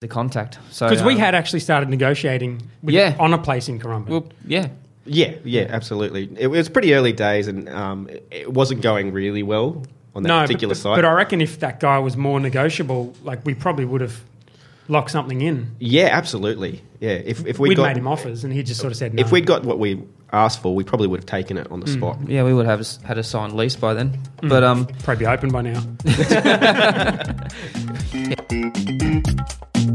the 0.00 0.08
contact. 0.08 0.58
So 0.70 0.88
Because 0.88 1.04
we 1.04 1.12
um, 1.14 1.18
had 1.20 1.34
actually 1.34 1.60
started 1.60 1.90
negotiating 1.90 2.62
with, 2.82 2.94
Yeah. 2.94 3.14
on 3.20 3.34
a 3.34 3.38
place 3.38 3.68
in 3.68 3.78
Currumbin. 3.78 4.08
well, 4.08 4.26
yeah, 4.46 4.68
Yeah, 5.04 5.34
yeah, 5.44 5.66
absolutely. 5.68 6.30
It 6.38 6.46
was 6.46 6.68
pretty 6.70 6.94
early 6.94 7.12
days, 7.12 7.48
and 7.48 7.68
um, 7.68 8.08
it- 8.08 8.26
it 8.30 8.52
wasn't 8.52 8.80
going 8.80 9.12
really 9.12 9.42
well 9.42 9.82
on 10.14 10.22
that 10.22 10.28
no, 10.28 10.40
particular 10.42 10.72
but, 10.74 10.78
site. 10.80 10.96
but 10.96 11.04
I 11.04 11.12
reckon 11.12 11.40
if 11.42 11.60
that 11.60 11.80
guy 11.80 11.98
was 11.98 12.16
more 12.16 12.40
negotiable, 12.40 13.12
like 13.24 13.44
we 13.44 13.52
probably 13.54 13.84
would 13.84 14.00
have 14.00 14.22
locked 14.88 15.10
something 15.10 15.40
in. 15.42 15.72
yeah, 15.78 16.08
absolutely. 16.12 16.82
Yeah, 16.98 17.10
if 17.10 17.44
if 17.46 17.58
we 17.58 17.68
We'd 17.70 17.74
got 17.76 17.88
made 17.88 17.96
him 17.98 18.06
offers, 18.08 18.42
and 18.44 18.52
he 18.54 18.62
just 18.62 18.80
sort 18.80 18.92
of 18.92 18.96
said 18.98 19.12
no. 19.14 19.20
if 19.20 19.30
we'd 19.32 19.46
got 19.46 19.64
what 19.64 19.78
we 19.78 20.02
asked 20.32 20.60
for, 20.62 20.74
we 20.74 20.84
probably 20.84 21.06
would 21.08 21.20
have 21.20 21.26
taken 21.26 21.56
it 21.58 21.70
on 21.70 21.80
the 21.80 21.86
spot. 21.88 22.18
yeah, 22.26 22.42
we 22.44 22.52
would 22.54 22.66
have 22.66 22.86
had 23.04 23.18
a 23.18 23.22
signed 23.22 23.52
lease 23.54 23.76
by 23.76 23.92
then. 23.94 24.18
Mm. 24.42 24.48
But 24.48 24.64
um, 24.64 24.86
probably 25.02 25.26
open 25.26 25.50
by 25.50 25.62
now. 25.62 25.82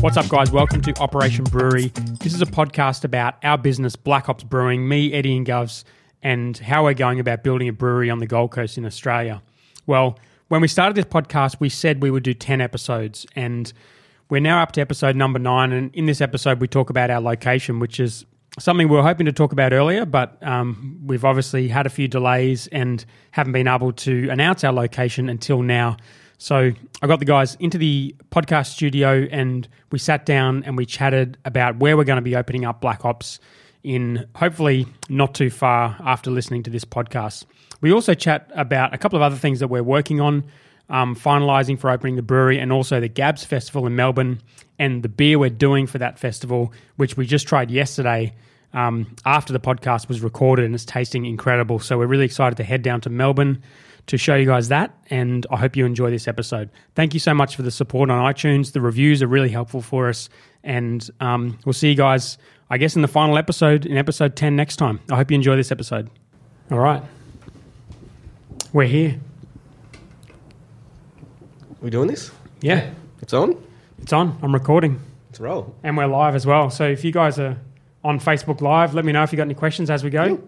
What's 0.00 0.18
up, 0.18 0.28
guys? 0.28 0.50
Welcome 0.52 0.82
to 0.82 0.94
Operation 1.00 1.44
Brewery. 1.44 1.90
This 2.20 2.34
is 2.34 2.42
a 2.42 2.46
podcast 2.46 3.02
about 3.02 3.36
our 3.42 3.56
business, 3.56 3.96
Black 3.96 4.26
Hops 4.26 4.44
Brewing, 4.44 4.86
me, 4.86 5.12
Eddie, 5.12 5.36
and 5.36 5.46
Govs, 5.46 5.84
and 6.22 6.56
how 6.56 6.84
we're 6.84 6.94
going 6.94 7.18
about 7.18 7.42
building 7.42 7.66
a 7.68 7.72
brewery 7.72 8.10
on 8.10 8.18
the 8.18 8.26
Gold 8.26 8.50
Coast 8.52 8.76
in 8.76 8.84
Australia. 8.84 9.42
Well, 9.86 10.18
when 10.48 10.60
we 10.60 10.68
started 10.68 10.96
this 10.96 11.06
podcast, 11.06 11.56
we 11.60 11.70
said 11.70 12.02
we 12.02 12.10
would 12.10 12.22
do 12.22 12.34
10 12.34 12.60
episodes, 12.60 13.26
and 13.34 13.72
we're 14.28 14.40
now 14.40 14.62
up 14.62 14.72
to 14.72 14.80
episode 14.82 15.16
number 15.16 15.38
nine. 15.38 15.72
And 15.72 15.94
in 15.94 16.04
this 16.06 16.20
episode, 16.20 16.60
we 16.60 16.68
talk 16.68 16.90
about 16.90 17.10
our 17.10 17.20
location, 17.20 17.80
which 17.80 17.98
is 17.98 18.26
something 18.58 18.88
we 18.88 18.96
were 18.96 19.02
hoping 19.02 19.26
to 19.26 19.32
talk 19.32 19.52
about 19.52 19.72
earlier, 19.72 20.04
but 20.04 20.36
um, 20.46 21.00
we've 21.06 21.24
obviously 21.24 21.68
had 21.68 21.86
a 21.86 21.90
few 21.90 22.06
delays 22.06 22.66
and 22.68 23.04
haven't 23.30 23.54
been 23.54 23.68
able 23.68 23.92
to 23.92 24.28
announce 24.28 24.62
our 24.62 24.72
location 24.72 25.28
until 25.28 25.62
now. 25.62 25.96
So 26.38 26.72
I 27.02 27.06
got 27.06 27.18
the 27.18 27.24
guys 27.24 27.54
into 27.56 27.78
the 27.78 28.14
podcast 28.30 28.66
studio 28.66 29.26
and 29.30 29.66
we 29.90 29.98
sat 29.98 30.26
down 30.26 30.64
and 30.64 30.76
we 30.76 30.84
chatted 30.84 31.38
about 31.44 31.78
where 31.78 31.96
we're 31.96 32.04
going 32.04 32.16
to 32.16 32.22
be 32.22 32.36
opening 32.36 32.64
up 32.64 32.80
Black 32.80 33.02
Hops 33.02 33.40
in 33.82 34.26
hopefully 34.34 34.86
not 35.08 35.34
too 35.34 35.48
far 35.48 35.96
after 36.04 36.30
listening 36.30 36.62
to 36.64 36.70
this 36.70 36.84
podcast. 36.84 37.46
We 37.80 37.92
also 37.92 38.14
chat 38.14 38.50
about 38.54 38.92
a 38.92 38.98
couple 38.98 39.16
of 39.16 39.22
other 39.22 39.36
things 39.36 39.60
that 39.60 39.68
we're 39.68 39.82
working 39.82 40.20
on, 40.20 40.44
um, 40.88 41.14
finalising 41.14 41.78
for 41.78 41.90
opening 41.90 42.16
the 42.16 42.22
brewery 42.22 42.58
and 42.58 42.72
also 42.72 43.00
the 43.00 43.08
Gabs 43.08 43.44
Festival 43.44 43.86
in 43.86 43.96
Melbourne 43.96 44.40
and 44.78 45.02
the 45.02 45.08
beer 45.08 45.38
we're 45.38 45.50
doing 45.50 45.86
for 45.86 45.98
that 45.98 46.18
festival, 46.18 46.72
which 46.96 47.16
we 47.16 47.26
just 47.26 47.46
tried 47.46 47.70
yesterday 47.70 48.34
um, 48.74 49.16
after 49.24 49.52
the 49.52 49.60
podcast 49.60 50.08
was 50.08 50.20
recorded 50.20 50.64
and 50.64 50.74
it's 50.74 50.84
tasting 50.84 51.24
incredible. 51.24 51.78
So 51.78 51.98
we're 51.98 52.06
really 52.06 52.24
excited 52.24 52.56
to 52.56 52.64
head 52.64 52.82
down 52.82 53.00
to 53.02 53.10
Melbourne 53.10 53.62
to 54.06 54.16
show 54.18 54.34
you 54.36 54.46
guys 54.46 54.68
that. 54.68 54.96
And 55.10 55.46
I 55.50 55.56
hope 55.56 55.76
you 55.76 55.84
enjoy 55.86 56.10
this 56.10 56.28
episode. 56.28 56.70
Thank 56.94 57.14
you 57.14 57.20
so 57.20 57.34
much 57.34 57.56
for 57.56 57.62
the 57.62 57.70
support 57.70 58.10
on 58.10 58.32
iTunes. 58.32 58.72
The 58.72 58.80
reviews 58.80 59.22
are 59.22 59.26
really 59.26 59.48
helpful 59.50 59.80
for 59.82 60.08
us. 60.08 60.28
And 60.62 61.08
um, 61.20 61.58
we'll 61.64 61.72
see 61.72 61.88
you 61.90 61.94
guys, 61.96 62.38
I 62.70 62.78
guess, 62.78 62.96
in 62.96 63.02
the 63.02 63.08
final 63.08 63.36
episode, 63.38 63.86
in 63.86 63.96
episode 63.96 64.36
10 64.36 64.54
next 64.56 64.76
time. 64.76 65.00
I 65.10 65.16
hope 65.16 65.30
you 65.30 65.34
enjoy 65.34 65.56
this 65.56 65.70
episode. 65.72 66.10
All 66.70 66.78
right. 66.78 67.02
We're 68.72 68.86
here. 68.86 69.18
we 71.80 71.90
doing 71.90 72.08
this? 72.08 72.30
Yeah, 72.60 72.90
It's 73.22 73.32
on. 73.32 73.56
it's 74.02 74.12
on. 74.12 74.38
I'm 74.42 74.52
recording. 74.52 75.00
Let's 75.28 75.40
roll. 75.40 75.74
And 75.82 75.96
we're 75.96 76.06
live 76.06 76.34
as 76.34 76.46
well. 76.46 76.70
So 76.70 76.84
if 76.86 77.04
you 77.04 77.12
guys 77.12 77.38
are 77.38 77.56
on 78.02 78.18
Facebook 78.18 78.60
Live, 78.60 78.94
let 78.94 79.04
me 79.04 79.12
know 79.12 79.22
if 79.22 79.32
you 79.32 79.36
got 79.36 79.42
any 79.44 79.54
questions 79.54 79.90
as 79.90 80.02
we 80.02 80.10
go. 80.10 80.40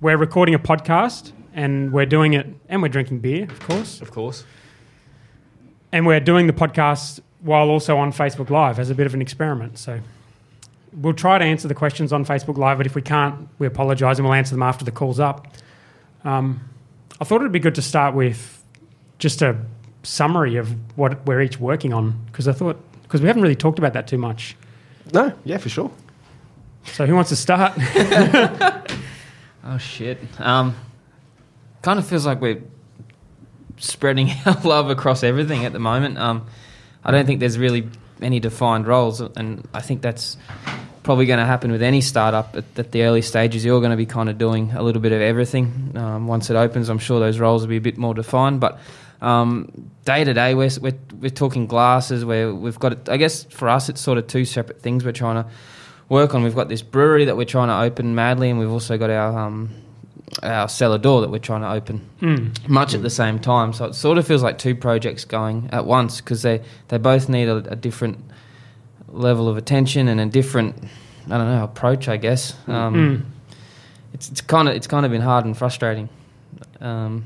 We're 0.00 0.16
recording 0.16 0.54
a 0.54 0.58
podcast 0.58 1.32
and 1.54 1.92
we're 1.92 2.06
doing 2.06 2.34
it, 2.34 2.46
and 2.68 2.82
we're 2.82 2.88
drinking 2.88 3.20
beer, 3.20 3.44
of 3.44 3.60
course. 3.60 4.00
Of 4.00 4.10
course. 4.10 4.44
And 5.92 6.06
we're 6.06 6.20
doing 6.20 6.46
the 6.48 6.52
podcast 6.52 7.20
while 7.40 7.68
also 7.68 7.96
on 7.96 8.12
Facebook 8.12 8.50
Live 8.50 8.78
as 8.78 8.90
a 8.90 8.94
bit 8.94 9.06
of 9.06 9.14
an 9.14 9.22
experiment. 9.22 9.78
So 9.78 10.00
we'll 10.92 11.14
try 11.14 11.38
to 11.38 11.44
answer 11.44 11.68
the 11.68 11.74
questions 11.74 12.12
on 12.12 12.24
Facebook 12.24 12.56
Live, 12.56 12.78
but 12.78 12.86
if 12.86 12.94
we 12.94 13.02
can't, 13.02 13.48
we 13.58 13.66
apologise 13.66 14.18
and 14.18 14.26
we'll 14.26 14.34
answer 14.34 14.54
them 14.54 14.62
after 14.62 14.84
the 14.84 14.90
call's 14.90 15.20
up. 15.20 15.46
Um, 16.24 16.60
I 17.20 17.24
thought 17.24 17.40
it'd 17.40 17.52
be 17.52 17.60
good 17.60 17.76
to 17.76 17.82
start 17.82 18.14
with 18.14 18.62
just 19.18 19.42
a 19.42 19.56
summary 20.02 20.56
of 20.56 20.74
what 20.98 21.24
we're 21.26 21.40
each 21.40 21.58
working 21.58 21.92
on 21.92 22.18
because 22.26 22.48
I 22.48 22.52
thought 22.52 22.78
because 23.02 23.20
we 23.20 23.28
haven't 23.28 23.42
really 23.42 23.56
talked 23.56 23.78
about 23.78 23.92
that 23.92 24.06
too 24.06 24.18
much. 24.18 24.56
No, 25.12 25.32
yeah, 25.44 25.58
for 25.58 25.68
sure. 25.68 25.90
So 26.84 27.06
who 27.06 27.14
wants 27.14 27.30
to 27.30 27.36
start? 27.36 27.74
oh 29.64 29.78
shit. 29.78 30.18
Um, 30.40 30.74
kind 31.84 31.98
of 31.98 32.06
feels 32.06 32.24
like 32.24 32.40
we're 32.40 32.62
spreading 33.76 34.30
our 34.46 34.60
love 34.62 34.90
across 34.90 35.22
everything 35.22 35.64
at 35.64 35.72
the 35.72 35.78
moment. 35.78 36.18
Um, 36.18 36.46
I 37.04 37.10
don't 37.10 37.26
think 37.26 37.40
there's 37.40 37.58
really 37.58 37.88
any 38.22 38.40
defined 38.40 38.86
roles, 38.86 39.20
and 39.20 39.68
I 39.74 39.82
think 39.82 40.00
that's 40.00 40.38
probably 41.02 41.26
going 41.26 41.38
to 41.38 41.44
happen 41.44 41.70
with 41.70 41.82
any 41.82 42.00
startup 42.00 42.56
at, 42.56 42.64
at 42.78 42.92
the 42.92 43.02
early 43.02 43.20
stages. 43.20 43.62
You're 43.64 43.80
going 43.80 43.90
to 43.90 43.98
be 43.98 44.06
kind 44.06 44.30
of 44.30 44.38
doing 44.38 44.72
a 44.72 44.82
little 44.82 45.02
bit 45.02 45.12
of 45.12 45.20
everything. 45.20 45.92
Um, 45.94 46.26
once 46.26 46.48
it 46.48 46.56
opens, 46.56 46.88
I'm 46.88 46.98
sure 46.98 47.20
those 47.20 47.38
roles 47.38 47.60
will 47.60 47.68
be 47.68 47.76
a 47.76 47.82
bit 47.82 47.98
more 47.98 48.14
defined. 48.14 48.60
But 48.60 48.78
um, 49.20 49.90
day 50.06 50.24
to 50.24 50.32
day, 50.32 50.54
we're, 50.54 50.70
we're 50.80 50.98
we're 51.20 51.28
talking 51.28 51.66
glasses. 51.66 52.24
Where 52.24 52.54
we've 52.54 52.78
got, 52.78 53.10
I 53.10 53.18
guess, 53.18 53.44
for 53.44 53.68
us, 53.68 53.90
it's 53.90 54.00
sort 54.00 54.16
of 54.16 54.26
two 54.26 54.46
separate 54.46 54.80
things 54.80 55.04
we're 55.04 55.12
trying 55.12 55.44
to 55.44 55.50
work 56.08 56.34
on. 56.34 56.42
We've 56.42 56.54
got 56.54 56.70
this 56.70 56.80
brewery 56.80 57.26
that 57.26 57.36
we're 57.36 57.44
trying 57.44 57.68
to 57.68 57.78
open 57.78 58.14
madly, 58.14 58.48
and 58.48 58.58
we've 58.58 58.72
also 58.72 58.96
got 58.96 59.10
our 59.10 59.38
um, 59.38 59.83
our 60.42 60.68
cellar 60.68 60.98
door 60.98 61.20
that 61.20 61.30
we're 61.30 61.38
trying 61.38 61.60
to 61.60 61.70
open 61.70 62.00
Mm. 62.20 62.68
much 62.68 62.94
at 62.94 63.02
the 63.02 63.10
same 63.10 63.38
time. 63.38 63.72
So 63.72 63.84
it 63.84 63.94
sort 63.94 64.18
of 64.18 64.26
feels 64.26 64.42
like 64.42 64.58
two 64.58 64.74
projects 64.74 65.24
going 65.24 65.68
at 65.72 65.84
once 65.86 66.20
because 66.20 66.42
they, 66.42 66.62
they 66.88 66.98
both 66.98 67.28
need 67.28 67.48
a, 67.48 67.56
a 67.70 67.76
different 67.76 68.18
level 69.08 69.48
of 69.48 69.56
attention 69.56 70.08
and 70.08 70.20
a 70.20 70.26
different 70.26 70.74
I 71.26 71.38
don't 71.38 71.46
know 71.48 71.64
approach. 71.64 72.08
I 72.08 72.16
guess 72.16 72.54
um, 72.66 72.94
Mm. 72.94 73.22
it's 74.14 74.30
it's 74.30 74.40
kind 74.40 74.68
of 74.68 74.74
it's 74.74 74.86
kind 74.86 75.06
of 75.06 75.12
been 75.12 75.22
hard 75.22 75.44
and 75.44 75.56
frustrating. 75.56 76.08
Um, 76.80 77.24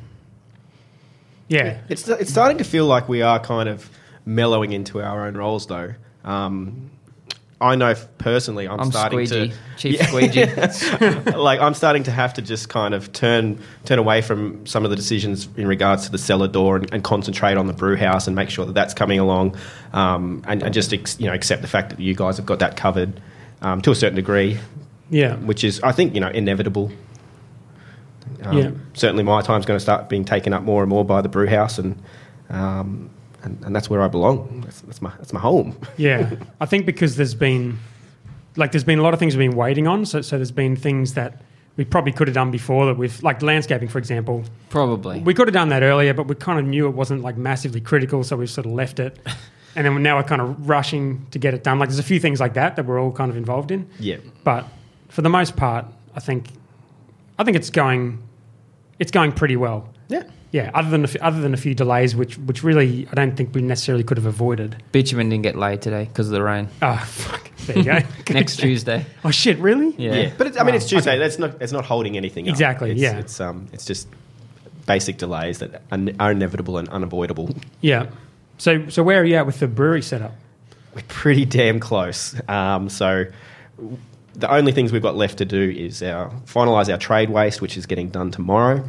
Yeah. 1.49 1.79
It's 1.89 2.07
it's 2.09 2.31
starting 2.31 2.59
to 2.59 2.65
feel 2.65 2.87
like 2.87 3.09
we 3.09 3.23
are 3.23 3.41
kind 3.41 3.69
of 3.69 3.89
mellowing 4.27 4.73
into 4.73 5.01
our 5.01 5.27
own 5.27 5.35
roles, 5.35 5.67
though. 5.67 5.95
Um, 6.25 6.91
I 7.61 7.75
know 7.75 7.95
personally, 8.19 8.69
I'm, 8.69 8.79
I'm 8.79 8.91
starting 8.93 9.27
squeegee, 9.27 9.49
to 9.51 9.57
chief 9.77 9.95
Yeah. 9.97 10.07
squeegee. 10.07 11.33
like 11.37 11.59
I'm 11.61 11.75
starting 11.75 12.05
to 12.05 12.13
have 12.13 12.35
to 12.35 12.43
just 12.43 12.69
kind 12.69 12.95
of 12.95 13.13
turn 13.13 13.59
turn 13.85 13.99
away 13.99 14.23
from 14.23 14.65
some 14.65 14.85
of 14.85 14.91
the 14.91 14.97
decisions 14.97 15.49
in 15.57 15.67
regards 15.67 16.07
to 16.07 16.13
the 16.13 16.19
cellar 16.19 16.47
door 16.47 16.77
and, 16.77 16.93
and 16.95 17.03
concentrate 17.03 17.57
on 17.57 17.67
the 17.67 17.73
brew 17.73 17.97
house 17.97 18.29
and 18.29 18.37
make 18.37 18.49
sure 18.51 18.65
that 18.65 18.75
that's 18.75 18.95
coming 18.95 19.19
along, 19.19 19.57
um, 19.93 20.43
and, 20.47 20.63
and 20.63 20.73
just 20.73 20.93
ex, 20.93 21.19
you 21.19 21.27
know 21.27 21.33
accept 21.35 21.63
the 21.63 21.69
fact 21.69 21.91
that 21.91 21.99
you 21.99 22.15
guys 22.15 22.37
have 22.37 22.47
got 22.47 22.61
that 22.61 22.77
covered 22.77 23.21
um, 23.61 23.83
to 23.83 23.91
a 23.91 23.95
certain 23.97 24.15
degree, 24.17 24.59
Yeah. 25.11 25.35
which 25.37 25.65
is 25.65 25.81
I 25.83 25.91
think 25.91 26.15
you 26.15 26.21
know 26.21 26.29
inevitable. 26.29 26.93
Um, 28.45 28.57
Yeah. 28.57 28.71
Certainly, 28.95 29.25
my 29.25 29.41
time's 29.43 29.67
going 29.67 29.79
to 29.79 29.83
start 29.83 30.09
being 30.09 30.25
taken 30.25 30.53
up 30.53 30.63
more 30.63 30.83
and 30.85 30.91
more 30.91 31.05
by 31.05 31.23
the 31.23 31.29
brew 31.29 31.49
house, 31.49 31.79
and 31.79 32.01
um, 32.51 33.11
and, 33.43 33.63
and 33.65 33.75
that's 33.75 33.89
where 33.91 34.03
I 34.03 34.09
belong. 34.09 34.63
That's, 34.65 34.81
that's 34.83 35.03
my 35.03 35.11
that's 35.19 35.33
my 35.33 35.41
home. 35.41 35.77
Yeah, 35.97 36.35
I 36.61 36.67
think 36.67 36.87
because 36.87 37.17
there's 37.17 37.35
been 37.35 37.79
like 38.57 38.73
there's 38.73 38.85
been 38.85 38.99
a 38.99 39.03
lot 39.03 39.15
of 39.15 39.21
things 39.21 39.37
we've 39.37 39.51
been 39.51 39.59
waiting 39.59 39.87
on. 39.87 40.05
So 40.07 40.21
so 40.23 40.37
there's 40.37 40.51
been 40.53 40.77
things 40.77 41.15
that 41.15 41.43
we 41.77 41.85
probably 41.85 42.13
could 42.13 42.27
have 42.27 42.35
done 42.35 42.51
before 42.51 42.87
that 42.87 42.97
we've 42.97 43.23
like 43.23 43.41
landscaping, 43.43 43.89
for 43.89 43.99
example. 43.99 44.45
probably. 44.69 45.21
We 45.21 45.33
could 45.33 45.47
have 45.47 45.55
done 45.55 45.69
that 45.69 45.83
earlier, 45.83 46.13
but 46.13 46.27
we 46.27 46.35
kind 46.35 46.59
of 46.59 46.65
knew 46.65 46.87
it 46.89 46.95
wasn't 46.95 47.23
like 47.23 47.37
massively 47.37 47.81
critical, 47.81 48.25
so 48.25 48.37
we've 48.37 48.51
sort 48.51 48.67
of 48.67 48.73
left 48.73 48.99
it. 48.99 49.19
And 49.77 49.87
then 49.87 50.03
now 50.03 50.17
we're 50.17 50.25
kind 50.25 50.41
of 50.41 50.69
rushing 50.69 51.25
to 51.31 51.39
get 51.39 51.55
it 51.55 51.63
done. 51.63 51.79
Like 51.79 51.89
there's 51.89 52.01
a 52.01 52.03
few 52.03 52.19
things 52.19 52.41
like 52.41 52.55
that 52.55 52.75
that 52.75 52.85
we're 52.87 53.01
all 53.01 53.13
kind 53.13 53.31
of 53.31 53.37
involved 53.37 53.71
in. 53.71 53.89
Yeah. 54.01 54.17
But 54.43 54.67
for 55.09 55.23
the 55.23 55.29
most 55.29 55.55
part, 55.57 55.87
I 56.17 56.21
think 56.21 56.49
I 57.39 57.45
think 57.45 57.57
it's 57.57 57.71
going 57.71 58.21
it's 58.99 59.13
going 59.13 59.31
pretty 59.31 59.55
well. 59.55 59.89
Yeah. 60.09 60.25
Yeah, 60.51 60.71
other 60.73 60.89
than 60.89 61.05
a 61.05 61.07
few, 61.09 61.21
other 61.21 61.41
than 61.41 61.53
a 61.53 61.59
few 61.59 61.75
delays, 61.75 62.17
which 62.17 62.39
which 62.39 62.63
really 62.65 63.07
I 63.13 63.15
don't 63.15 63.37
think 63.37 63.55
we 63.55 63.61
necessarily 63.61 64.03
could 64.03 64.17
have 64.17 64.25
avoided. 64.27 64.83
Bitumen 64.93 65.29
didn't 65.29 65.43
get 65.43 65.57
laid 65.57 65.83
today 65.83 66.05
because 66.07 66.29
of 66.29 66.33
the 66.33 66.43
rain. 66.43 66.69
Oh 66.81 66.97
fuck! 67.07 67.51
There 67.67 67.77
you 67.77 67.85
go. 67.85 67.99
Next 68.31 68.57
Tuesday. 68.57 69.05
Oh 69.25 69.31
shit! 69.31 69.59
Really? 69.59 69.95
Yeah. 69.99 70.15
Yeah, 70.15 70.33
but 70.39 70.47
it's, 70.47 70.57
I 70.57 70.63
mean, 70.63 70.73
Wow. 70.73 70.77
it's 70.77 70.89
Tuesday. 70.89 71.19
That's 71.19 71.39
not. 71.39 71.61
It's 71.61 71.73
not 71.73 71.85
holding 71.85 72.17
anything. 72.17 72.49
up. 72.49 72.53
Exactly, 72.53 72.93
It's, 72.93 73.01
yeah. 73.01 73.19
It's 73.19 73.39
um. 73.41 73.69
It's 73.75 73.85
just 73.85 74.09
basic 74.87 75.19
delays 75.19 75.59
that 75.59 75.83
are, 75.93 75.99
are 76.19 76.33
inevitable 76.33 76.79
and 76.79 76.89
unavoidable. 76.89 77.55
Yeah. 77.83 78.07
So 78.57 78.89
so 78.89 79.03
where 79.03 79.21
are 79.21 79.25
you 79.25 79.37
at 79.37 79.45
with 79.45 79.61
the 79.61 79.69
brewery 79.69 80.01
setup? 80.03 80.33
We're 80.95 81.03
pretty 81.09 81.45
damn 81.45 81.79
close. 81.79 82.35
Um. 82.49 82.89
So 82.89 83.27
the 84.35 84.51
only 84.51 84.73
things 84.73 84.93
we've 84.93 85.03
got 85.03 85.15
left 85.15 85.39
to 85.39 85.45
do 85.45 85.61
is 85.71 86.03
our 86.03 86.31
finalise 86.47 86.91
our 86.91 86.97
trade 86.99 87.29
waste, 87.29 87.61
which 87.61 87.77
is 87.77 87.85
getting 87.87 88.09
done 88.09 88.31
tomorrow, 88.31 88.89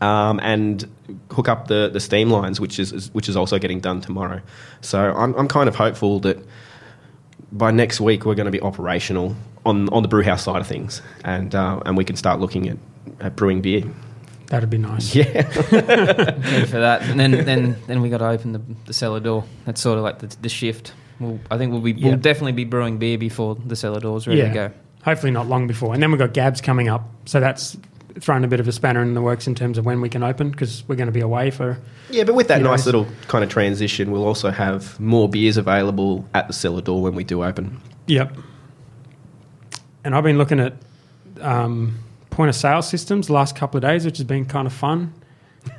um, 0.00 0.40
and 0.42 0.88
hook 1.30 1.48
up 1.48 1.68
the 1.68 1.90
the 1.92 2.00
steam 2.00 2.30
lines, 2.30 2.60
which 2.60 2.78
is, 2.78 2.92
is 2.92 3.12
which 3.14 3.28
is 3.28 3.36
also 3.36 3.58
getting 3.58 3.80
done 3.80 4.00
tomorrow. 4.00 4.40
So 4.80 5.12
I'm 5.14 5.34
I'm 5.34 5.48
kind 5.48 5.68
of 5.68 5.74
hopeful 5.74 6.20
that 6.20 6.38
by 7.52 7.70
next 7.70 8.00
week 8.00 8.24
we're 8.24 8.34
going 8.34 8.46
to 8.46 8.52
be 8.52 8.60
operational 8.60 9.34
on 9.66 9.88
on 9.90 10.02
the 10.02 10.08
brew 10.08 10.22
house 10.22 10.42
side 10.44 10.60
of 10.60 10.66
things, 10.66 11.02
and 11.24 11.54
uh, 11.54 11.80
and 11.84 11.96
we 11.96 12.04
can 12.04 12.16
start 12.16 12.40
looking 12.40 12.68
at, 12.68 12.78
at 13.20 13.36
brewing 13.36 13.60
beer. 13.60 13.84
That'd 14.46 14.68
be 14.70 14.78
nice. 14.78 15.14
Yeah. 15.14 15.42
keen 15.42 16.66
for 16.66 16.80
that. 16.80 17.02
And 17.02 17.20
then 17.20 17.30
then 17.44 17.76
then 17.86 18.00
we 18.02 18.08
got 18.10 18.18
to 18.18 18.26
open 18.28 18.52
the, 18.52 18.60
the 18.86 18.92
cellar 18.92 19.20
door. 19.20 19.44
That's 19.64 19.80
sort 19.80 19.96
of 19.98 20.02
like 20.02 20.18
the, 20.18 20.26
the 20.42 20.48
shift. 20.48 20.92
We'll, 21.20 21.38
I 21.52 21.56
think 21.58 21.70
we'll 21.70 21.82
be 21.82 21.92
Yeah. 21.92 22.08
we'll 22.08 22.16
definitely 22.18 22.52
be 22.52 22.64
brewing 22.64 22.98
beer 22.98 23.16
before 23.16 23.54
the 23.54 23.76
cellar 23.76 24.00
door's 24.00 24.26
ready 24.26 24.40
Yeah. 24.40 24.48
to 24.48 24.54
go. 24.54 24.70
Hopefully 25.04 25.30
not 25.30 25.46
long 25.46 25.68
before. 25.68 25.94
And 25.94 26.02
then 26.02 26.10
we've 26.10 26.18
got 26.18 26.32
Gabs 26.32 26.60
coming 26.60 26.88
up. 26.88 27.08
So 27.26 27.38
that's 27.38 27.76
thrown 28.18 28.44
a 28.44 28.48
bit 28.48 28.60
of 28.60 28.66
a 28.68 28.72
spanner 28.72 29.02
in 29.02 29.14
the 29.14 29.22
works 29.22 29.46
in 29.46 29.54
terms 29.54 29.78
of 29.78 29.84
when 29.86 30.00
we 30.00 30.08
can 30.08 30.22
open 30.22 30.50
because 30.50 30.82
we're 30.88 30.96
going 30.96 31.06
to 31.06 31.12
be 31.12 31.20
away 31.20 31.50
for. 31.50 31.78
Yeah, 32.10 32.24
but 32.24 32.34
with 32.34 32.48
that 32.48 32.58
You 32.58 32.64
know, 32.64 32.70
nice 32.70 32.86
little 32.86 33.06
kind 33.28 33.44
of 33.44 33.50
transition, 33.50 34.10
we'll 34.10 34.24
also 34.26 34.50
have 34.50 34.98
more 34.98 35.28
beers 35.28 35.56
available 35.56 36.26
at 36.34 36.46
the 36.48 36.52
cellar 36.52 36.80
door 36.80 37.02
when 37.02 37.14
we 37.14 37.24
do 37.24 37.44
open. 37.44 37.80
Yep. 38.06 38.36
And 40.04 40.14
I've 40.14 40.24
been 40.24 40.38
looking 40.38 40.60
at 40.60 40.74
um, 41.40 41.98
point 42.30 42.48
of 42.48 42.54
sale 42.56 42.82
systems 42.82 43.26
the 43.28 43.32
last 43.34 43.54
couple 43.54 43.78
of 43.78 43.82
days, 43.82 44.04
which 44.04 44.16
has 44.18 44.26
been 44.26 44.44
kind 44.46 44.66
of 44.66 44.72
fun. 44.72 45.12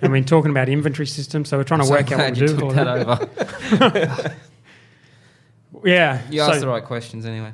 And 0.02 0.12
we've 0.12 0.22
been 0.22 0.26
talking 0.26 0.52
about 0.52 0.70
inventory 0.70 1.08
systems, 1.08 1.50
so 1.50 1.58
we're 1.58 1.64
trying 1.64 1.80
to 1.80 1.88
So 1.88 1.92
work 1.94 2.12
out 2.12 2.20
what 2.20 2.34
glad 2.34 2.36
we 2.36 2.42
you 2.42 2.48
do. 2.48 2.56
took 2.56 2.68
with 2.68 2.76
that 2.76 3.82
all 3.82 3.86
over. 3.86 4.36
Yeah. 5.84 6.22
You 6.30 6.40
so- 6.42 6.52
asked 6.52 6.60
the 6.62 6.68
right 6.68 6.84
questions 6.84 7.26
anyway. 7.26 7.54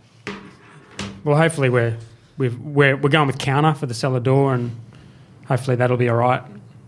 Well, 1.24 1.38
hopefully 1.38 1.70
we're 1.70 1.96
we've, 2.38 2.58
we're 2.60 2.96
we're 2.98 3.10
going 3.10 3.28
with 3.28 3.38
Kounta 3.38 3.76
for 3.76 3.86
the 3.86 3.94
cellar 3.94 4.20
door, 4.20 4.54
and 4.54 4.76
hopefully 5.48 5.76
that'll 5.76 5.98
be 5.98 6.10
all 6.10 6.18
right. 6.18 6.42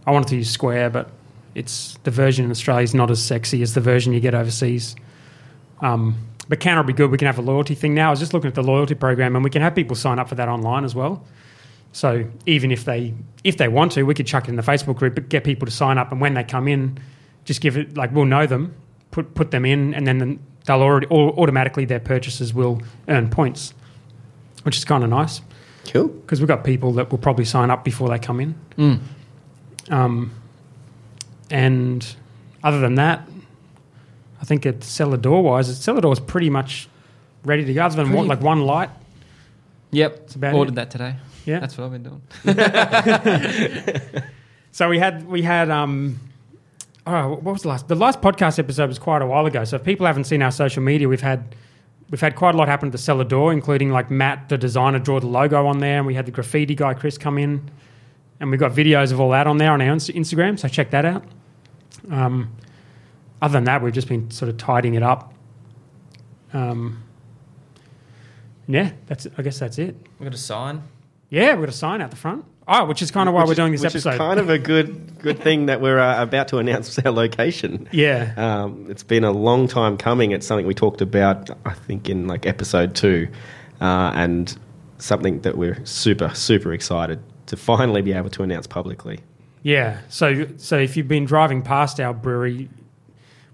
I 0.06 0.12
wanted 0.12 0.30
to 0.30 0.38
use 0.38 0.50
square, 0.50 0.90
but 0.90 1.10
it's 1.56 1.98
the 2.04 2.12
version 2.12 2.46
in 2.46 2.52
Australia 2.52 2.84
is 2.84 2.94
not 2.94 3.12
as 3.12 3.22
sexy 3.24 3.62
as 3.62 3.74
the 3.74 3.82
version 3.82 4.14
you 4.14 4.20
get 4.20 4.34
overseas. 4.34 4.96
Um, 5.82 6.16
but 6.48 6.60
Kounta 6.60 6.78
will 6.78 6.84
be 6.84 6.94
good. 6.94 7.12
We 7.12 7.18
can 7.18 7.28
have 7.28 7.38
a 7.38 7.44
loyalty 7.44 7.76
thing 7.76 7.94
now. 7.94 8.08
I 8.08 8.10
was 8.10 8.20
just 8.20 8.34
looking 8.34 8.48
at 8.48 8.56
the 8.56 8.64
loyalty 8.64 8.96
program, 8.96 9.36
and 9.36 9.44
we 9.44 9.50
can 9.50 9.62
have 9.62 9.76
people 9.76 9.96
sign 9.96 10.20
up 10.20 10.30
for 10.30 10.36
that 10.36 10.50
online 10.50 10.84
as 10.84 10.96
well. 10.96 11.24
So 11.92 12.26
even 12.46 12.72
if 12.72 12.86
they 12.86 13.14
if 13.44 13.58
they 13.58 13.68
want 13.68 13.92
to, 13.94 14.04
we 14.04 14.14
could 14.14 14.28
chuck 14.28 14.46
it 14.46 14.50
in 14.50 14.56
the 14.56 14.64
Facebook 14.64 14.98
group, 14.98 15.16
but 15.16 15.30
get 15.30 15.44
people 15.44 15.66
to 15.66 15.72
sign 15.72 15.98
up, 15.98 16.12
and 16.12 16.22
when 16.22 16.34
they 16.34 16.44
come 16.44 16.68
in, 16.68 17.00
just 17.46 17.62
give 17.62 17.78
it 17.78 17.98
like 17.98 18.12
we'll 18.14 18.26
know 18.26 18.46
them, 18.46 18.76
put 19.12 19.34
put 19.34 19.52
them 19.52 19.66
in, 19.66 19.94
and 19.94 20.06
then 20.06 20.40
they'll 20.66 20.82
already 20.82 21.08
au- 21.08 21.32
automatically 21.32 21.86
their 21.86 22.00
purchases 22.00 22.54
will 22.54 22.82
earn 23.08 23.30
points, 23.30 23.74
which 24.64 24.78
is 24.78 24.86
kind 24.86 25.04
of 25.04 25.10
nice 25.10 25.42
Cool. 25.88 26.08
because 26.08 26.40
we've 26.42 26.48
got 26.48 26.64
people 26.64 26.92
that 26.94 27.10
will 27.12 27.18
probably 27.18 27.46
sign 27.46 27.70
up 27.72 27.84
before 27.84 28.10
they 28.10 28.20
come 28.20 28.40
in. 28.40 28.56
Mm. 28.78 29.00
Um, 29.90 30.32
and 31.50 32.16
other 32.64 32.80
than 32.80 32.96
that, 32.96 33.28
I 34.42 34.46
think 34.46 34.66
at 34.66 34.84
cellar 34.84 35.18
door 35.18 35.42
wise, 35.44 35.76
cellar 35.82 36.02
door 36.02 36.14
is 36.14 36.20
pretty 36.20 36.50
much 36.50 36.88
ready 37.44 37.66
to 37.66 37.74
go. 37.74 37.84
Other 37.84 38.04
than 38.04 38.14
what, 38.14 38.28
like 38.28 38.42
one 38.42 38.62
light, 38.62 38.90
Yep, 39.92 40.36
about 40.36 40.54
ordered 40.54 40.74
it. 40.74 40.76
that 40.76 40.92
today. 40.92 41.16
yeah. 41.46 41.60
That's 41.60 41.76
what 41.78 41.86
I've 41.86 41.92
been 41.92 42.04
doing. 42.04 42.22
So 44.72 44.88
we 44.88 45.00
had 45.00 45.28
we 45.28 45.42
had 45.42 45.72
um 45.72 46.20
oh 47.08 47.30
what 47.30 47.44
was 47.54 47.64
the 47.64 47.70
last 47.70 47.88
the 47.88 47.96
last 47.96 48.22
podcast 48.22 48.60
episode 48.60 48.88
was 48.88 49.00
quite 49.00 49.24
a 49.24 49.26
while 49.26 49.48
ago. 49.48 49.64
So 49.64 49.78
if 49.78 49.84
people 49.84 50.06
haven't 50.06 50.26
seen 50.26 50.44
our 50.44 50.52
social 50.52 50.84
media, 50.84 51.10
we've 51.10 51.22
had 51.22 51.56
we've 52.10 52.22
had 52.22 52.36
quite 52.36 52.56
a 52.56 52.58
lot 52.58 52.68
happen 52.68 52.88
at 52.88 52.92
the 52.92 52.98
cellar 52.98 53.24
door, 53.24 53.52
including 53.52 53.92
like 53.92 54.10
Matt, 54.10 54.50
the 54.50 54.58
designer, 54.58 55.00
draw 55.00 55.20
the 55.20 55.28
logo 55.28 55.66
on 55.68 55.80
there, 55.80 55.98
and 55.98 56.08
we 56.08 56.14
had 56.14 56.26
the 56.26 56.32
graffiti 56.32 56.76
guy 56.76 56.94
Chris 56.94 57.18
come 57.18 57.38
in, 57.38 57.70
and 58.40 58.52
we've 58.52 58.60
got 58.60 58.72
videos 58.72 59.12
of 59.12 59.20
all 59.20 59.32
that 59.32 59.48
on 59.48 59.58
there 59.58 59.72
on 59.72 59.82
our 59.82 59.96
Instagram. 59.96 60.58
So 60.60 60.68
check 60.68 60.92
that 60.92 61.06
out. 61.06 61.24
Um, 62.10 62.56
other 63.42 63.54
than 63.54 63.66
that, 63.66 63.82
we've 63.82 63.94
just 63.94 64.08
been 64.08 64.30
sort 64.32 64.50
of 64.50 64.58
tidying 64.58 64.96
it 64.96 65.04
up. 65.04 65.34
Um, 66.54 67.04
yeah, 68.68 68.92
that's 69.08 69.28
I 69.38 69.42
guess 69.42 69.60
that's 69.60 69.78
it. 69.78 69.96
We 70.20 70.26
got 70.26 70.34
a 70.34 70.38
sign. 70.38 70.84
Yeah, 71.30 71.54
we've 71.54 71.62
got 71.62 71.70
a 71.70 71.78
sign 71.78 72.02
out 72.02 72.10
the 72.12 72.18
front. 72.18 72.46
Oh, 72.72 72.86
which 72.86 73.02
is 73.02 73.10
kind 73.10 73.28
of 73.28 73.34
why 73.34 73.44
we're 73.46 73.52
is- 73.52 73.58
doing 73.58 73.72
this 73.72 73.82
which 73.82 73.92
episode. 73.96 74.12
is 74.12 74.18
kind 74.18 74.40
of 74.40 74.50
a 74.50 74.60
good 74.60 75.18
good 75.20 75.40
thing 75.40 75.66
that 75.66 75.82
we're 75.82 76.00
uh, 76.00 76.22
about 76.22 76.48
to 76.50 76.58
announce 76.60 76.98
our 77.00 77.12
location. 77.12 77.90
yeah. 77.92 78.34
Um, 78.38 78.86
it's 78.90 79.04
been 79.04 79.24
a 79.24 79.32
long 79.32 79.68
time 79.68 79.98
coming. 79.98 80.32
It's 80.32 80.46
something 80.48 80.66
we 80.68 80.74
talked 80.76 81.02
about, 81.02 81.50
I 81.66 81.74
think, 81.74 82.10
in 82.10 82.28
like 82.28 82.46
episode 82.46 82.94
two, 82.96 83.28
uh, 83.82 84.12
and 84.14 84.56
something 85.00 85.42
that 85.42 85.58
we're 85.58 85.84
super 85.86 86.30
super 86.36 86.72
excited 86.74 87.20
to 87.48 87.58
finally 87.58 88.02
be 88.04 88.14
able 88.14 88.30
to 88.30 88.44
announce 88.44 88.68
publicly. 88.68 89.20
Yeah. 89.64 90.00
So 90.10 90.46
so 90.58 90.78
if 90.78 90.96
you've 90.96 91.08
been 91.08 91.26
driving 91.26 91.64
past 91.64 92.00
our 92.00 92.14
brewery, 92.14 92.70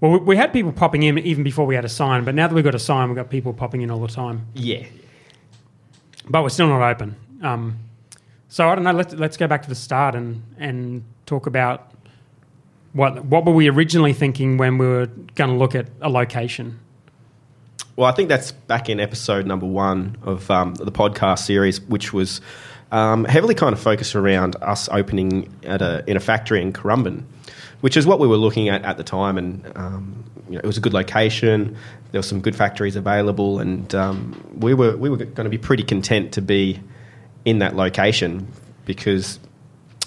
well, 0.01 0.11
we, 0.11 0.17
we 0.19 0.35
had 0.35 0.51
people 0.51 0.71
popping 0.73 1.03
in 1.03 1.17
even 1.19 1.43
before 1.43 1.65
we 1.65 1.73
had 1.75 1.85
a 1.85 1.89
sign, 1.89 2.25
but 2.25 2.35
now 2.35 2.47
that 2.47 2.53
we've 2.53 2.63
got 2.65 2.75
a 2.75 2.79
sign, 2.79 3.07
we've 3.09 3.15
got 3.15 3.29
people 3.29 3.53
popping 3.53 3.81
in 3.81 3.89
all 3.89 3.99
the 4.01 4.07
time. 4.13 4.45
Yeah. 4.53 4.83
But 6.29 6.43
we're 6.43 6.49
still 6.49 6.67
not 6.67 6.81
open. 6.91 7.15
Um, 7.41 7.79
so 8.55 8.69
I 8.69 8.75
don't 8.75 8.85
know. 8.85 8.93
Let's 8.93 9.13
let's 9.13 9.35
go 9.35 9.47
back 9.47 9.63
to 9.63 9.67
the 9.67 9.75
start 9.75 10.15
and 10.15 10.41
and 10.57 11.03
talk 11.25 11.45
about 11.45 11.91
what 12.93 13.25
what 13.25 13.43
were 13.43 13.51
we 13.51 13.67
originally 13.67 14.13
thinking 14.13 14.55
when 14.55 14.77
we 14.77 14.87
were 14.87 15.07
going 15.35 15.49
to 15.49 15.57
look 15.57 15.75
at 15.75 15.87
a 15.99 16.07
location. 16.07 16.79
Well, 17.97 18.07
I 18.07 18.13
think 18.13 18.29
that's 18.29 18.53
back 18.53 18.87
in 18.87 19.01
episode 19.01 19.45
number 19.45 19.65
one 19.65 20.15
of 20.21 20.49
um, 20.49 20.73
the 20.75 20.89
podcast 20.89 21.39
series, 21.39 21.81
which 21.81 22.13
was 22.13 22.39
um, 22.93 23.25
heavily 23.25 23.55
kind 23.55 23.73
of 23.73 23.79
focused 23.81 24.15
around 24.15 24.55
us 24.61 24.87
opening 24.89 25.53
at 25.63 25.81
a, 25.81 26.05
in 26.07 26.15
a 26.15 26.21
factory 26.21 26.61
in 26.61 26.71
Currumbin, 26.71 27.25
which 27.81 27.97
is 27.97 28.07
what 28.07 28.21
we 28.21 28.27
were 28.27 28.37
looking 28.37 28.69
at 28.69 28.85
at 28.85 28.95
the 28.95 29.03
time. 29.03 29.37
And 29.37 29.69
um, 29.75 30.23
you 30.47 30.53
know, 30.53 30.59
it 30.59 30.65
was 30.65 30.77
a 30.77 30.81
good 30.81 30.93
location. 30.93 31.75
There 32.13 32.19
were 32.19 32.23
some 32.23 32.39
good 32.39 32.55
factories 32.55 32.95
available, 32.95 33.59
and 33.59 33.93
um, 33.93 34.41
we 34.57 34.73
were 34.73 34.95
we 34.95 35.09
were 35.09 35.17
going 35.17 35.43
to 35.43 35.49
be 35.49 35.57
pretty 35.57 35.83
content 35.83 36.31
to 36.31 36.41
be 36.41 36.79
in 37.45 37.59
that 37.59 37.75
location 37.75 38.47
because 38.85 39.39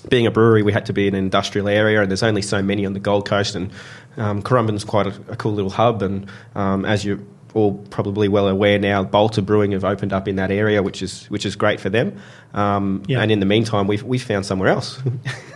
being 0.09 0.27
a 0.27 0.31
brewery, 0.31 0.63
we 0.63 0.73
had 0.73 0.87
to 0.87 0.93
be 0.93 1.09
in 1.09 1.15
an 1.15 1.25
industrial 1.25 1.69
area, 1.69 2.01
and 2.01 2.11
there's 2.11 2.23
only 2.23 2.43
so 2.43 2.63
many 2.63 2.87
on 2.87 2.93
the 2.93 3.01
Gold 3.01 3.27
Coast. 3.27 3.55
And 3.55 3.71
um, 4.17 4.43
Currumbin's 4.43 4.85
quite 4.85 5.07
a, 5.07 5.15
a 5.29 5.37
cool 5.37 5.53
little 5.53 5.71
hub, 5.71 6.03
and 6.03 6.29
um, 6.55 6.85
as 6.85 7.05
you're 7.05 7.19
all 7.55 7.75
probably 7.91 8.29
well 8.29 8.47
aware 8.47 8.79
now, 8.79 9.03
Balter 9.05 9.45
Brewing 9.45 9.73
have 9.73 9.85
opened 9.85 10.13
up 10.13 10.29
in 10.29 10.37
that 10.37 10.51
area, 10.51 10.83
which 10.83 11.03
is 11.03 11.25
which 11.31 11.45
is 11.47 11.57
great 11.57 11.81
for 11.81 11.89
them. 11.89 12.19
Um, 12.55 13.03
Yeah. 13.09 13.21
And 13.21 13.33
in 13.33 13.41
the 13.41 13.47
meantime, 13.47 13.87
we've 13.87 14.03
we 14.03 14.19
found 14.19 14.47
somewhere 14.47 14.69
else, 14.69 15.01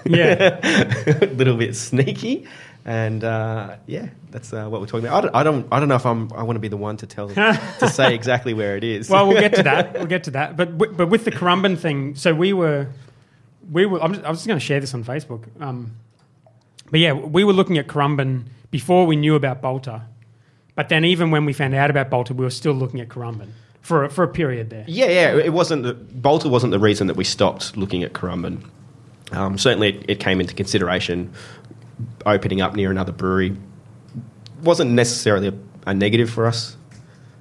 Yeah. 0.05 0.58
a 1.23 1.26
little 1.26 1.56
bit 1.56 1.76
sneaky. 1.76 2.46
And 2.84 3.23
uh, 3.23 3.76
yeah, 3.87 4.08
that's 4.31 4.52
uh, 4.52 4.67
what 4.69 4.81
we're 4.81 4.88
talking 4.88 5.06
about. 5.06 5.19
I 5.19 5.20
don't, 5.20 5.34
I 5.37 5.43
don't, 5.44 5.69
I 5.73 5.79
don't 5.81 5.88
know 5.88 5.94
if 5.94 6.05
I'm, 6.06 6.32
I 6.32 6.43
want 6.43 6.56
to 6.56 6.61
be 6.61 6.69
the 6.69 6.76
one 6.76 6.96
to 6.96 7.06
tell, 7.06 7.29
to 7.29 7.88
say 7.88 8.14
exactly 8.20 8.55
where 8.55 8.76
it 8.76 8.82
is. 8.82 9.08
well, 9.08 9.29
we'll 9.29 9.40
get 9.40 9.55
to 9.55 9.62
that. 9.62 9.93
We'll 10.02 10.06
get 10.06 10.25
to 10.25 10.32
that. 10.32 10.56
But 10.56 10.79
wi- 10.79 10.96
but 10.96 11.06
with 11.06 11.25
the 11.25 11.31
Currumbin 11.31 11.79
thing, 11.79 12.17
so 12.17 12.34
we 12.34 12.52
were 12.52 12.88
we 13.70 13.87
were. 13.87 14.02
I'm 14.02 14.14
just, 14.14 14.25
I 14.25 14.31
was 14.31 14.40
just 14.40 14.49
going 14.49 14.58
to 14.58 14.64
share 14.64 14.81
this 14.81 14.94
on 14.94 15.05
Facebook. 15.05 15.44
Um, 15.61 15.93
but 16.90 16.99
yeah, 17.00 17.12
we 17.12 17.44
were 17.44 17.52
looking 17.52 17.79
at 17.79 17.87
Currumbin 17.87 18.44
before 18.70 19.06
we 19.06 19.14
knew 19.17 19.35
about 19.37 19.62
Balter. 19.62 20.02
But 20.75 20.88
then 20.88 21.05
even 21.05 21.31
when 21.31 21.44
we 21.44 21.52
found 21.52 21.75
out 21.75 21.90
about 21.90 22.11
Balter, 22.11 22.33
we 22.33 22.45
were 22.45 22.50
still 22.50 22.73
looking 22.73 23.00
at 23.00 23.09
Currumbin 23.09 23.50
for 23.83 24.04
a, 24.04 24.11
for 24.11 24.25
a 24.25 24.28
period 24.28 24.71
there. 24.71 24.85
Yeah, 24.88 25.07
yeah. 25.07 25.37
It 25.37 25.52
wasn't 25.52 25.85
the, 25.85 25.95
Balter 25.95 26.50
wasn't 26.50 26.73
the 26.73 26.78
reason 26.78 27.07
that 27.07 27.16
we 27.16 27.25
stopped 27.25 27.76
looking 27.76 28.02
at 28.02 28.12
Currumbin. 28.12 28.64
Um, 29.33 29.57
certainly, 29.57 29.97
it, 29.97 30.04
it 30.09 30.21
came 30.21 30.40
into 30.40 30.54
consideration. 30.54 31.33
Opening 32.26 32.61
up 32.61 32.75
near 32.75 32.90
another 32.90 33.12
brewery 33.12 33.56
wasn't 34.62 34.90
necessarily 34.92 35.49
a, 35.49 35.54
a 35.87 35.94
negative 35.94 36.30
for 36.30 36.47
us 36.47 36.76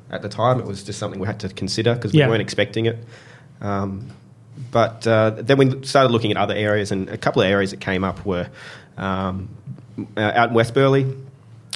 at 0.10 0.22
the 0.22 0.30
time. 0.30 0.60
It 0.60 0.66
was 0.66 0.84
just 0.84 0.98
something 1.00 1.20
we 1.20 1.28
had 1.28 1.40
to 1.42 1.50
consider 1.50 1.94
because 1.96 2.14
Yeah. 2.14 2.26
we 2.26 2.32
weren't 2.32 2.42
expecting 2.42 2.86
it. 2.88 2.98
Um, 3.62 4.08
but 4.72 5.06
uh, 5.08 5.32
then 5.38 5.58
we 5.58 5.84
started 5.86 6.12
looking 6.12 6.32
at 6.32 6.38
other 6.38 6.54
areas, 6.56 6.92
and 6.92 7.10
a 7.10 7.18
couple 7.18 7.42
of 7.42 7.48
areas 7.48 7.72
that 7.72 7.80
came 7.80 8.04
up 8.04 8.26
were 8.26 8.50
um, 8.98 9.50
uh, 10.18 10.22
out 10.36 10.50
in 10.50 10.56
West 10.56 10.74
Burleigh, 10.74 11.06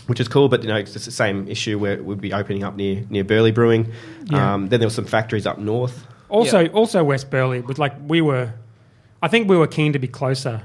which 0.08 0.20
is 0.20 0.28
cool. 0.28 0.50
But 0.50 0.64
you 0.64 0.70
know, 0.70 0.76
it's 0.78 0.94
the 0.94 1.00
same 1.00 1.48
issue 1.48 1.78
where 1.80 2.02
we'd 2.02 2.22
be 2.22 2.34
opening 2.34 2.64
up 2.64 2.76
near 2.76 3.04
near 3.10 3.24
Burleigh 3.24 3.52
Brewing. 3.52 3.92
Yeah. 4.26 4.54
Um, 4.54 4.70
then 4.70 4.80
there 4.80 4.88
were 4.88 4.94
some 4.94 5.06
factories 5.06 5.46
up 5.46 5.58
north. 5.58 6.06
Also, 6.30 6.60
Yeah. 6.62 6.70
also 6.72 7.04
West 7.04 7.30
Burleigh 7.30 7.62
was 7.62 7.78
like 7.78 7.94
we 8.08 8.22
were. 8.22 8.54
I 9.22 9.28
think 9.28 9.50
we 9.50 9.58
were 9.58 9.68
keen 9.68 9.94
to 9.94 10.00
be 10.00 10.08
closer 10.08 10.64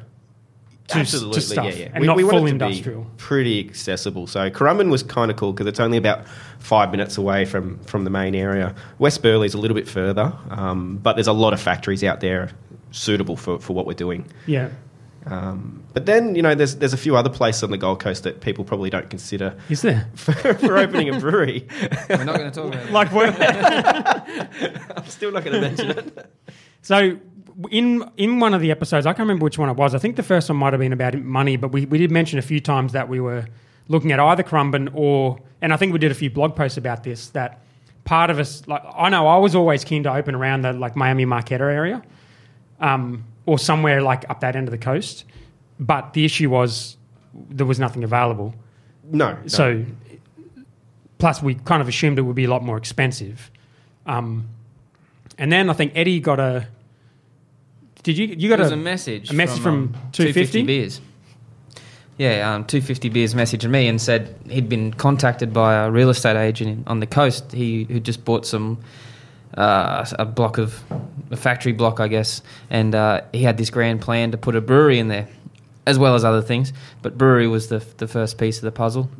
to, 0.90 0.98
Absolutely, 0.98 1.34
to 1.34 1.40
stuff 1.40 1.64
yeah, 1.66 1.72
yeah. 1.72 1.90
and 1.94 2.04
not 2.04 2.16
wanted 2.16 2.30
full 2.30 2.38
to 2.40 2.44
be 2.44 2.50
industrial. 2.50 3.06
pretty 3.16 3.60
accessible. 3.66 4.26
So 4.26 4.50
Currumbin 4.50 4.90
was 4.90 5.02
kind 5.02 5.30
of 5.30 5.36
cool 5.36 5.52
because 5.52 5.66
it's 5.66 5.80
only 5.80 5.96
about 5.96 6.26
five 6.58 6.90
minutes 6.90 7.16
away 7.16 7.44
from, 7.44 7.78
from 7.84 8.04
the 8.04 8.10
main 8.10 8.34
area. 8.34 8.74
West 8.98 9.22
Burleigh's 9.22 9.54
a 9.54 9.58
little 9.58 9.74
bit 9.74 9.88
further, 9.88 10.32
um, 10.50 10.98
but 10.98 11.14
there's 11.14 11.26
a 11.26 11.32
lot 11.32 11.52
of 11.52 11.60
factories 11.60 12.02
out 12.04 12.20
there 12.20 12.50
suitable 12.90 13.36
for, 13.36 13.58
for 13.60 13.72
what 13.72 13.86
we're 13.86 13.94
doing. 13.94 14.26
Yeah. 14.46 14.70
Um, 15.26 15.84
but 15.92 16.06
then, 16.06 16.34
you 16.34 16.42
know, 16.42 16.54
there's, 16.54 16.76
there's 16.76 16.94
a 16.94 16.98
few 16.98 17.16
other 17.16 17.30
places 17.30 17.62
on 17.62 17.70
the 17.70 17.78
Gold 17.78 18.00
Coast 18.00 18.24
that 18.24 18.40
people 18.40 18.64
probably 18.64 18.90
don't 18.90 19.10
consider 19.10 19.54
Is 19.68 19.82
there? 19.82 20.08
for, 20.14 20.32
for 20.54 20.78
opening 20.78 21.14
a 21.14 21.20
brewery. 21.20 21.68
We're 22.08 22.24
not 22.24 22.36
going 22.36 22.50
to 22.50 22.62
talk 22.62 22.72
about 22.72 22.86
it. 22.86 22.92
like 22.92 23.12
where? 23.12 23.28
I'm 24.96 25.06
still 25.06 25.30
not 25.30 25.44
going 25.44 25.54
to 25.54 25.60
mention 25.60 25.90
it. 25.90 26.34
So 26.82 27.18
in 27.70 28.08
in 28.16 28.40
one 28.40 28.54
of 28.54 28.60
the 28.60 28.70
episodes, 28.70 29.06
I 29.06 29.10
can't 29.12 29.20
remember 29.20 29.44
which 29.44 29.58
one 29.58 29.68
it 29.68 29.76
was. 29.76 29.94
I 29.94 29.98
think 29.98 30.16
the 30.16 30.22
first 30.22 30.48
one 30.48 30.58
might 30.58 30.72
have 30.72 30.80
been 30.80 30.92
about 30.92 31.14
money, 31.14 31.56
but 31.56 31.72
we, 31.72 31.86
we 31.86 31.98
did 31.98 32.10
mention 32.10 32.38
a 32.38 32.42
few 32.42 32.60
times 32.60 32.92
that 32.92 33.08
we 33.08 33.20
were 33.20 33.46
looking 33.88 34.12
at 34.12 34.20
either 34.20 34.42
Currumbin 34.42 34.90
or, 34.94 35.38
and 35.60 35.72
I 35.72 35.76
think 35.76 35.92
we 35.92 35.98
did 35.98 36.10
a 36.10 36.14
few 36.14 36.30
blog 36.30 36.54
posts 36.54 36.78
about 36.78 37.02
this. 37.02 37.30
That 37.30 37.60
part 38.04 38.30
of 38.30 38.38
us, 38.38 38.66
like 38.66 38.82
I 38.94 39.08
know, 39.08 39.26
I 39.26 39.36
was 39.38 39.54
always 39.54 39.84
keen 39.84 40.02
to 40.04 40.14
open 40.14 40.34
around 40.34 40.62
the 40.62 40.72
like 40.72 40.96
Miami 40.96 41.26
Marketta 41.26 41.60
area, 41.60 42.02
um, 42.80 43.24
or 43.46 43.58
somewhere 43.58 44.02
like 44.02 44.28
up 44.30 44.40
that 44.40 44.56
end 44.56 44.68
of 44.68 44.72
the 44.72 44.78
coast. 44.78 45.24
But 45.78 46.12
the 46.12 46.24
issue 46.24 46.50
was 46.50 46.96
there 47.34 47.66
was 47.66 47.78
nothing 47.78 48.04
available. 48.04 48.54
No, 49.04 49.32
no. 49.32 49.46
So, 49.46 49.84
plus 51.18 51.42
we 51.42 51.54
kind 51.54 51.82
of 51.82 51.88
assumed 51.88 52.18
it 52.18 52.22
would 52.22 52.36
be 52.36 52.44
a 52.44 52.50
lot 52.50 52.62
more 52.62 52.76
expensive. 52.76 53.50
Um, 54.06 54.48
and 55.38 55.50
then 55.50 55.70
I 55.70 55.72
think 55.72 55.92
Eddie 55.94 56.20
got 56.20 56.38
a. 56.38 56.68
Did 58.02 58.18
you 58.18 58.26
you 58.26 58.48
got 58.48 58.60
a, 58.60 58.72
a 58.72 58.76
message. 58.76 59.30
a 59.30 59.34
message 59.34 59.60
from, 59.60 59.94
um, 59.94 60.10
250? 60.12 60.62
beers. 60.62 61.00
Yeah, 62.18 62.54
um, 62.54 62.66
250 62.66 63.08
beers 63.08 63.34
messaged 63.34 63.68
me 63.68 63.88
and 63.88 63.98
said 63.98 64.36
he'd 64.46 64.68
been 64.68 64.92
contacted 64.92 65.54
by 65.54 65.86
a 65.86 65.90
real 65.90 66.10
estate 66.10 66.36
agent 66.36 66.86
on 66.86 67.00
the 67.00 67.06
coast. 67.06 67.50
He 67.52 67.84
who 67.84 67.98
just 67.98 68.26
bought 68.26 68.44
some 68.44 68.78
uh, 69.56 70.04
a 70.18 70.26
block 70.26 70.58
of 70.58 70.82
a 71.30 71.36
factory 71.36 71.72
block, 71.72 71.98
I 71.98 72.08
guess, 72.08 72.42
and 72.68 72.94
uh, 72.94 73.22
he 73.32 73.42
had 73.42 73.56
this 73.56 73.70
grand 73.70 74.02
plan 74.02 74.32
to 74.32 74.36
put 74.36 74.54
a 74.54 74.60
brewery 74.60 74.98
in 74.98 75.08
there, 75.08 75.28
as 75.86 75.98
well 75.98 76.14
as 76.14 76.22
other 76.22 76.42
things. 76.42 76.74
But 77.00 77.16
brewery 77.16 77.48
was 77.48 77.68
the 77.68 77.78
the 77.96 78.06
first 78.06 78.36
piece 78.36 78.58
of 78.58 78.64
the 78.64 78.72
puzzle. 78.72 79.10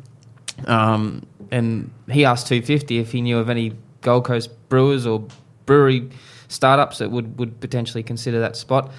Um, 0.67 1.25
and 1.49 1.91
he 2.09 2.23
asked 2.23 2.47
250 2.47 2.99
if 2.99 3.11
he 3.11 3.21
knew 3.21 3.39
of 3.39 3.49
any 3.49 3.73
Gold 4.01 4.25
Coast 4.25 4.51
brewers 4.69 5.07
or 5.07 5.25
brewery 5.65 6.09
startups 6.51 6.97
that 6.99 7.09
would, 7.11 7.37
would 7.39 7.59
potentially 7.59 8.03
consider 8.03 8.39
that 8.41 8.55
spot. 8.55 8.91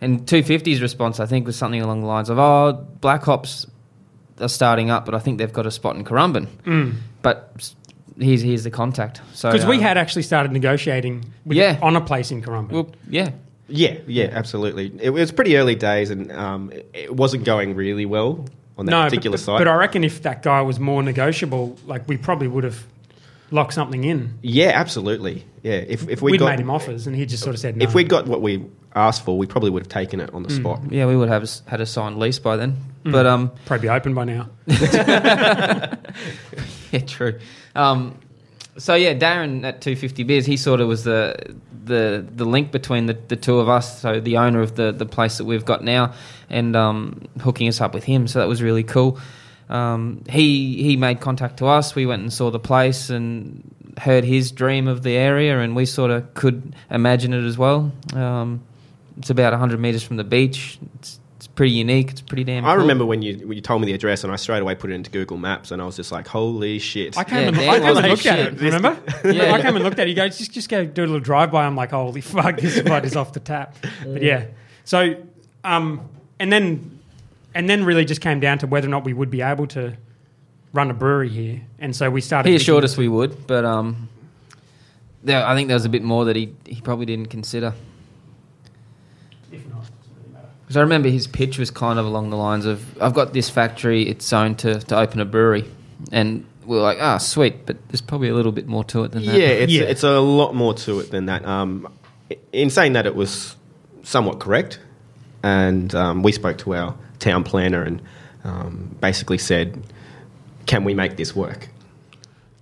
And 0.00 0.26
250's 0.26 0.80
response, 0.80 1.20
I 1.20 1.26
think, 1.26 1.46
was 1.46 1.56
something 1.56 1.82
along 1.82 2.00
the 2.02 2.06
lines 2.06 2.30
of, 2.30 2.38
"Oh, 2.38 2.86
Black 3.00 3.22
Hops 3.24 3.66
are 4.40 4.48
starting 4.48 4.90
up, 4.90 5.04
but 5.04 5.14
I 5.14 5.18
think 5.18 5.38
they've 5.38 5.52
got 5.52 5.66
a 5.66 5.70
spot 5.70 5.96
in 5.96 6.04
Currumbin." 6.04 6.46
Mm. 6.64 6.94
But 7.22 7.74
here's 8.18 8.40
here's 8.42 8.64
the 8.64 8.70
contact. 8.70 9.20
So 9.34 9.50
Because 9.52 9.66
we 9.66 9.76
um, 9.76 9.82
had 9.82 9.98
actually 9.98 10.22
started 10.22 10.52
negotiating 10.52 11.24
with, 11.44 11.56
Yeah. 11.58 11.78
on 11.82 11.96
a 11.96 12.00
place 12.00 12.30
in 12.30 12.40
Currumbin. 12.42 12.70
well, 12.72 12.90
yeah, 13.10 13.30
Yeah, 13.68 13.98
yeah, 14.06 14.30
absolutely. 14.32 14.90
It 15.00 15.10
was 15.10 15.30
pretty 15.32 15.56
early 15.58 15.74
days, 15.74 16.10
and 16.10 16.32
um, 16.32 16.70
it- 16.72 16.90
it 16.94 17.14
wasn't 17.16 17.44
going 17.44 17.74
really 17.76 18.06
well 18.06 18.46
on 18.78 18.86
that 18.86 18.90
no, 18.92 19.04
particular 19.04 19.34
but, 19.36 19.40
site. 19.44 19.58
but 19.58 19.68
I 19.68 19.74
reckon 19.74 20.02
if 20.02 20.22
that 20.22 20.42
guy 20.42 20.62
was 20.62 20.80
more 20.80 21.02
negotiable, 21.02 21.76
like 21.86 22.08
we 22.08 22.16
probably 22.16 22.48
would 22.48 22.64
have 22.64 22.84
locked 23.50 23.74
something 23.74 24.04
in. 24.04 24.38
yeah, 24.42 24.72
absolutely. 24.74 25.44
Yeah, 25.62 25.72
if 25.74 26.08
if 26.08 26.22
we 26.22 26.32
We'd 26.32 26.38
got 26.38 26.50
made 26.50 26.60
him 26.60 26.70
offers, 26.70 27.06
and 27.06 27.14
he 27.14 27.26
just 27.26 27.42
sort 27.42 27.54
of 27.54 27.60
said 27.60 27.76
no. 27.76 27.84
if 27.84 27.94
we'd 27.94 28.08
got 28.08 28.26
what 28.26 28.40
we 28.42 28.64
asked 28.94 29.24
for, 29.24 29.36
we 29.36 29.46
probably 29.46 29.70
would 29.70 29.82
have 29.82 29.88
taken 29.88 30.20
it 30.20 30.32
on 30.32 30.42
the 30.42 30.50
spot. 30.50 30.80
yeah, 30.90 31.06
we 31.06 31.16
would 31.16 31.28
have 31.28 31.48
had 31.66 31.80
a 31.80 31.86
signed 31.86 32.18
lease 32.18 32.38
by 32.38 32.56
then. 32.56 32.76
Mm. 33.04 33.12
But 33.12 33.26
um, 33.26 33.50
probably 33.66 33.86
be 33.86 33.90
open 33.90 34.14
by 34.14 34.24
now. 34.24 34.48
Yeah, 36.92 37.00
true. 37.00 37.38
Um, 37.76 38.18
so 38.76 38.94
yeah, 38.94 39.14
Darren 39.14 39.64
at 39.64 39.80
250 39.80 40.24
Beers, 40.24 40.44
he 40.46 40.56
sort 40.56 40.80
of 40.80 40.88
was 40.88 41.04
the 41.04 41.36
the 41.84 42.26
the 42.34 42.44
link 42.44 42.72
between 42.72 43.06
the, 43.06 43.14
the 43.28 43.36
two 43.36 43.58
of 43.60 43.68
us. 43.68 44.00
So 44.00 44.20
the 44.20 44.38
owner 44.38 44.60
of 44.60 44.74
the 44.74 44.90
the 44.92 45.06
place 45.06 45.38
that 45.38 45.44
we've 45.44 45.64
got 45.64 45.84
now, 45.84 46.14
and 46.48 46.74
um, 46.74 47.22
hooking 47.40 47.68
us 47.68 47.80
up 47.80 47.94
with 47.94 48.04
him. 48.04 48.26
So 48.26 48.40
that 48.40 48.48
was 48.48 48.60
really 48.62 48.82
cool. 48.82 49.20
Um, 49.70 50.24
he 50.28 50.82
he 50.82 50.96
made 50.96 51.20
contact 51.20 51.58
to 51.58 51.66
us. 51.66 51.94
We 51.94 52.04
went 52.04 52.22
and 52.22 52.32
saw 52.32 52.50
the 52.50 52.58
place 52.58 53.08
and 53.08 53.62
heard 53.98 54.24
his 54.24 54.50
dream 54.52 54.88
of 54.88 55.02
the 55.02 55.16
area, 55.16 55.58
and 55.60 55.74
we 55.76 55.86
sort 55.86 56.10
of 56.10 56.34
could 56.34 56.74
imagine 56.90 57.32
it 57.32 57.44
as 57.44 57.56
well. 57.56 57.92
Um, 58.14 58.62
it's 59.18 59.30
about 59.30 59.52
100 59.52 59.78
meters 59.80 60.02
from 60.02 60.16
the 60.16 60.24
beach. 60.24 60.78
It's, 60.96 61.20
it's 61.36 61.46
pretty 61.46 61.72
unique. 61.72 62.10
It's 62.10 62.20
pretty 62.20 62.42
damn. 62.44 62.64
I 62.64 62.70
cool. 62.72 62.78
remember 62.82 63.04
when 63.06 63.22
you 63.22 63.46
when 63.46 63.52
you 63.56 63.60
told 63.62 63.80
me 63.80 63.86
the 63.86 63.92
address, 63.94 64.24
and 64.24 64.32
I 64.32 64.36
straight 64.36 64.60
away 64.60 64.74
put 64.74 64.90
it 64.90 64.94
into 64.94 65.10
Google 65.10 65.36
Maps, 65.36 65.70
and 65.70 65.80
I 65.80 65.84
was 65.86 65.94
just 65.96 66.10
like, 66.10 66.26
"Holy 66.26 66.78
shit!" 66.80 67.16
I 67.16 67.22
came, 67.24 67.38
Yeah, 67.40 67.46
and, 67.48 67.56
Dan 67.56 67.68
I 67.68 67.72
came 67.78 67.88
was 67.88 67.88
and 67.88 67.94
like, 67.96 68.10
looked 68.10 68.26
at 68.26 68.36
"Shit, 68.38 68.46
it. 68.48 68.58
this- 68.58 68.74
Remember? 68.74 69.00
Yeah. 69.32 69.52
I 69.52 69.60
came 69.62 69.74
and 69.76 69.84
looked 69.84 69.98
at 69.98 70.06
it. 70.06 70.10
You 70.10 70.16
go 70.16 70.26
just 70.28 70.52
just 70.52 70.68
go 70.68 70.84
do 70.84 71.02
a 71.02 71.06
little 71.06 71.20
drive 71.20 71.52
by. 71.52 71.64
I'm 71.64 71.76
like, 71.76 71.90
holy 71.92 72.20
fuck, 72.22 72.58
this 72.58 72.76
spot 72.84 73.04
is 73.04 73.14
off 73.16 73.32
the 73.34 73.40
tap. 73.40 73.76
But 74.04 74.22
yeah, 74.22 74.46
so 74.84 75.14
um, 75.64 76.00
and 76.38 76.50
then 76.52 76.99
and 77.54 77.68
then 77.68 77.84
really 77.84 78.04
just 78.04 78.20
came 78.20 78.40
down 78.40 78.58
to 78.58 78.66
whether 78.66 78.86
or 78.86 78.90
not 78.90 79.04
we 79.04 79.12
would 79.12 79.30
be 79.30 79.42
able 79.42 79.66
to 79.68 79.96
run 80.72 80.90
a 80.90 80.94
brewery 80.94 81.28
here. 81.28 81.62
And 81.78 81.94
so 81.94 82.10
we 82.10 82.20
started. 82.20 82.50
He 82.50 82.56
assured 82.56 82.84
us 82.84 82.96
we 82.96 83.08
would, 83.08 83.46
but 83.46 83.64
um, 83.64 84.08
there, 85.22 85.44
I 85.44 85.54
think 85.54 85.68
there 85.68 85.74
was 85.76 85.84
a 85.84 85.88
bit 85.88 86.02
more 86.02 86.24
that 86.26 86.36
he, 86.36 86.54
he 86.66 86.80
probably 86.80 87.06
didn't 87.06 87.26
consider. 87.26 87.74
If 89.52 89.66
not, 89.68 89.84
it 89.84 89.90
really. 90.32 90.44
Because 90.62 90.76
I 90.76 90.80
remember 90.80 91.08
his 91.08 91.26
pitch 91.26 91.58
was 91.58 91.70
kind 91.70 91.98
of 91.98 92.06
along 92.06 92.30
the 92.30 92.36
lines 92.36 92.66
of, 92.66 93.00
"I've 93.02 93.14
got 93.14 93.32
this 93.32 93.50
factory; 93.50 94.08
it's 94.08 94.26
zoned 94.26 94.58
to, 94.60 94.78
to 94.80 94.98
open 94.98 95.20
a 95.20 95.24
brewery," 95.24 95.64
and 96.12 96.46
we 96.64 96.76
were 96.76 96.82
like, 96.82 96.98
"Ah, 97.00 97.18
sweet," 97.18 97.66
but 97.66 97.76
there's 97.88 98.00
probably 98.00 98.28
a 98.28 98.34
little 98.34 98.52
bit 98.52 98.66
more 98.66 98.84
to 98.84 99.04
it 99.04 99.12
than 99.12 99.22
yeah, 99.22 99.32
that. 99.32 99.62
it's 99.62 99.72
Yeah. 99.72 99.82
it's 99.82 100.02
a 100.04 100.20
lot 100.20 100.54
more 100.54 100.74
to 100.74 101.00
it 101.00 101.10
than 101.10 101.26
that. 101.26 101.44
Um, 101.44 101.88
in 102.52 102.70
saying 102.70 102.92
that, 102.92 103.06
it 103.06 103.16
was 103.16 103.56
somewhat 104.04 104.38
correct, 104.38 104.78
and 105.42 105.92
um, 105.94 106.22
we 106.22 106.30
spoke 106.32 106.58
to 106.58 106.74
our 106.76 106.94
town 107.20 107.44
planner 107.44 107.82
and 107.82 108.02
um, 108.44 108.96
basically 109.00 109.38
said, 109.38 109.80
"Can 110.66 110.82
we 110.84 110.94
make 110.94 111.16
this 111.16 111.36
work?" 111.36 111.68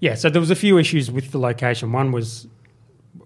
Yeah, 0.00 0.14
so 0.14 0.28
there 0.30 0.40
was 0.40 0.50
a 0.50 0.54
few 0.56 0.78
issues 0.78 1.10
with 1.10 1.32
the 1.32 1.38
location. 1.38 1.90
One 1.92 2.12
was, 2.12 2.46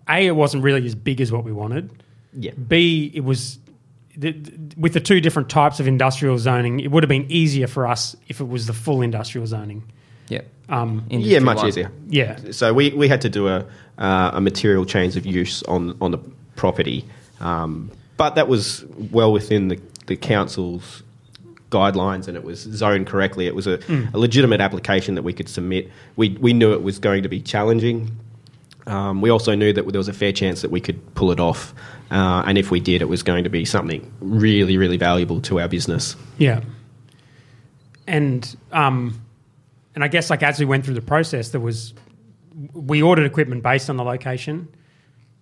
a, 0.08 0.26
it 0.28 0.36
wasn't 0.36 0.62
really 0.62 0.86
as 0.86 0.94
big 0.94 1.20
as 1.20 1.30
what 1.30 1.44
we 1.44 1.52
wanted. 1.52 1.90
Yeah, 2.38 2.52
B, 2.52 3.10
it 3.14 3.24
was 3.24 3.58
the, 4.16 4.32
the- 4.32 4.52
with 4.80 4.94
the 4.94 5.00
two 5.00 5.20
different 5.20 5.50
types 5.50 5.80
of 5.80 5.86
industrial 5.88 6.38
zoning. 6.38 6.80
It 6.80 6.90
would 6.90 7.02
have 7.02 7.08
been 7.10 7.30
easier 7.30 7.66
for 7.66 7.86
us 7.86 8.16
if 8.28 8.40
it 8.40 8.48
was 8.48 8.66
the 8.66 8.72
full 8.72 9.02
industrial 9.02 9.46
zoning. 9.46 9.82
yeah, 10.28 10.40
Um, 10.70 11.04
yeah, 11.10 11.40
much 11.40 11.58
one. 11.58 11.68
easier. 11.68 11.90
yeah, 12.08 12.38
So 12.52 12.72
we, 12.72 12.90
we 12.90 13.06
had 13.08 13.20
to 13.20 13.28
do 13.28 13.48
a, 13.48 13.66
uh, 13.98 14.30
a 14.34 14.40
material 14.40 14.86
change 14.86 15.14
of 15.18 15.26
use 15.26 15.62
on, 15.64 15.94
on 16.00 16.10
the 16.12 16.18
property, 16.56 17.04
um, 17.40 17.90
but 18.16 18.34
that 18.36 18.48
was 18.48 18.84
well 19.10 19.30
within 19.30 19.68
the, 19.68 19.78
the 20.06 20.16
council's 20.16 21.02
guidelines 21.72 22.28
and 22.28 22.36
it 22.36 22.44
was 22.44 22.60
zoned 22.60 23.06
correctly. 23.08 23.46
It 23.46 23.54
was 23.56 23.66
a, 23.66 23.80
a 24.14 24.18
legitimate 24.18 24.60
application 24.60 25.16
that 25.16 25.22
we 25.22 25.32
could 25.32 25.48
submit. 25.48 25.90
We, 26.16 26.36
we 26.40 26.52
knew 26.52 26.72
it 26.72 26.82
was 26.82 26.98
going 27.00 27.24
to 27.24 27.28
be 27.28 27.40
challenging. 27.40 28.16
Um, 28.86 29.20
we 29.20 29.30
also 29.30 29.54
knew 29.54 29.72
that 29.72 29.86
there 29.86 29.98
was 29.98 30.08
a 30.08 30.12
fair 30.12 30.32
chance 30.32 30.62
that 30.62 30.70
we 30.70 30.80
could 30.80 31.14
pull 31.14 31.30
it 31.30 31.40
off, 31.40 31.72
uh, 32.10 32.42
and 32.46 32.58
if 32.58 32.70
we 32.70 32.80
did, 32.80 33.00
it 33.00 33.08
was 33.08 33.22
going 33.22 33.44
to 33.44 33.50
be 33.50 33.64
something 33.64 34.12
really, 34.20 34.76
really 34.76 34.96
valuable 34.96 35.40
to 35.42 35.60
our 35.60 35.68
business. 35.68 36.16
yeah. 36.38 36.60
And 38.08 38.56
um, 38.72 39.22
and 39.94 40.02
I 40.02 40.08
guess 40.08 40.28
like 40.28 40.42
as 40.42 40.58
we 40.58 40.66
went 40.66 40.84
through 40.84 40.94
the 40.94 41.00
process, 41.00 41.50
there 41.50 41.60
was 41.60 41.94
we 42.74 43.00
ordered 43.00 43.26
equipment 43.26 43.62
based 43.62 43.88
on 43.88 43.96
the 43.96 44.02
location, 44.04 44.66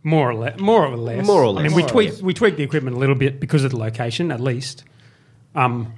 more 0.03 0.29
or 0.29 0.35
less. 0.35 0.61
More 0.61 0.87
or 0.87 0.97
less. 0.97 1.27
More 1.27 1.43
or 1.43 1.49
less. 1.49 1.65
I 1.65 1.69
mean, 1.69 1.77
we 1.77 1.83
tweaked 1.83 2.21
we 2.21 2.35
tweaked 2.35 2.59
the 2.59 2.63
equipment 2.63 2.97
a 2.97 2.99
little 2.99 3.15
bit 3.15 3.41
because 3.41 3.65
of 3.65 3.71
the 3.71 3.79
location, 3.79 4.31
at 4.31 4.41
least. 4.41 4.85
Um, 5.55 5.95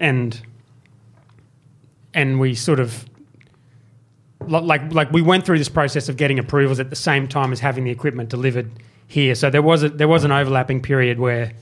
and 0.00 0.40
and 2.12 2.40
we 2.40 2.54
sort 2.54 2.80
of 2.80 3.04
like 4.48 4.92
like 4.92 5.12
we 5.12 5.22
went 5.22 5.44
through 5.44 5.58
this 5.58 5.68
process 5.68 6.08
of 6.08 6.16
getting 6.16 6.38
approvals 6.38 6.80
at 6.80 6.90
the 6.90 6.96
same 6.96 7.28
time 7.28 7.52
as 7.52 7.60
having 7.60 7.84
the 7.84 7.90
equipment 7.90 8.28
delivered 8.30 8.70
here. 9.06 9.34
So 9.34 9.50
there 9.50 9.62
was 9.62 9.82
a 9.82 9.88
there 9.90 10.08
was 10.08 10.24
an 10.24 10.32
overlapping 10.32 10.82
period 10.82 11.18
where 11.18 11.52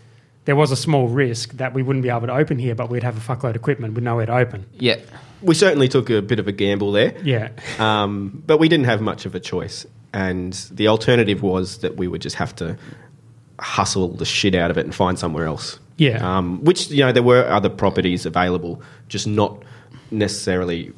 there 0.44 0.56
was 0.56 0.70
a 0.70 0.76
small 0.76 1.08
risk 1.08 1.52
that 1.58 1.74
we 1.74 1.82
wouldn't 1.82 2.02
be 2.02 2.08
able 2.08 2.26
to 2.26 2.32
open 2.34 2.58
here, 2.58 2.74
but 2.74 2.88
we'd 2.88 3.02
have 3.02 3.16
a 3.18 3.20
fuckload 3.20 3.50
of 3.50 3.56
equipment 3.56 3.92
with 3.94 4.04
nowhere 4.04 4.26
to 4.26 4.34
open. 4.34 4.64
yeah. 4.78 4.96
We 5.40 5.54
certainly 5.54 5.86
took 5.86 6.10
a 6.10 6.20
bit 6.20 6.40
of 6.40 6.48
a 6.48 6.52
gamble 6.52 6.90
there. 6.90 7.14
Yeah, 7.22 7.50
Um, 7.78 8.42
but 8.44 8.58
we 8.58 8.68
didn't 8.68 8.86
have 8.86 9.00
much 9.00 9.24
of 9.24 9.36
a 9.36 9.40
choice. 9.40 9.86
And 10.12 10.52
the 10.72 10.88
alternative 10.88 11.42
was 11.42 11.78
that 11.78 11.96
we 11.96 12.08
would 12.08 12.20
just 12.22 12.34
have 12.36 12.56
to 12.56 12.76
hustle 13.60 14.08
the 14.08 14.24
shit 14.24 14.56
out 14.56 14.72
of 14.72 14.78
it 14.78 14.84
and 14.84 14.92
find 14.92 15.16
somewhere 15.16 15.46
else. 15.46 15.78
Yeah. 15.98 16.38
Um, 16.38 16.64
which, 16.64 16.90
you 16.90 17.04
know, 17.04 17.12
there 17.12 17.22
were 17.22 17.46
other 17.48 17.68
properties 17.68 18.24
available, 18.24 18.80
just 19.08 19.26
not 19.26 19.62
necessarily 20.10 20.92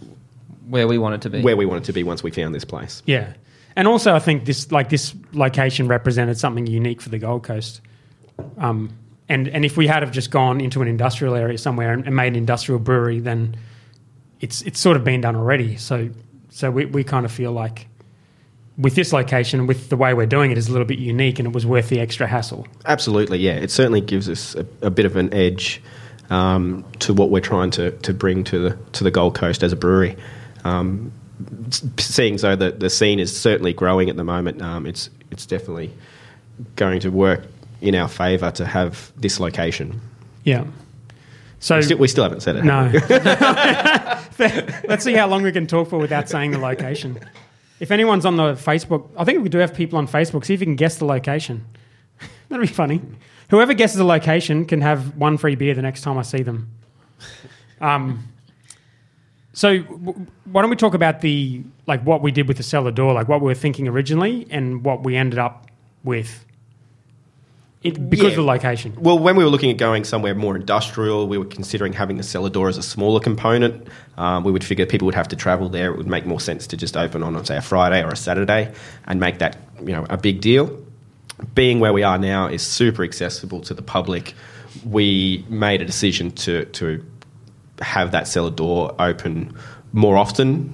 Where 0.68 0.86
we 0.86 0.98
wanted 0.98 1.22
to 1.22 1.30
be. 1.30 1.42
where 1.42 1.56
we 1.56 1.66
wanted 1.66 1.84
to 1.84 1.92
be 1.92 2.02
once 2.04 2.22
we 2.22 2.30
found 2.30 2.54
this 2.54 2.64
place. 2.64 3.02
yeah. 3.06 3.32
And 3.76 3.86
also, 3.88 4.14
I 4.14 4.18
think 4.18 4.44
this 4.46 4.70
like 4.72 4.88
this 4.88 5.14
location 5.32 5.86
represented 5.88 6.36
something 6.38 6.66
unique 6.66 7.00
for 7.00 7.08
the 7.08 7.18
Gold 7.18 7.44
Coast. 7.44 7.80
Um, 8.58 8.90
and 9.28 9.46
and 9.48 9.64
if 9.64 9.76
we 9.76 9.86
had 9.86 10.02
have 10.02 10.10
just 10.10 10.30
gone 10.32 10.60
into 10.60 10.82
an 10.82 10.88
industrial 10.88 11.36
area 11.36 11.56
somewhere 11.56 11.92
and, 11.92 12.04
and 12.04 12.16
made 12.16 12.28
an 12.28 12.36
industrial 12.36 12.80
brewery, 12.80 13.20
then 13.20 13.56
it's 14.40 14.60
it's 14.62 14.80
sort 14.80 14.96
of 14.96 15.04
been 15.04 15.20
done 15.20 15.36
already. 15.36 15.76
So 15.76 16.10
so 16.48 16.70
we, 16.72 16.86
we 16.86 17.04
kind 17.04 17.24
of 17.24 17.30
feel 17.30 17.52
like 17.52 17.86
with 18.80 18.94
this 18.94 19.12
location, 19.12 19.66
with 19.66 19.88
the 19.90 19.96
way 19.96 20.14
we're 20.14 20.26
doing 20.26 20.50
it, 20.50 20.58
is 20.58 20.68
a 20.68 20.72
little 20.72 20.86
bit 20.86 20.98
unique, 20.98 21.38
and 21.38 21.46
it 21.46 21.54
was 21.54 21.66
worth 21.66 21.88
the 21.88 22.00
extra 22.00 22.26
hassle. 22.26 22.66
Absolutely, 22.86 23.38
yeah. 23.38 23.54
It 23.54 23.70
certainly 23.70 24.00
gives 24.00 24.28
us 24.28 24.54
a, 24.54 24.66
a 24.82 24.90
bit 24.90 25.06
of 25.06 25.16
an 25.16 25.32
edge 25.34 25.82
um, 26.30 26.84
to 27.00 27.12
what 27.12 27.30
we're 27.30 27.40
trying 27.40 27.70
to, 27.72 27.90
to 27.90 28.14
bring 28.14 28.44
to 28.44 28.58
the 28.70 28.78
to 28.92 29.04
the 29.04 29.10
Gold 29.10 29.34
Coast 29.34 29.62
as 29.62 29.72
a 29.72 29.76
brewery. 29.76 30.16
Um, 30.64 31.12
seeing 31.98 32.38
so 32.38 32.56
that 32.56 32.80
the 32.80 32.90
scene 32.90 33.18
is 33.18 33.38
certainly 33.38 33.72
growing 33.72 34.10
at 34.10 34.16
the 34.16 34.24
moment, 34.24 34.62
um, 34.62 34.86
it's 34.86 35.10
it's 35.30 35.46
definitely 35.46 35.92
going 36.76 37.00
to 37.00 37.10
work 37.10 37.44
in 37.80 37.94
our 37.94 38.08
favour 38.08 38.50
to 38.52 38.66
have 38.66 39.12
this 39.16 39.40
location. 39.40 40.00
Yeah. 40.44 40.64
So 41.58 41.76
We 41.76 41.82
still, 41.82 41.98
we 41.98 42.08
still 42.08 42.24
haven't 42.24 42.40
said 42.40 42.56
it. 42.56 42.64
No. 42.64 42.90
Let's 44.88 45.04
see 45.04 45.12
how 45.12 45.26
long 45.26 45.42
we 45.42 45.52
can 45.52 45.66
talk 45.66 45.90
for 45.90 45.98
without 45.98 46.28
saying 46.28 46.52
the 46.52 46.58
location. 46.58 47.18
If 47.80 47.90
anyone's 47.90 48.26
on 48.26 48.36
the 48.36 48.52
Facebook, 48.52 49.08
I 49.16 49.24
think 49.24 49.42
we 49.42 49.48
do 49.48 49.58
have 49.58 49.74
people 49.74 49.98
on 49.98 50.06
Facebook. 50.06 50.44
See 50.44 50.54
if 50.54 50.60
you 50.60 50.66
can 50.66 50.76
guess 50.76 50.96
the 50.98 51.06
location. 51.06 51.64
That'd 52.48 52.66
be 52.66 52.72
funny. 52.72 53.00
whoever 53.48 53.72
guesses 53.74 53.96
the 53.96 54.04
location 54.04 54.66
can 54.66 54.82
have 54.82 55.16
one 55.16 55.38
free 55.38 55.54
beer 55.56 55.74
the 55.74 55.82
next 55.82 56.02
time 56.02 56.18
I 56.18 56.22
see 56.22 56.42
them. 56.42 56.70
Um, 57.80 58.28
so 59.54 59.78
w- 59.78 60.26
why 60.44 60.60
don't 60.60 60.70
we 60.70 60.76
talk 60.76 60.94
about 60.94 61.22
the 61.22 61.62
like 61.86 62.02
what 62.02 62.20
we 62.22 62.30
did 62.30 62.46
with 62.46 62.58
the 62.58 62.62
cellar 62.62 62.90
door, 62.90 63.14
like 63.14 63.28
what 63.28 63.40
we 63.40 63.46
were 63.46 63.54
thinking 63.54 63.88
originally, 63.88 64.46
and 64.50 64.84
what 64.84 65.02
we 65.02 65.16
ended 65.16 65.38
up 65.38 65.66
with. 66.04 66.44
It, 67.82 68.10
because 68.10 68.24
Yeah. 68.24 68.30
of 68.32 68.36
the 68.36 68.42
location. 68.42 68.92
Well, 68.98 69.18
when 69.18 69.36
we 69.36 69.44
were 69.44 69.48
looking 69.48 69.70
at 69.70 69.78
going 69.78 70.04
somewhere 70.04 70.34
more 70.34 70.54
industrial, 70.54 71.26
we 71.26 71.38
were 71.38 71.46
considering 71.46 71.94
having 71.94 72.18
the 72.18 72.22
cellar 72.22 72.50
door 72.50 72.68
as 72.68 72.76
a 72.76 72.82
smaller 72.82 73.20
component. 73.20 73.86
Um, 74.18 74.44
we 74.44 74.52
would 74.52 74.62
figure 74.64 74.84
people 74.84 75.06
would 75.06 75.14
have 75.14 75.28
to 75.28 75.36
travel 75.36 75.70
there. 75.70 75.90
It 75.90 75.96
would 75.96 76.06
make 76.06 76.26
more 76.26 76.40
sense 76.40 76.66
to 76.68 76.76
just 76.76 76.94
open 76.94 77.22
on, 77.22 77.42
say, 77.46 77.56
a 77.56 77.62
Friday 77.62 78.02
or 78.02 78.08
a 78.10 78.16
Saturday 78.16 78.70
and 79.06 79.18
make 79.18 79.38
that 79.38 79.56
you 79.80 79.92
know 79.92 80.04
a 80.10 80.18
big 80.18 80.42
deal. 80.42 80.70
Being 81.54 81.80
where 81.80 81.94
we 81.94 82.02
are 82.02 82.18
now 82.18 82.46
is 82.48 82.60
super 82.60 83.02
accessible 83.02 83.62
to 83.62 83.72
the 83.72 83.82
public. 83.82 84.34
We 84.84 85.42
made 85.48 85.80
a 85.80 85.86
decision 85.86 86.32
to 86.32 86.66
to 86.66 87.02
have 87.80 88.10
that 88.10 88.28
cellar 88.28 88.50
door 88.50 88.94
open 88.98 89.54
more 89.94 90.18
often 90.18 90.70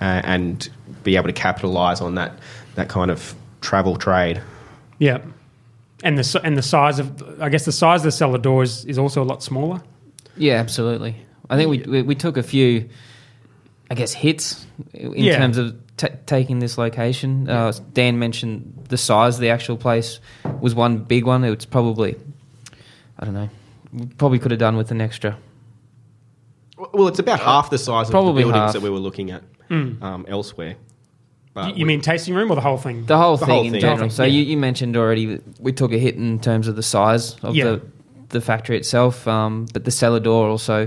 uh, 0.00 0.22
and 0.24 0.66
be 1.04 1.16
able 1.16 1.26
to 1.26 1.34
capitalise 1.34 2.00
on 2.00 2.14
that 2.14 2.32
that 2.74 2.88
kind 2.88 3.10
of 3.10 3.34
travel 3.60 3.96
trade. 3.96 4.40
Yeah, 4.98 5.18
and 6.04 6.16
the 6.18 6.24
si- 6.24 6.40
and 6.44 6.56
the 6.56 6.62
size 6.62 6.98
of 6.98 7.40
I 7.40 7.48
guess 7.48 7.64
the 7.64 7.72
size 7.72 8.00
of 8.00 8.04
the 8.04 8.12
cellar 8.12 8.38
door 8.38 8.62
is, 8.62 8.84
is 8.84 8.98
also 8.98 9.22
a 9.22 9.24
lot 9.24 9.42
smaller. 9.42 9.80
Yeah, 10.36 10.54
absolutely. 10.54 11.16
I 11.50 11.56
think 11.56 11.70
we, 11.70 11.78
we 11.90 12.02
we 12.02 12.14
took 12.14 12.36
a 12.36 12.42
few, 12.42 12.88
I 13.90 13.94
guess, 13.94 14.12
hits 14.12 14.66
in 14.94 15.12
Yeah. 15.24 15.38
terms 15.38 15.58
of 15.58 15.76
ta 15.96 16.08
taking 16.26 16.58
this 16.60 16.78
location. 16.78 17.48
Uh, 17.48 17.72
Dan 17.92 18.18
mentioned 18.18 18.86
the 18.88 18.96
size 18.98 19.34
of 19.36 19.40
the 19.40 19.50
actual 19.50 19.76
place 19.76 20.20
was 20.60 20.74
one 20.74 20.98
big 20.98 21.24
one. 21.24 21.42
It 21.44 21.54
was 21.54 21.66
probably, 21.66 22.16
I 23.18 23.24
don't 23.24 23.34
know, 23.34 23.48
we 23.92 24.06
probably 24.06 24.38
could 24.38 24.50
have 24.52 24.60
done 24.60 24.76
with 24.76 24.90
an 24.90 25.00
extra. 25.00 25.36
Well, 26.92 27.08
it's 27.08 27.18
about 27.18 27.40
half 27.40 27.70
the 27.70 27.78
size 27.78 28.06
of 28.06 28.12
Probably 28.12 28.44
the 28.44 28.50
buildings 28.50 28.66
half. 28.66 28.72
that 28.74 28.82
we 28.82 28.90
were 28.90 29.00
looking 29.00 29.32
at 29.32 29.42
um, 29.70 30.24
elsewhere. 30.28 30.76
But 31.58 31.68
You- 31.70 31.74
you 31.80 31.84
we- 31.86 31.88
mean 31.88 32.00
tasting 32.00 32.34
room 32.34 32.50
or 32.50 32.54
the 32.54 32.60
whole 32.60 32.76
thing? 32.78 33.04
The 33.06 33.16
whole 33.18 33.36
The 33.36 33.46
thing 33.46 33.54
whole 33.54 33.64
in 33.64 33.72
thing. 33.72 33.80
general. 33.80 33.96
The 33.98 34.02
thing, 34.04 34.10
so 34.10 34.22
yeah. 34.24 34.32
you, 34.32 34.42
you 34.44 34.56
mentioned 34.56 34.96
already 34.96 35.26
that 35.26 35.42
we 35.60 35.72
took 35.72 35.92
a 35.92 35.98
hit 35.98 36.14
in 36.16 36.38
terms 36.40 36.68
of 36.68 36.76
the 36.76 36.82
size 36.82 37.36
of 37.42 37.54
Yeah. 37.56 37.64
the 37.64 37.80
the 38.30 38.40
factory 38.42 38.76
itself, 38.76 39.26
um, 39.26 39.66
but 39.72 39.84
the 39.86 39.90
cellar 39.90 40.20
door 40.20 40.48
also 40.48 40.86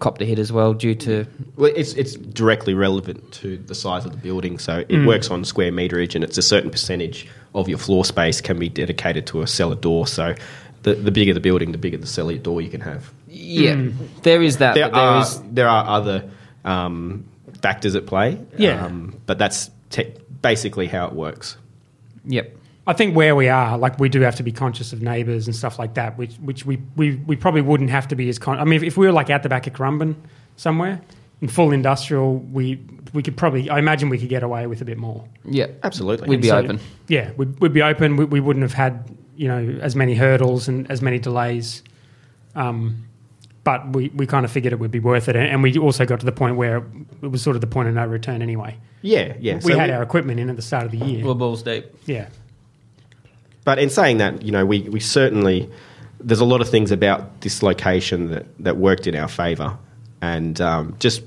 copped 0.00 0.20
a 0.22 0.24
hit 0.24 0.40
as 0.40 0.50
well 0.50 0.72
due 0.74 0.94
to 0.96 1.24
well, 1.56 1.70
it's 1.76 1.92
it's 1.94 2.14
directly 2.14 2.74
relevant 2.74 3.30
to 3.32 3.58
the 3.66 3.74
size 3.76 4.04
of 4.04 4.10
the 4.10 4.18
building, 4.18 4.58
so 4.58 4.82
Mm. 4.82 4.86
it 4.90 5.06
works 5.06 5.30
on 5.30 5.44
square 5.44 5.70
meterage, 5.70 6.14
and 6.16 6.24
it's 6.24 6.36
a 6.38 6.42
certain 6.42 6.68
percentage 6.70 7.28
of 7.54 7.68
your 7.68 7.78
floor 7.78 8.04
space 8.04 8.40
can 8.40 8.58
be 8.58 8.68
dedicated 8.68 9.24
to 9.26 9.40
a 9.42 9.46
cellar 9.46 9.76
door. 9.76 10.06
So, 10.08 10.34
the 10.82 10.94
the 10.94 11.12
bigger 11.12 11.32
the 11.32 11.38
building, 11.40 11.70
the 11.70 11.78
bigger 11.78 11.98
the 11.98 12.08
cellar 12.08 12.36
door 12.38 12.60
you 12.60 12.70
can 12.70 12.80
have. 12.80 13.12
yeah. 13.28 13.74
Hmm. 13.76 13.90
There 14.24 14.42
is 14.42 14.56
that. 14.56 14.74
There 14.74 14.88
but 14.88 14.94
there 14.94 15.04
are 15.04 15.22
is 15.22 15.42
there 15.52 15.68
are 15.68 15.84
other 15.86 16.24
um, 16.64 17.24
factors 17.62 17.94
at 17.94 18.06
play, 18.06 18.38
Yeah. 18.58 18.84
um, 18.84 19.14
but 19.26 19.38
that's 19.38 19.70
te- 19.90 20.14
basically 20.42 20.86
how 20.86 21.06
it 21.06 21.12
works. 21.12 21.56
yep. 22.24 22.56
I 22.86 22.92
think 22.94 23.14
where 23.14 23.36
we 23.36 23.48
are, 23.48 23.78
like 23.78 24.00
we 24.00 24.08
do 24.08 24.22
have 24.22 24.34
to 24.36 24.42
be 24.42 24.50
conscious 24.50 24.92
of 24.92 25.00
neighbours 25.02 25.46
and 25.46 25.54
stuff 25.54 25.78
like 25.78 25.94
that, 25.94 26.16
which 26.18 26.34
which 26.36 26.64
we, 26.66 26.78
we, 26.96 27.16
we 27.16 27.36
probably 27.36 27.60
wouldn't 27.60 27.90
have 27.90 28.08
to 28.08 28.16
be 28.16 28.28
as 28.30 28.38
con. 28.38 28.58
I 28.58 28.64
mean, 28.64 28.78
if, 28.78 28.82
if 28.82 28.96
we 28.96 29.06
were 29.06 29.12
like 29.12 29.30
out 29.30 29.42
the 29.44 29.48
back 29.48 29.66
of 29.68 29.74
Currumbin 29.74 30.16
somewhere 30.56 31.00
in 31.40 31.46
full 31.48 31.70
industrial, 31.72 32.38
we 32.38 32.80
we 33.12 33.22
could 33.22 33.36
probably. 33.36 33.68
I 33.70 33.78
imagine 33.78 34.08
we 34.08 34.18
could 34.18 34.30
get 34.30 34.42
away 34.42 34.66
with 34.66 34.80
a 34.80 34.84
bit 34.84 34.96
more. 34.98 35.24
Yeah, 35.44 35.66
Absolutely, 35.84 36.28
We'd 36.30 36.40
be 36.40 36.48
So, 36.48 36.56
open. 36.58 36.80
Yeah, 37.06 37.30
we'd, 37.36 37.60
we'd 37.60 37.72
be 37.74 37.82
open. 37.82 38.16
We, 38.16 38.24
we 38.24 38.40
wouldn't 38.40 38.62
have 38.62 38.72
had 38.74 39.08
you 39.36 39.46
know 39.46 39.78
as 39.82 39.94
many 39.94 40.14
hurdles 40.14 40.66
and 40.66 40.90
as 40.90 41.00
many 41.00 41.18
delays. 41.20 41.82
Um, 42.56 43.04
but 43.64 43.94
we, 43.94 44.08
we 44.10 44.26
kind 44.26 44.44
of 44.44 44.50
figured 44.50 44.72
it 44.72 44.78
would 44.78 44.90
be 44.90 45.00
worth 45.00 45.28
it, 45.28 45.36
and, 45.36 45.46
and 45.46 45.62
we 45.62 45.76
also 45.78 46.04
got 46.06 46.20
to 46.20 46.26
the 46.26 46.32
point 46.32 46.56
where 46.56 46.78
it 47.22 47.28
was 47.28 47.42
sort 47.42 47.56
of 47.56 47.60
the 47.60 47.66
point 47.66 47.88
of 47.88 47.94
no 47.94 48.06
return 48.06 48.42
anyway. 48.42 48.76
yeah, 49.02 49.34
yeah. 49.40 49.54
we 49.56 49.72
So 49.72 49.78
had 49.78 49.90
our 49.90 50.02
equipment 50.02 50.40
in 50.40 50.48
at 50.50 50.56
the 50.56 50.62
start 50.62 50.84
of 50.84 50.90
the 50.92 50.98
year. 50.98 51.24
We're 51.24 51.34
balls 51.34 51.62
deep. 51.62 51.86
yeah, 52.06 52.28
But 53.64 53.78
in 53.78 53.90
saying 53.90 54.18
that, 54.18 54.42
you 54.42 54.52
know, 54.52 54.64
we, 54.64 54.82
we 54.88 55.00
certainly 55.00 55.70
there's 56.22 56.40
a 56.40 56.44
lot 56.44 56.60
of 56.60 56.68
things 56.68 56.90
about 56.90 57.40
this 57.40 57.62
location 57.62 58.30
that, 58.30 58.46
that 58.62 58.76
worked 58.76 59.06
in 59.06 59.14
our 59.16 59.28
favour, 59.28 59.78
and 60.22 60.60
um, 60.60 60.96
just 60.98 61.22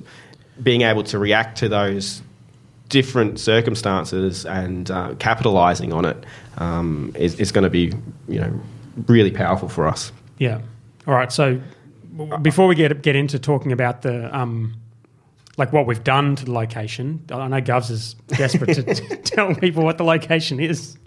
being 0.62 0.82
able 0.82 1.04
to 1.04 1.18
react 1.18 1.58
to 1.60 1.70
those 1.70 2.22
different 2.90 3.40
circumstances 3.40 4.46
and 4.46 4.92
uh, 4.92 5.14
capitalising 5.16 5.92
on 5.96 6.06
it 6.06 6.24
um, 6.58 7.12
is, 7.18 7.40
is 7.40 7.52
going 7.52 7.64
to 7.64 7.70
be 7.72 7.92
you 8.28 8.40
know 8.40 8.60
really 9.08 9.32
powerful 9.32 9.68
for 9.70 9.88
us. 9.88 10.12
Yeah. 10.38 10.62
All 11.08 11.14
right. 11.16 11.32
So 11.32 11.54
w- 11.54 11.64
before 12.42 12.68
we 12.68 12.76
get 12.76 13.02
get 13.02 13.16
into 13.16 13.40
talking 13.40 13.72
about 13.72 14.02
the 14.02 14.36
um, 14.38 14.76
like 15.58 15.74
what 15.74 15.86
we've 15.86 16.04
done 16.04 16.36
to 16.36 16.46
the 16.46 16.52
location, 16.52 17.24
I 17.32 17.48
know 17.48 17.62
Govs 17.62 17.92
is 17.92 18.14
desperate 18.28 18.76
to 18.76 18.84
t- 18.96 19.16
tell 19.18 19.54
people 19.56 19.84
what 19.84 19.98
the 19.98 20.04
location 20.04 20.60
is. 20.60 20.98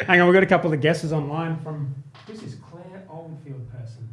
Hang 0.00 0.20
on, 0.20 0.26
we've 0.26 0.34
got 0.34 0.42
a 0.42 0.46
couple 0.46 0.72
of 0.72 0.80
guesses 0.80 1.12
online 1.12 1.58
from 1.62 1.94
who's 2.26 2.40
this 2.40 2.56
Claire 2.70 3.04
Oldfield 3.08 3.70
person. 3.70 4.08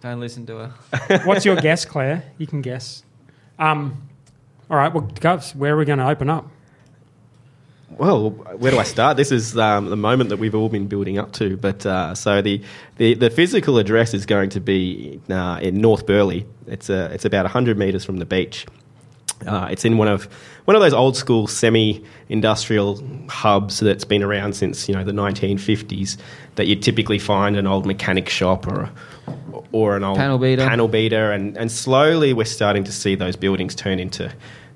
Don't 0.00 0.20
listen 0.20 0.44
to 0.46 0.56
her. 0.56 1.20
What's 1.24 1.44
your 1.44 1.56
guess, 1.56 1.84
Claire? 1.84 2.24
You 2.38 2.46
can 2.46 2.60
guess. 2.60 3.04
Um, 3.58 4.08
all 4.68 4.76
right. 4.76 4.92
Well, 4.92 5.04
Govs, 5.04 5.54
where 5.54 5.74
are 5.74 5.76
we 5.76 5.84
going 5.84 5.98
to 5.98 6.08
open 6.08 6.28
up? 6.28 6.50
Well, 7.96 8.30
where 8.30 8.72
do 8.72 8.78
I 8.78 8.82
start? 8.82 9.16
This 9.16 9.30
is 9.30 9.56
um, 9.56 9.86
the 9.86 9.96
moment 9.96 10.30
that 10.30 10.38
we've 10.38 10.54
all 10.54 10.68
been 10.68 10.88
building 10.88 11.18
up 11.18 11.32
to. 11.34 11.56
But 11.56 11.86
uh, 11.86 12.14
so 12.14 12.42
the, 12.42 12.60
the, 12.96 13.14
the 13.14 13.30
physical 13.30 13.78
address 13.78 14.14
is 14.14 14.26
going 14.26 14.50
to 14.50 14.60
be 14.60 15.20
uh, 15.30 15.60
in 15.62 15.80
North 15.80 16.06
Burleigh. 16.06 16.44
It's 16.66 16.90
a, 16.90 17.12
it's 17.12 17.24
about 17.24 17.46
hundred 17.46 17.78
meters 17.78 18.04
from 18.04 18.16
the 18.16 18.26
beach. 18.26 18.66
Uh, 19.46 19.68
it's 19.70 19.84
in 19.84 19.98
one 19.98 20.08
of 20.08 20.24
one 20.64 20.74
of 20.74 20.80
those 20.80 20.94
old 20.94 21.16
school 21.16 21.46
semi-industrial 21.46 23.02
hubs 23.28 23.80
that's 23.80 24.04
been 24.04 24.22
around 24.22 24.54
since 24.54 24.88
you 24.88 24.94
know 24.94 25.04
the 25.04 25.12
1950s. 25.12 26.16
That 26.54 26.66
you'd 26.66 26.82
typically 26.82 27.18
find 27.18 27.56
an 27.56 27.66
old 27.66 27.84
mechanic 27.84 28.28
shop 28.28 28.66
or 28.66 28.90
or 29.72 29.96
an 29.96 30.04
old 30.04 30.16
Panel 30.16 30.38
beater. 30.38 30.66
panel 30.66 30.88
beater, 30.88 31.32
and, 31.32 31.56
and 31.58 31.70
slowly 31.70 32.32
we're 32.32 32.44
starting 32.44 32.84
to 32.84 32.92
see 32.92 33.14
those 33.16 33.36
buildings 33.36 33.74
turn 33.74 33.98
into 33.98 34.32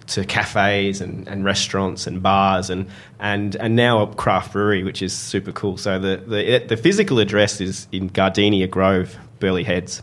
to 0.08 0.24
cafes 0.24 1.00
and, 1.00 1.28
and 1.28 1.44
restaurants 1.44 2.06
and 2.06 2.22
bars 2.22 2.70
and, 2.70 2.88
and 3.20 3.56
and 3.56 3.76
now 3.76 4.02
a 4.02 4.14
craft 4.14 4.52
brewery, 4.52 4.82
which 4.82 5.02
is 5.02 5.12
super 5.12 5.52
cool. 5.52 5.76
So 5.76 5.98
the 5.98 6.16
the, 6.16 6.64
the 6.66 6.76
physical 6.76 7.18
address 7.18 7.60
is 7.60 7.86
in 7.92 8.08
Gardenia 8.08 8.66
Grove, 8.66 9.16
Burleigh 9.38 9.64
Heads. 9.64 10.02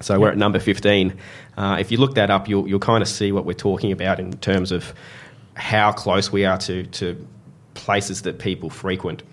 So 0.00 0.18
we're 0.20 0.30
at 0.30 0.36
number 0.36 0.60
15. 0.60 1.16
Uh, 1.56 1.76
if 1.80 1.90
you 1.90 1.98
look 1.98 2.14
that 2.14 2.30
up, 2.30 2.48
you'll, 2.48 2.68
you'll 2.68 2.78
kind 2.78 3.02
of 3.02 3.08
see 3.08 3.32
what 3.32 3.44
we're 3.44 3.52
talking 3.52 3.90
about 3.90 4.20
in 4.20 4.32
terms 4.34 4.70
of 4.70 4.94
how 5.54 5.90
close 5.90 6.30
we 6.30 6.44
are 6.44 6.58
to, 6.58 6.84
to 6.86 7.26
places 7.74 8.22
that 8.22 8.38
people 8.38 8.70
frequent. 8.70 9.24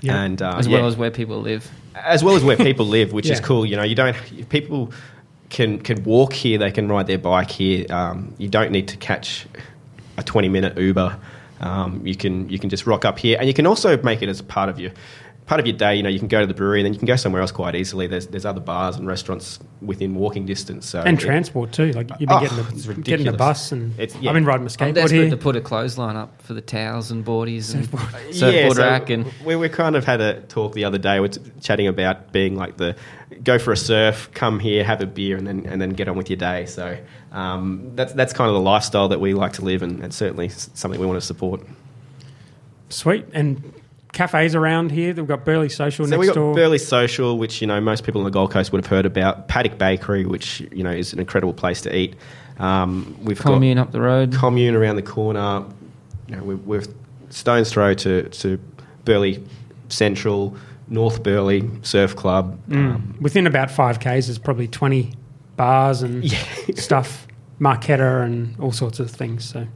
Yeah. 0.00 0.22
And 0.22 0.40
uh, 0.40 0.54
as 0.56 0.68
yeah, 0.68 0.78
well 0.78 0.86
as 0.86 0.96
where 0.96 1.10
people 1.10 1.40
live. 1.40 1.68
as 1.96 2.22
well 2.22 2.36
as 2.36 2.44
where 2.44 2.56
people 2.56 2.86
live, 2.98 3.12
which 3.12 3.28
is 3.28 3.40
cool. 3.40 3.66
You 3.66 3.76
know, 3.76 3.82
you 3.82 3.96
don't 3.96 4.16
people 4.48 4.92
can 5.50 5.78
can 5.78 6.04
walk 6.04 6.32
here, 6.32 6.58
they 6.58 6.70
can 6.70 6.88
ride 6.88 7.06
their 7.06 7.18
bike 7.18 7.50
here. 7.50 7.86
Um, 7.90 8.34
you 8.38 8.48
don't 8.48 8.70
need 8.70 8.88
to 8.88 8.96
catch 8.96 9.46
a 10.16 10.22
20 10.22 10.48
minute 10.48 10.76
Uber. 10.76 11.18
Um, 11.60 12.06
you 12.06 12.16
can 12.16 12.48
you 12.48 12.58
can 12.58 12.70
just 12.70 12.86
rock 12.86 13.04
up 13.04 13.18
here, 13.18 13.36
and 13.38 13.48
you 13.48 13.54
can 13.54 13.66
also 13.66 14.00
make 14.02 14.22
it 14.22 14.28
as 14.28 14.40
a 14.40 14.44
part 14.44 14.68
of 14.68 14.78
your 14.78 14.92
part 15.48 15.58
of 15.60 15.66
your 15.66 15.76
day. 15.76 15.96
You 15.96 16.02
know, 16.04 16.08
you 16.10 16.18
can 16.20 16.28
go 16.28 16.40
to 16.40 16.46
the 16.46 16.54
brewery, 16.54 16.80
and 16.80 16.86
then 16.86 16.92
you 16.92 16.98
can 16.98 17.06
go 17.06 17.16
somewhere 17.16 17.40
else 17.42 17.50
quite 17.50 17.74
easily. 17.74 18.06
There's 18.06 18.26
there's 18.28 18.44
other 18.44 18.60
bars 18.60 18.96
and 18.96 19.06
restaurants 19.08 19.58
within 19.80 20.14
walking 20.14 20.44
distance. 20.46 20.86
So 20.86 21.00
And 21.00 21.18
it- 21.18 21.24
transport 21.24 21.72
too. 21.72 21.90
Like 21.92 22.10
you've 22.20 22.28
been 22.28 22.30
Oh, 22.30 22.40
getting, 22.40 22.58
it's 22.58 22.84
the, 22.86 22.94
getting 22.94 23.26
the 23.26 23.32
bus, 23.32 23.72
and 23.72 23.98
It's- 23.98 24.16
yeah. 24.20 24.30
I've 24.30 24.34
been 24.34 24.44
riding 24.44 24.64
my 24.64 24.70
I'm 24.78 24.92
skateboard 24.92 24.94
desperate 24.94 25.20
here. 25.22 25.30
to 25.30 25.36
put 25.36 25.56
a 25.56 25.60
clothesline 25.60 26.16
up 26.16 26.40
for 26.42 26.54
the 26.54 26.60
towels 26.60 27.10
and 27.10 27.24
boardies 27.24 27.74
and 27.74 27.84
Surfboard. 27.84 28.02
surfboard 28.34 28.54
Yeah, 28.54 28.68
so 28.70 28.82
rack 28.82 29.10
and 29.10 29.24
we, 29.44 29.56
we 29.56 29.68
kind 29.68 29.96
of 29.96 30.04
had 30.04 30.20
a 30.20 30.40
talk 30.42 30.74
the 30.74 30.84
other 30.84 30.98
day. 30.98 31.18
We're 31.20 31.28
t- 31.28 31.40
chatting 31.60 31.86
about 31.88 32.30
being 32.32 32.54
like 32.56 32.76
the 32.76 32.94
go 33.42 33.58
for 33.58 33.72
a 33.72 33.76
surf, 33.76 34.30
come 34.34 34.58
here, 34.60 34.84
have 34.84 35.00
a 35.00 35.06
beer, 35.06 35.36
and 35.36 35.46
then 35.46 35.64
and 35.66 35.80
then 35.80 35.90
get 35.90 36.08
on 36.08 36.16
with 36.16 36.28
your 36.30 36.36
day. 36.38 36.66
So 36.66 36.96
um, 37.32 37.92
that's 37.94 38.12
that's 38.12 38.32
kind 38.32 38.48
of 38.48 38.54
the 38.54 38.60
lifestyle 38.60 39.08
that 39.08 39.20
we 39.20 39.32
like 39.34 39.52
to 39.54 39.64
live, 39.64 39.82
and, 39.82 40.02
and 40.02 40.12
certainly 40.12 40.48
something 40.50 41.00
we 41.00 41.06
want 41.06 41.20
to 41.20 41.26
support. 41.26 41.60
Sweet. 42.88 43.26
And 43.32 43.72
cafes 44.18 44.54
around 44.54 44.90
here. 44.92 45.12
They've 45.12 45.26
got 45.26 45.44
Burleigh 45.44 45.68
Social 45.70 46.04
So 46.04 46.10
next 46.10 46.20
we 46.20 46.26
got 46.26 46.34
door. 46.34 46.54
Burleigh 46.54 46.78
Social, 46.78 47.38
which 47.38 47.60
you 47.60 47.66
know 47.66 47.80
most 47.80 48.04
people 48.04 48.20
on 48.20 48.24
the 48.24 48.30
Gold 48.30 48.50
Coast 48.50 48.72
would 48.72 48.84
have 48.84 48.90
heard 48.90 49.06
about. 49.06 49.48
Paddock 49.48 49.78
Bakery, 49.78 50.26
which 50.26 50.60
you 50.72 50.82
know 50.84 50.90
is 50.90 51.12
an 51.12 51.20
incredible 51.20 51.54
place 51.54 51.80
to 51.82 51.96
eat. 51.96 52.14
Um, 52.58 53.16
we've 53.22 53.38
commune 53.40 53.78
up 53.78 53.92
the 53.92 54.00
road. 54.00 54.34
commune 54.34 54.74
around 54.74 54.96
the 54.96 55.02
corner. 55.02 55.64
You 56.28 56.36
know, 56.36 56.42
we're, 56.42 56.56
we're 56.56 56.82
stones 57.30 57.70
throw 57.70 57.94
to 57.94 58.28
to 58.28 58.58
Burleigh 59.04 59.38
Central, 59.88 60.54
North 60.88 61.22
Burleigh 61.22 61.62
Surf 61.82 62.16
Club. 62.16 62.58
Mm. 62.68 62.76
Um, 62.94 63.16
Within 63.20 63.46
about 63.46 63.70
five 63.70 64.00
k's, 64.00 64.26
there's 64.26 64.38
probably 64.38 64.68
twenty 64.68 65.12
bars 65.56 66.02
and 66.02 66.24
Yeah. 66.32 66.38
stuff, 66.74 67.26
Marketta 67.60 68.24
and 68.24 68.58
all 68.60 68.72
sorts 68.72 68.98
of 69.00 69.10
things. 69.10 69.44
So 69.44 69.66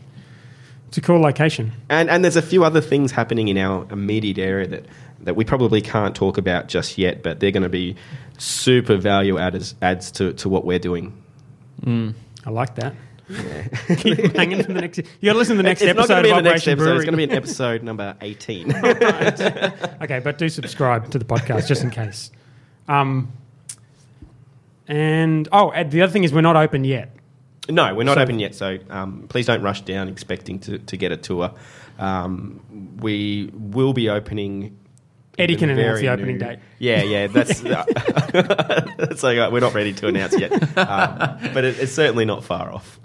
It's 0.93 0.99
a 0.99 1.01
cool 1.01 1.23
location. 1.23 1.73
And 1.89 2.11
and 2.11 2.23
there's 2.23 2.37
a 2.37 2.43
few 2.43 2.65
other 2.65 2.83
things 2.83 3.13
happening 3.13 3.49
in 3.49 3.57
our 3.57 3.87
immediate 3.91 4.37
area 4.37 4.67
that, 4.67 4.85
that 5.21 5.37
we 5.37 5.43
probably 5.43 5.81
can't 5.81 6.15
talk 6.15 6.37
about 6.37 6.69
just 6.69 6.99
yet, 6.99 7.23
but 7.23 7.41
they're 7.41 7.51
going 7.51 7.63
to 7.63 7.71
be 7.71 7.97
super 8.37 8.99
value 8.99 9.39
adds 9.39 9.75
adds 9.81 10.11
to, 10.11 10.35
to 10.35 10.51
what 10.51 10.67
we're 10.67 10.79
doing. 10.79 11.17
I 12.45 12.51
like 12.51 12.75
that. 12.75 12.95
Keep 13.97 14.37
hanging 14.37 14.63
for 14.63 14.75
the 14.75 14.83
next. 14.83 14.99
You 14.99 15.05
got 15.25 15.33
to 15.33 15.39
listen 15.39 15.57
to 15.57 15.63
the 15.63 15.69
next 15.71 15.81
it's 15.81 15.97
not 15.97 16.11
episode 16.11 16.25
going 16.25 16.25
to 16.25 16.29
be 16.29 16.31
of 16.33 16.39
in 16.39 16.45
the 16.45 16.51
next 16.51 16.69
Operation 16.69 16.73
episode. 16.73 16.97
It's 16.97 17.05
going 17.07 17.13
to 17.13 17.17
be 17.17 17.23
in 17.23 17.33
episode 17.33 17.83
number 17.83 18.17
18. 18.21 18.75
Okay, 20.03 20.19
but 20.19 20.37
do 20.37 20.51
subscribe 20.51 21.11
to 21.13 21.19
the 21.19 21.25
podcast 21.25 21.69
just 21.69 21.83
in 21.83 21.89
case. 21.89 22.31
Um, 22.87 23.33
and 24.87 25.49
oh, 25.53 25.71
and 25.71 25.91
the 25.91 26.03
other 26.03 26.13
thing 26.13 26.25
is 26.25 26.35
we're 26.35 26.43
not 26.43 26.57
open 26.57 26.85
yet. 26.85 27.17
No, 27.69 27.95
we're 27.95 28.05
not 28.05 28.15
So- 28.17 28.23
open 28.23 28.39
yet, 28.39 28.55
so 28.55 28.79
um, 28.91 29.27
please 29.29 29.47
don't 29.47 29.63
rush 29.63 29.83
down 29.83 30.09
expecting 30.09 30.59
to, 30.61 30.79
to 30.79 30.97
get 30.97 31.13
a 31.13 31.17
tour. 31.17 31.53
Um, 31.99 32.61
we 33.01 33.51
will 33.53 33.93
be 33.93 34.09
opening. 34.09 34.79
Eddie 35.39 35.57
can 35.57 35.71
announce 35.71 36.01
very 36.01 36.03
the 36.03 36.09
opening 36.09 36.39
new- 36.39 36.45
date. 36.45 36.59
Yeah, 36.79 37.03
yeah, 37.03 37.27
that's 37.29 37.61
that's 37.63 39.23
like, 39.23 39.39
uh, 39.39 39.49
we're 39.53 39.61
not 39.61 39.75
ready 39.75 39.93
to 39.95 40.09
announce 40.09 40.39
yet, 40.39 40.53
um, 40.79 41.39
but 41.55 41.65
it, 41.65 41.79
it's 41.79 41.93
certainly 41.93 42.25
not 42.25 42.45
far 42.45 42.73
off. 42.73 42.99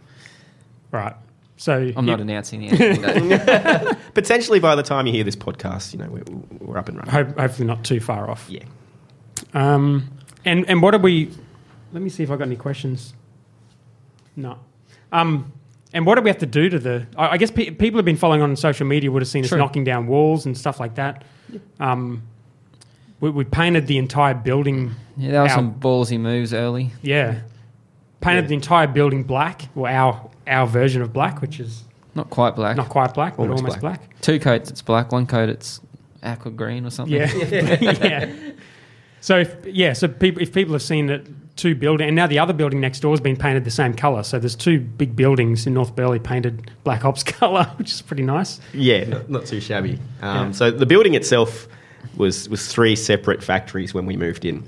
Right. 0.92 1.16
So 1.58 1.74
I'm 1.74 1.88
you- 1.88 2.02
not 2.12 2.20
announcing 2.22 2.62
the 2.62 2.74
opening 2.74 3.30
date. 3.30 3.98
Potentially 4.14 4.60
by 4.60 4.76
the 4.76 4.84
time 4.84 5.08
you 5.08 5.14
hear 5.14 5.24
this 5.24 5.36
podcast, 5.36 5.94
you 5.94 6.00
know 6.00 6.08
we're, 6.10 6.24
we're 6.60 6.78
up 6.78 6.88
and 6.90 6.98
running. 6.98 7.12
hope, 7.12 7.38
hopefully 7.38 7.68
not 7.68 7.84
too 7.84 8.00
far 8.00 8.30
off. 8.30 8.48
Yeah. 8.50 8.64
Um, 9.54 10.10
and 10.46 10.68
and 10.70 10.82
what 10.82 10.94
are 10.96 11.00
we? 11.00 11.32
Let 11.94 12.02
me 12.04 12.10
see 12.10 12.24
if 12.24 12.32
I 12.32 12.36
got 12.36 12.46
any 12.48 12.56
questions. 12.58 13.14
No. 14.38 14.58
Um, 15.12 15.52
and 15.94 16.06
what 16.06 16.16
do 16.16 16.22
we 16.22 16.30
have 16.30 16.38
to 16.40 16.46
do 16.46 16.70
to 16.70 16.80
the? 16.80 17.08
I, 17.18 17.30
I 17.30 17.38
guess 17.38 17.52
pe- 17.52 17.72
people 17.72 17.98
have 17.98 18.06
been 18.06 18.16
following 18.18 18.42
on 18.42 18.56
social 18.56 18.86
media 18.88 19.12
would 19.12 19.22
have 19.22 19.28
seen 19.30 19.44
us 19.44 19.52
knocking 19.52 19.84
down 19.84 20.08
walls 20.08 20.46
and 20.46 20.58
stuff 20.58 20.80
like 20.80 20.96
that. 20.96 21.24
Um, 21.80 22.24
we, 23.20 23.30
we 23.32 23.44
painted 23.46 23.88
the 23.88 23.98
entire 23.98 24.34
building. 24.36 24.92
Yeah, 25.18 25.32
that 25.32 25.42
was 25.44 25.52
our- 25.52 25.58
some 25.58 25.74
ballsy 25.76 26.20
moves 26.20 26.54
early. 26.54 26.92
Yeah, 27.02 27.40
painted 28.22 28.44
Yeah. 28.44 28.48
the 28.50 28.54
entire 28.56 28.88
building 28.88 29.24
black, 29.24 29.70
or 29.76 29.90
our 29.90 30.30
our 30.46 30.68
version 30.68 31.02
of 31.02 31.12
black, 31.12 31.42
which 31.42 31.60
is 31.60 31.84
Not 32.16 32.30
quite 32.30 32.56
black. 32.56 32.78
not 32.78 32.90
quite 32.90 33.14
black, 33.14 33.36
but 33.38 33.44
Almost 33.44 33.64
almost 33.64 33.80
black. 33.82 34.00
black. 34.00 34.22
Two 34.22 34.40
coats, 34.40 34.70
it's 34.70 34.82
black. 34.82 35.12
One 35.12 35.26
coat, 35.26 35.50
it's 35.50 35.82
aqua 36.24 36.52
green 36.52 36.86
or 36.86 36.90
something. 36.90 37.16
Yeah, 37.16 37.32
yeah. 37.52 38.34
So 39.20 39.40
if, 39.40 39.56
yeah, 39.66 39.94
so 39.94 40.08
people 40.08 40.42
if 40.44 40.54
people 40.54 40.74
have 40.74 40.82
seen 40.84 41.08
that 41.08 41.22
two 41.58 41.76
building, 41.76 42.08
and 42.08 42.16
now 42.16 42.28
the 42.28 42.40
other 42.40 42.54
building 42.54 42.80
next 42.80 43.02
door 43.02 43.12
has 43.12 43.20
been 43.20 43.36
painted 43.36 43.66
the 43.66 43.72
same 43.72 43.94
color. 43.94 44.24
So 44.24 44.40
there's 44.40 44.56
two 44.56 44.80
big 44.80 45.16
buildings 45.16 45.68
in 45.68 45.74
North 45.74 45.96
Burleigh 45.96 46.20
painted 46.20 46.72
Black 46.84 47.02
Hops 47.02 47.24
color, 47.24 47.66
which 47.78 47.92
is 47.92 48.02
pretty 48.02 48.24
nice. 48.24 48.60
Yeah, 48.74 49.06
not, 49.06 49.30
not 49.30 49.46
too 49.46 49.60
shabby. 49.60 50.00
Um, 50.22 50.48
Yeah. 50.48 50.52
So 50.52 50.72
the 50.72 50.86
building 50.86 51.16
itself 51.16 51.68
was 52.16 52.48
was 52.48 52.68
three 52.68 52.96
separate 52.96 53.44
factories 53.44 53.94
when 53.94 54.06
we 54.06 54.16
moved 54.16 54.46
in, 54.46 54.64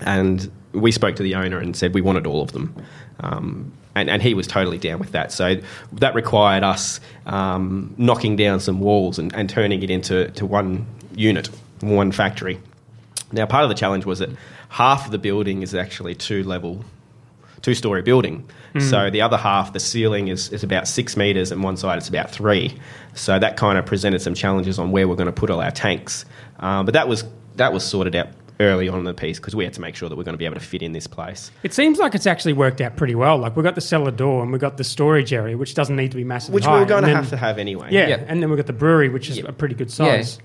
and 0.00 0.50
we 0.72 0.92
spoke 0.92 1.16
to 1.16 1.22
the 1.22 1.34
owner 1.34 1.58
and 1.58 1.74
said 1.74 1.94
we 1.94 2.02
wanted 2.02 2.26
all 2.26 2.42
of 2.42 2.52
them, 2.52 2.74
um, 3.20 3.72
and 3.94 4.10
and 4.10 4.20
he 4.20 4.34
was 4.34 4.46
totally 4.46 4.78
down 4.78 4.98
with 4.98 5.12
that. 5.12 5.32
So 5.32 5.56
that 5.92 6.14
required 6.14 6.64
us 6.64 7.00
um, 7.26 7.94
knocking 7.96 8.36
down 8.36 8.60
some 8.60 8.80
walls 8.80 9.18
and, 9.18 9.34
and 9.34 9.48
turning 9.48 9.82
it 9.82 9.90
into 9.90 10.30
to 10.32 10.44
one 10.44 10.86
unit, 11.14 11.48
one 11.80 12.12
factory. 12.12 12.60
Now, 13.32 13.46
part 13.46 13.64
of 13.64 13.68
the 13.68 13.74
challenge 13.74 14.04
was 14.04 14.20
that 14.20 14.30
half 14.76 15.06
of 15.06 15.10
the 15.12 15.18
building 15.18 15.62
is 15.62 15.74
actually 15.74 16.14
two 16.14 16.42
level 16.44 16.84
two 17.62 17.74
story 17.74 18.02
building. 18.02 18.48
So 18.78 19.08
the 19.08 19.22
other 19.22 19.38
half, 19.38 19.72
the 19.72 19.80
ceiling 19.80 20.28
is, 20.28 20.50
is 20.52 20.62
about 20.62 20.86
six 20.86 21.16
meters, 21.16 21.50
and 21.50 21.62
one 21.64 21.78
side 21.78 21.96
it's 21.96 22.10
about 22.10 22.30
three. 22.30 22.74
So 23.14 23.38
that 23.38 23.56
kind 23.56 23.78
of 23.78 23.86
presented 23.86 24.20
some 24.20 24.34
challenges 24.34 24.78
on 24.78 24.90
where 24.90 25.08
we're 25.08 25.16
going 25.16 25.32
to 25.34 25.40
put 25.40 25.48
all 25.48 25.62
our 25.62 25.70
tanks. 25.70 26.26
Um, 26.60 26.84
but 26.84 26.92
that 26.92 27.08
was 27.08 27.24
that 27.56 27.72
was 27.72 27.84
sorted 27.84 28.14
out 28.14 28.28
early 28.60 28.86
on 28.88 28.98
in 28.98 29.04
the 29.06 29.14
piece 29.14 29.38
because 29.38 29.56
we 29.56 29.64
had 29.64 29.72
to 29.74 29.80
make 29.80 29.96
sure 29.96 30.10
that 30.10 30.16
we're 30.16 30.24
going 30.24 30.34
to 30.34 30.38
be 30.38 30.44
able 30.44 30.56
to 30.56 30.60
fit 30.60 30.82
in 30.82 30.92
this 30.92 31.06
place. 31.06 31.50
It 31.62 31.72
seems 31.72 31.98
like 31.98 32.14
it's 32.14 32.26
actually 32.26 32.52
worked 32.52 32.82
out 32.82 32.96
pretty 32.96 33.14
well. 33.14 33.38
Like 33.38 33.56
we've 33.56 33.64
got 33.64 33.74
the 33.76 33.80
cellar 33.80 34.10
door 34.10 34.42
and 34.42 34.52
we've 34.52 34.60
got 34.60 34.76
the 34.76 34.84
storage 34.84 35.32
area, 35.32 35.56
which 35.56 35.74
doesn't 35.74 35.96
need 35.96 36.10
to 36.10 36.16
be 36.18 36.24
massive. 36.24 36.52
Which 36.54 36.64
we 36.66 36.70
high. 36.70 36.80
were 36.80 36.84
going 36.86 37.04
And 37.04 37.06
to 37.06 37.14
then- 37.14 37.22
have 37.22 37.30
to 37.30 37.36
have 37.38 37.58
anyway. 37.58 37.88
Yeah, 37.90 38.08
Yeah. 38.08 38.24
and 38.28 38.42
then 38.42 38.50
we've 38.50 38.58
got 38.58 38.66
the 38.66 38.72
brewery, 38.74 39.08
which 39.08 39.30
is 39.30 39.38
Yeah. 39.38 39.44
a 39.48 39.52
pretty 39.52 39.74
good 39.74 39.90
size. 39.90 40.36
Yeah, 40.38 40.42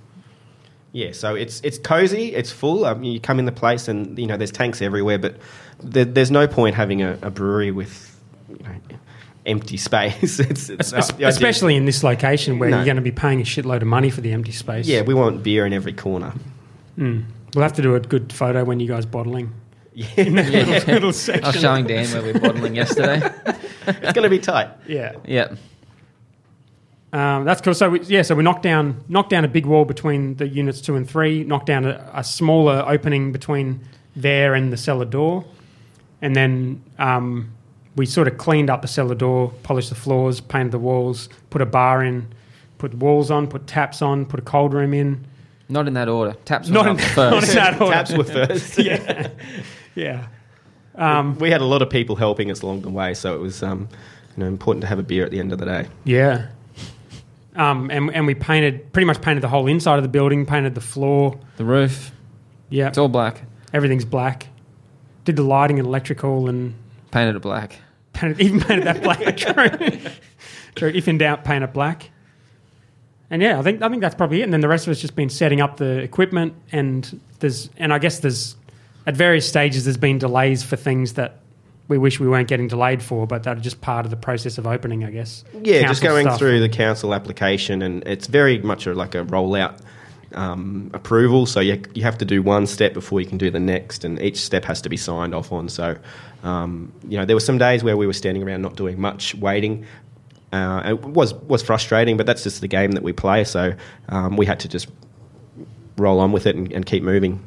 so 1.14 1.36
it's 1.36 1.62
it's 1.62 1.78
cozy, 1.78 2.36
it's 2.36 2.52
full. 2.52 2.86
Um, 2.86 3.04
you 3.04 3.20
come 3.20 3.40
in 3.40 3.46
the 3.46 3.52
place, 3.52 3.88
and 3.88 4.18
you 4.20 4.28
know 4.28 4.38
there's 4.38 4.52
tanks 4.52 4.82
everywhere, 4.82 5.18
but 5.18 5.36
there, 5.82 6.06
there's 6.06 6.32
no 6.32 6.48
point 6.48 6.76
having 6.76 7.02
a, 7.02 7.18
a 7.22 7.30
brewery 7.30 7.72
with 7.72 8.20
you 8.50 8.58
know, 8.64 8.76
empty 9.46 9.78
space. 9.78 10.40
it's, 10.40 10.70
it's, 10.70 10.92
Es- 10.94 11.08
the 11.08 11.14
idea- 11.16 11.28
Especially 11.30 11.76
in 11.76 11.86
this 11.86 12.04
location 12.04 12.60
where 12.60 12.70
No. 12.70 12.78
you're 12.78 12.86
going 12.86 12.98
to 12.98 13.02
be 13.02 13.12
paying 13.12 13.40
a 13.42 13.44
shitload 13.46 13.82
of 13.82 13.88
money 13.88 14.10
for 14.10 14.22
the 14.22 14.32
empty 14.34 14.52
space. 14.52 14.86
yeah, 14.88 15.02
we 15.02 15.14
want 15.14 15.42
beer 15.44 15.66
in 15.66 15.74
every 15.74 15.94
corner. 15.94 16.34
Mm. 16.98 17.24
We'll 17.56 17.64
have 17.64 17.74
to 17.74 17.82
do 17.82 17.96
a 17.96 18.00
good 18.00 18.32
photo 18.34 18.64
when 18.64 18.80
you 18.80 18.88
guys 18.88 19.06
bottling. 19.06 19.52
Yeah, 19.94 20.08
In 20.18 20.36
that 20.36 20.50
Yeah. 20.52 20.66
little, 20.88 21.10
little 21.10 21.44
I 21.44 21.48
was 21.48 21.60
showing 21.60 21.86
Dan 21.86 22.06
where 22.14 22.22
we 22.24 22.32
were 22.32 22.40
bottling 22.40 22.76
yesterday. 22.76 23.20
it's 23.88 24.14
going 24.14 24.24
to 24.24 24.30
be 24.30 24.40
tight. 24.40 24.70
Yeah. 24.88 25.16
Yeah. 25.26 25.56
Um, 27.14 27.44
that's 27.44 27.60
cool. 27.60 27.74
So 27.74 27.90
we, 27.90 28.00
yeah, 28.02 28.22
so 28.22 28.36
we 28.36 28.44
knocked 28.44 28.64
down 28.64 29.04
knocked 29.10 29.30
down 29.32 29.44
a 29.44 29.48
big 29.50 29.66
wall 29.66 29.84
between 29.86 30.36
the 30.36 30.48
units 30.48 30.80
two 30.82 30.96
and 30.96 31.10
three. 31.10 31.44
Knocked 31.44 31.66
down 31.66 31.86
a, 31.86 32.10
a 32.14 32.24
smaller 32.24 32.84
opening 32.88 33.32
between 33.32 33.82
there 34.16 34.54
and 34.54 34.72
the 34.72 34.78
cellar 34.78 35.06
door, 35.06 35.44
and 36.22 36.36
then 36.36 36.82
um, 37.00 37.52
we 37.98 38.06
sort 38.06 38.28
of 38.30 38.38
cleaned 38.38 38.70
up 38.70 38.82
the 38.82 38.88
cellar 38.88 39.16
door, 39.16 39.52
polished 39.64 39.90
the 39.90 39.96
floors, 39.96 40.40
painted 40.40 40.72
the 40.72 40.80
walls, 40.80 41.28
put 41.50 41.62
a 41.62 41.66
bar 41.66 42.04
in, 42.04 42.28
put 42.78 42.94
walls 42.94 43.30
on, 43.30 43.48
put 43.48 43.68
taps 43.68 44.02
on, 44.02 44.26
put 44.26 44.40
a 44.40 44.44
cold 44.44 44.74
room 44.74 44.94
in. 44.94 45.26
Not 45.68 45.88
in 45.88 45.94
that 45.96 46.10
order. 46.10 46.34
Taps 46.46 46.70
Not 46.70 46.86
not 46.86 47.00
in- 47.00 47.06
up 47.06 47.18
not 47.34 47.44
in 47.50 47.56
that 47.56 47.82
order. 47.82 47.94
Taps 47.94 48.14
were 48.14 48.24
first. 48.24 48.78
yeah, 48.78 49.30
yeah. 49.96 50.28
Um, 50.96 51.38
we 51.40 51.50
had 51.52 51.62
a 51.62 51.66
lot 51.66 51.82
of 51.82 51.90
people 51.90 52.16
helping 52.16 52.52
us 52.52 52.62
along 52.62 52.82
the 52.82 52.90
way, 52.90 53.14
so 53.14 53.34
it 53.36 53.40
was 53.40 53.64
um, 53.64 53.88
you 54.36 54.44
know 54.44 54.48
important 54.48 54.82
to 54.82 54.88
have 54.88 55.00
a 55.00 55.04
beer 55.04 55.26
at 55.26 55.32
the 55.32 55.40
end 55.40 55.52
of 55.52 55.60
the 55.60 55.66
day. 55.66 55.88
Yeah. 56.06 56.48
Um, 57.56 57.90
and, 57.92 58.10
and 58.16 58.26
we 58.28 58.34
painted 58.36 58.94
pretty 58.94 59.06
much 59.06 59.22
painted 59.22 59.42
the 59.42 59.48
whole 59.50 59.68
inside 59.68 59.98
of 59.98 60.04
the 60.04 60.10
building, 60.10 60.46
painted 60.46 60.74
the 60.76 60.82
floor. 60.82 61.38
The 61.58 61.66
roof, 61.66 62.12
Yeah, 62.70 62.88
it's 62.88 62.98
all 62.98 63.10
black. 63.10 63.42
everything's 63.74 64.06
black. 64.06 64.48
Did 65.26 65.36
the 65.36 65.44
lighting 65.44 65.78
and 65.80 65.88
electrical 65.88 66.48
and 66.48 66.74
Painted 67.12 67.36
it 67.36 67.42
black. 67.42 67.78
painted, 68.14 68.40
even 68.40 68.62
painted 68.62 68.86
that 68.86 69.04
black. 69.04 69.20
True. 69.38 70.00
True. 70.76 70.90
If 70.96 71.08
in 71.10 71.18
doubt, 71.18 71.44
paint 71.44 71.64
it 71.64 71.74
black. 71.74 72.10
And 73.30 73.42
yeah, 73.42 73.60
I 73.60 73.62
think 73.64 73.82
I 73.82 73.90
think 73.90 74.02
that's 74.02 74.16
probably 74.16 74.42
it. 74.42 74.44
And 74.46 74.54
then 74.54 74.62
the 74.62 74.68
rest 74.70 74.88
of 74.88 74.92
it's 74.92 75.02
just 75.02 75.16
been 75.16 75.30
setting 75.30 75.62
up 75.62 75.78
the 75.78 76.00
equipment 76.00 76.54
and 76.72 77.20
there's 77.40 77.70
and 77.78 77.94
I 77.94 78.00
guess 78.00 78.20
there's 78.20 78.56
at 79.06 79.16
various 79.16 79.48
stages 79.48 79.84
there's 79.86 79.98
been 79.98 80.18
delays 80.20 80.64
for 80.64 80.76
things 80.78 81.14
that 81.14 81.40
we 81.88 81.98
wish 81.98 82.20
we 82.20 82.28
weren't 82.28 82.48
getting 82.48 82.68
delayed 82.68 83.04
for, 83.04 83.28
but 83.28 83.44
that 83.44 83.58
are 83.58 83.62
just 83.62 83.82
part 83.82 84.06
of 84.06 84.12
the 84.12 84.18
process 84.18 84.58
of 84.58 84.66
opening, 84.66 85.04
I 85.04 85.12
guess. 85.12 85.44
Yeah, 85.62 85.88
just 85.88 86.02
going 86.02 86.26
stuff. 86.26 86.40
through 86.40 86.60
the 86.62 86.70
council 86.70 87.14
application, 87.14 87.82
and 87.82 88.04
it's 88.08 88.28
very 88.28 88.60
much 88.60 88.88
a, 88.88 88.94
like 88.94 89.16
a 89.16 89.26
rollout 89.26 89.80
um, 90.34 90.90
approval. 90.94 91.46
So 91.46 91.60
you, 91.60 91.82
you 91.94 92.04
have 92.04 92.18
to 92.20 92.26
do 92.26 92.42
one 92.42 92.68
step 92.68 92.94
before 92.94 93.20
you 93.20 93.28
can 93.28 93.38
do 93.38 93.52
the 93.52 93.60
next, 93.60 94.04
and 94.04 94.22
each 94.22 94.38
step 94.38 94.66
has 94.66 94.82
to 94.82 94.90
be 94.90 94.98
signed 94.98 95.36
off 95.36 95.52
on. 95.52 95.70
So, 95.70 95.98
um, 96.44 96.92
you 97.08 97.18
know, 97.18 97.26
there 97.26 97.36
were 97.36 97.42
some 97.42 97.58
days 97.58 97.84
where 97.84 97.98
we 97.98 98.08
were 98.08 98.14
standing 98.14 98.44
around 98.44 98.62
not 98.62 98.76
doing 98.76 99.00
much, 99.00 99.36
waiting. 99.36 99.86
Uh, 100.54 100.84
it 100.86 101.02
was 101.02 101.34
was 101.34 101.64
frustrating, 101.64 102.18
but 102.18 102.26
that's 102.26 102.44
just 102.44 102.62
the 102.62 102.68
game 102.68 102.92
that 102.92 103.04
we 103.04 103.14
play. 103.14 103.44
So 103.44 103.74
um, 104.10 104.38
we 104.38 104.46
had 104.46 104.60
to 104.62 104.68
just 104.68 104.90
roll 105.98 106.20
on 106.20 106.32
with 106.32 106.46
it 106.46 106.56
and, 106.56 106.72
and 106.72 106.86
keep 106.86 107.04
moving. 107.04 107.44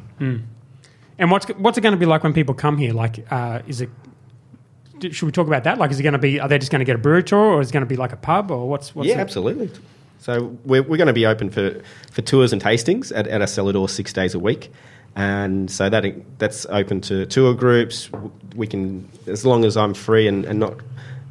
And 1.18 1.30
what's 1.30 1.46
what's 1.46 1.78
it 1.78 1.82
going 1.82 1.92
to 1.92 1.98
be 1.98 2.06
like 2.06 2.22
when 2.22 2.32
people 2.32 2.54
come 2.54 2.76
here? 2.76 2.92
Like, 2.92 3.24
uh, 3.30 3.60
is 3.66 3.80
it? 3.80 3.90
Should 5.00 5.22
we 5.22 5.32
talk 5.32 5.46
about 5.46 5.64
that? 5.64 5.78
Like, 5.78 5.90
is 5.90 6.00
it 6.00 6.02
going 6.02 6.12
to 6.12 6.18
be? 6.18 6.40
Are 6.40 6.48
they 6.48 6.58
just 6.58 6.70
going 6.70 6.80
to 6.80 6.84
get 6.84 6.94
a 6.94 6.98
brewery 6.98 7.24
tour, 7.24 7.38
or 7.38 7.60
is 7.60 7.70
it 7.70 7.72
going 7.72 7.82
to 7.82 7.88
be 7.88 7.96
like 7.96 8.12
a 8.12 8.16
pub, 8.16 8.50
or 8.50 8.68
what's? 8.68 8.94
what's 8.94 9.08
yeah, 9.08 9.16
it? 9.16 9.20
absolutely. 9.20 9.70
So 10.18 10.56
we're, 10.64 10.82
we're 10.82 10.96
going 10.96 11.08
to 11.08 11.12
be 11.12 11.26
open 11.26 11.50
for, 11.50 11.82
for 12.10 12.22
tours 12.22 12.54
and 12.54 12.62
tastings 12.62 13.12
at, 13.14 13.26
at 13.26 13.42
our 13.42 13.46
cellar 13.46 13.74
door 13.74 13.90
six 13.90 14.10
days 14.12 14.34
a 14.34 14.38
week. 14.38 14.70
And 15.16 15.70
so 15.70 15.90
that 15.90 16.04
that's 16.38 16.64
open 16.66 17.00
to 17.02 17.26
tour 17.26 17.52
groups. 17.54 18.10
We 18.56 18.66
can, 18.66 19.08
as 19.26 19.44
long 19.44 19.64
as 19.64 19.76
I'm 19.76 19.92
free 19.92 20.26
and, 20.26 20.44
and 20.46 20.58
not 20.58 20.74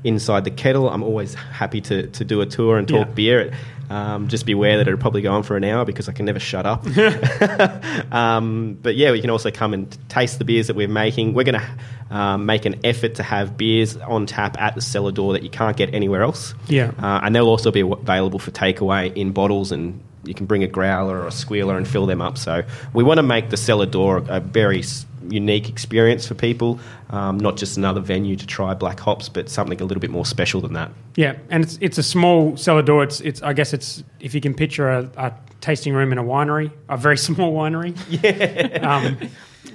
inside 0.04 0.43
the 0.43 0.52
kettle, 0.52 0.89
I'm 0.89 1.02
always 1.02 1.34
happy 1.34 1.82
to, 1.82 2.08
to 2.08 2.23
do 2.23 2.41
a 2.41 2.45
tour 2.45 2.78
and 2.78 2.88
talk 2.88 3.08
Yeah. 3.08 3.13
beer. 3.13 3.54
Um, 3.94 4.28
just 4.28 4.48
be 4.48 4.54
aware 4.54 4.78
that 4.78 4.88
it'll 4.88 5.00
probably 5.00 5.22
go 5.22 5.32
on 5.32 5.44
for 5.44 5.56
an 5.56 5.64
hour 5.64 5.86
because 5.86 6.10
I 6.10 6.14
can 6.14 6.26
never 6.26 6.40
shut 6.40 6.66
up. 6.66 6.84
um, 8.12 8.76
but 8.82 8.96
yeah, 8.96 9.12
we 9.12 9.22
can 9.22 9.30
also 9.30 9.52
come 9.52 9.76
and 9.76 9.96
taste 10.10 10.40
the 10.40 10.46
beers 10.46 10.66
that 10.66 10.76
we're 10.76 10.88
making. 10.88 11.36
We're 11.36 11.44
going 11.44 11.62
to 11.62 12.16
um, 12.16 12.48
make 12.48 12.66
an 12.66 12.80
effort 12.84 13.16
to 13.16 13.24
have 13.24 13.56
beers 13.56 13.96
on 13.98 14.26
tap 14.26 14.60
at 14.60 14.74
the 14.74 14.82
cellar 14.82 15.12
door 15.12 15.34
that 15.34 15.44
you 15.44 15.50
can't 15.52 15.78
get 15.78 15.94
anywhere 15.94 16.24
else. 16.24 16.56
Yeah. 16.68 16.92
Uh, 16.98 17.20
and 17.22 17.36
they'll 17.36 17.48
also 17.48 17.70
be 17.70 17.82
available 17.82 18.40
for 18.40 18.50
takeaway 18.50 19.16
in 19.16 19.32
bottles, 19.32 19.72
and 19.72 20.04
you 20.24 20.34
can 20.34 20.48
bring 20.48 20.64
a 20.64 20.68
growler 20.68 21.22
or 21.22 21.28
a 21.28 21.32
squealer 21.32 21.78
and 21.78 21.88
fill 21.88 22.08
them 22.08 22.20
up. 22.20 22.40
So 22.40 22.64
we 22.94 23.04
want 23.04 23.20
to 23.20 23.24
make 23.24 23.52
the 23.52 23.58
cellar 23.58 23.86
door 23.86 24.24
a 24.28 24.40
very 24.40 24.82
unique 25.30 25.70
experience 25.70 26.28
for 26.28 26.34
people, 26.36 26.80
um, 27.10 27.38
not 27.38 27.58
just 27.58 27.78
another 27.78 28.02
venue 28.02 28.36
to 28.36 28.46
try 28.48 28.74
black 28.74 29.00
hops, 29.00 29.30
but 29.30 29.50
something 29.50 29.80
a 29.82 29.86
little 29.86 30.02
bit 30.02 30.10
more 30.12 30.26
special 30.26 30.62
than 30.62 30.74
that. 30.74 30.92
Yeah, 31.16 31.38
and 31.50 31.64
it's 31.64 31.78
it's 31.82 31.98
a 31.98 32.04
small 32.04 32.56
cellar 32.58 32.82
door. 32.82 33.04
It's 33.04 33.22
it's 33.22 33.42
I 33.42 33.54
guess 33.54 33.74
it's 33.74 34.04
if 34.20 34.34
you 34.36 34.42
can 34.42 34.54
picture 34.54 34.90
a, 34.90 35.10
a 35.18 35.34
tasting 35.62 35.94
room 35.94 36.12
in 36.12 36.18
a 36.18 36.24
winery, 36.24 36.72
a 36.90 36.98
very 36.98 37.18
small 37.28 37.54
winery. 37.54 37.96
Yeah. 38.10 38.88
Um, 38.96 39.18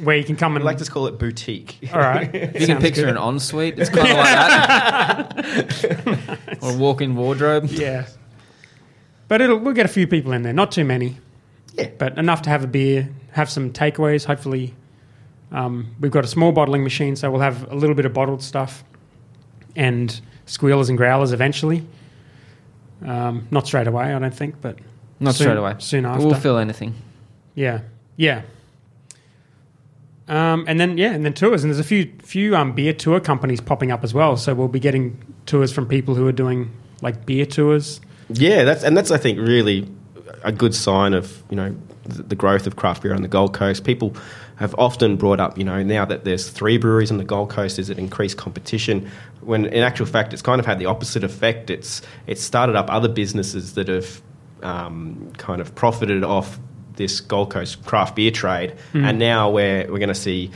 where 0.04 0.16
you 0.16 0.22
can 0.22 0.36
come 0.36 0.54
and 0.54 0.62
I 0.62 0.66
like 0.66 0.78
to 0.78 0.84
call 0.90 1.06
it 1.08 1.18
boutique. 1.18 1.78
All 1.92 1.98
right, 1.98 2.32
You 2.60 2.66
can 2.66 2.80
picture 2.80 3.02
good. 3.02 3.16
an 3.16 3.22
ensuite. 3.22 3.78
It's 3.78 3.90
kind 3.90 4.08
of 4.08 4.16
like 4.16 5.36
that, 5.36 6.58
or 6.62 6.70
a 6.70 6.76
walk-in 6.76 7.16
wardrobe. 7.16 7.64
Yeah, 7.68 8.06
but 9.28 9.40
it'll 9.40 9.58
we'll 9.58 9.74
get 9.74 9.86
a 9.86 9.88
few 9.88 10.06
people 10.06 10.32
in 10.32 10.42
there. 10.42 10.52
Not 10.52 10.70
too 10.72 10.84
many. 10.84 11.16
Yeah. 11.74 11.90
but 11.96 12.18
enough 12.18 12.42
to 12.42 12.50
have 12.50 12.64
a 12.64 12.66
beer, 12.66 13.08
have 13.32 13.48
some 13.50 13.72
takeaways. 13.72 14.24
Hopefully, 14.24 14.74
um, 15.52 15.94
we've 16.00 16.10
got 16.12 16.24
a 16.24 16.28
small 16.28 16.52
bottling 16.52 16.82
machine, 16.82 17.16
so 17.16 17.30
we'll 17.30 17.40
have 17.40 17.70
a 17.70 17.74
little 17.74 17.94
bit 17.94 18.04
of 18.06 18.12
bottled 18.12 18.42
stuff 18.42 18.84
and 19.76 20.20
squealers 20.46 20.88
and 20.88 20.98
growlers 20.98 21.32
eventually. 21.32 21.86
Um, 23.04 23.46
not 23.50 23.66
straight 23.66 23.86
away, 23.86 24.12
I 24.14 24.18
don't 24.18 24.34
think, 24.34 24.60
but 24.60 24.78
Not 25.20 25.34
soon- 25.34 25.44
straight 25.46 25.56
away. 25.56 25.74
Soon 25.78 26.04
after, 26.04 26.26
We'll 26.26 26.34
fill 26.34 26.58
anything. 26.58 26.94
yeah, 27.54 27.80
yeah. 28.16 28.42
Um, 30.28 30.64
and 30.68 30.78
then 30.78 30.98
yeah, 30.98 31.12
and 31.14 31.24
then 31.24 31.32
tours, 31.32 31.64
and 31.64 31.72
there's 31.72 31.80
a 31.80 31.84
few 31.84 32.12
few 32.22 32.54
um, 32.54 32.72
beer 32.74 32.92
tour 32.92 33.18
companies 33.18 33.62
popping 33.62 33.90
up 33.90 34.04
as 34.04 34.12
well. 34.12 34.36
So 34.36 34.54
we'll 34.54 34.68
be 34.68 34.80
getting 34.80 35.16
tours 35.46 35.72
from 35.72 35.86
people 35.86 36.14
who 36.14 36.26
are 36.26 36.32
doing 36.32 36.70
like 37.00 37.24
beer 37.24 37.46
tours. 37.46 38.00
Yeah, 38.28 38.64
that's 38.64 38.84
and 38.84 38.94
that's 38.94 39.10
I 39.10 39.16
think 39.16 39.38
really 39.38 39.88
a 40.44 40.52
good 40.52 40.74
sign 40.74 41.14
of 41.14 41.42
you 41.48 41.56
know 41.56 41.74
the, 42.04 42.22
the 42.24 42.34
growth 42.36 42.66
of 42.66 42.76
craft 42.76 43.02
beer 43.04 43.14
on 43.14 43.22
the 43.22 43.28
Gold 43.28 43.54
Coast. 43.54 43.84
People 43.84 44.14
have 44.58 44.74
often 44.76 45.16
brought 45.16 45.40
up 45.40 45.56
you 45.56 45.64
know 45.64 45.82
now 45.82 46.04
that 46.04 46.24
there's 46.24 46.48
three 46.48 46.78
breweries 46.78 47.10
on 47.10 47.18
the 47.18 47.24
Gold 47.24 47.50
Coast, 47.50 47.78
is 47.78 47.90
it 47.90 47.98
increased 47.98 48.36
competition? 48.36 49.10
When 49.40 49.66
in 49.66 49.82
actual 49.82 50.06
fact, 50.06 50.32
it's 50.32 50.42
kind 50.42 50.60
of 50.60 50.66
had 50.66 50.78
the 50.78 50.86
opposite 50.86 51.24
effect. 51.24 51.70
It's 51.70 52.02
it's 52.26 52.42
started 52.42 52.76
up 52.76 52.90
other 52.90 53.08
businesses 53.08 53.74
that 53.74 53.88
have 53.88 54.20
um, 54.62 55.32
kind 55.38 55.60
of 55.60 55.74
profited 55.74 56.24
off 56.24 56.58
this 56.96 57.20
Gold 57.20 57.50
Coast 57.50 57.84
craft 57.86 58.16
beer 58.16 58.30
trade, 58.30 58.74
and 59.06 59.18
now 59.18 59.50
we're 59.50 59.90
we're 59.90 59.98
going 59.98 60.08
to 60.08 60.14
see 60.14 60.50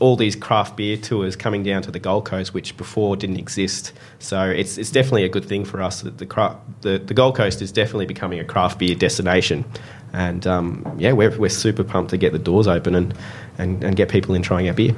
all 0.00 0.14
these 0.16 0.36
craft 0.36 0.76
beer 0.76 0.96
tours 0.96 1.34
coming 1.34 1.62
down 1.62 1.82
to 1.82 1.90
the 1.90 1.98
Gold 1.98 2.24
Coast, 2.24 2.54
which 2.54 2.76
before 2.76 3.16
didn't 3.16 3.38
exist. 3.38 3.92
So 4.18 4.48
it's 4.48 4.78
it's 4.78 4.90
definitely 4.90 5.24
a 5.24 5.28
good 5.28 5.44
thing 5.44 5.64
for 5.64 5.82
us 5.82 6.02
that 6.02 6.18
the 6.18 6.26
craft, 6.26 6.58
the, 6.82 6.98
the 6.98 7.14
Gold 7.14 7.36
Coast 7.36 7.62
is 7.62 7.72
definitely 7.72 8.06
becoming 8.06 8.38
a 8.38 8.44
craft 8.44 8.78
beer 8.78 8.94
destination. 8.94 9.64
And 10.12 10.46
um, 10.46 10.96
yeah, 10.98 11.12
we're, 11.12 11.36
we're 11.38 11.48
super 11.50 11.84
pumped 11.84 12.10
to 12.10 12.16
get 12.16 12.32
the 12.32 12.38
doors 12.38 12.66
open 12.66 12.94
and, 12.94 13.14
and, 13.58 13.82
and 13.84 13.96
get 13.96 14.08
people 14.08 14.34
in 14.34 14.42
trying 14.42 14.68
our 14.68 14.74
beer. 14.74 14.94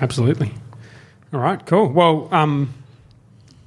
Absolutely. 0.00 0.52
All 1.32 1.40
right, 1.40 1.64
cool. 1.66 1.88
Well, 1.92 2.28
um, 2.32 2.72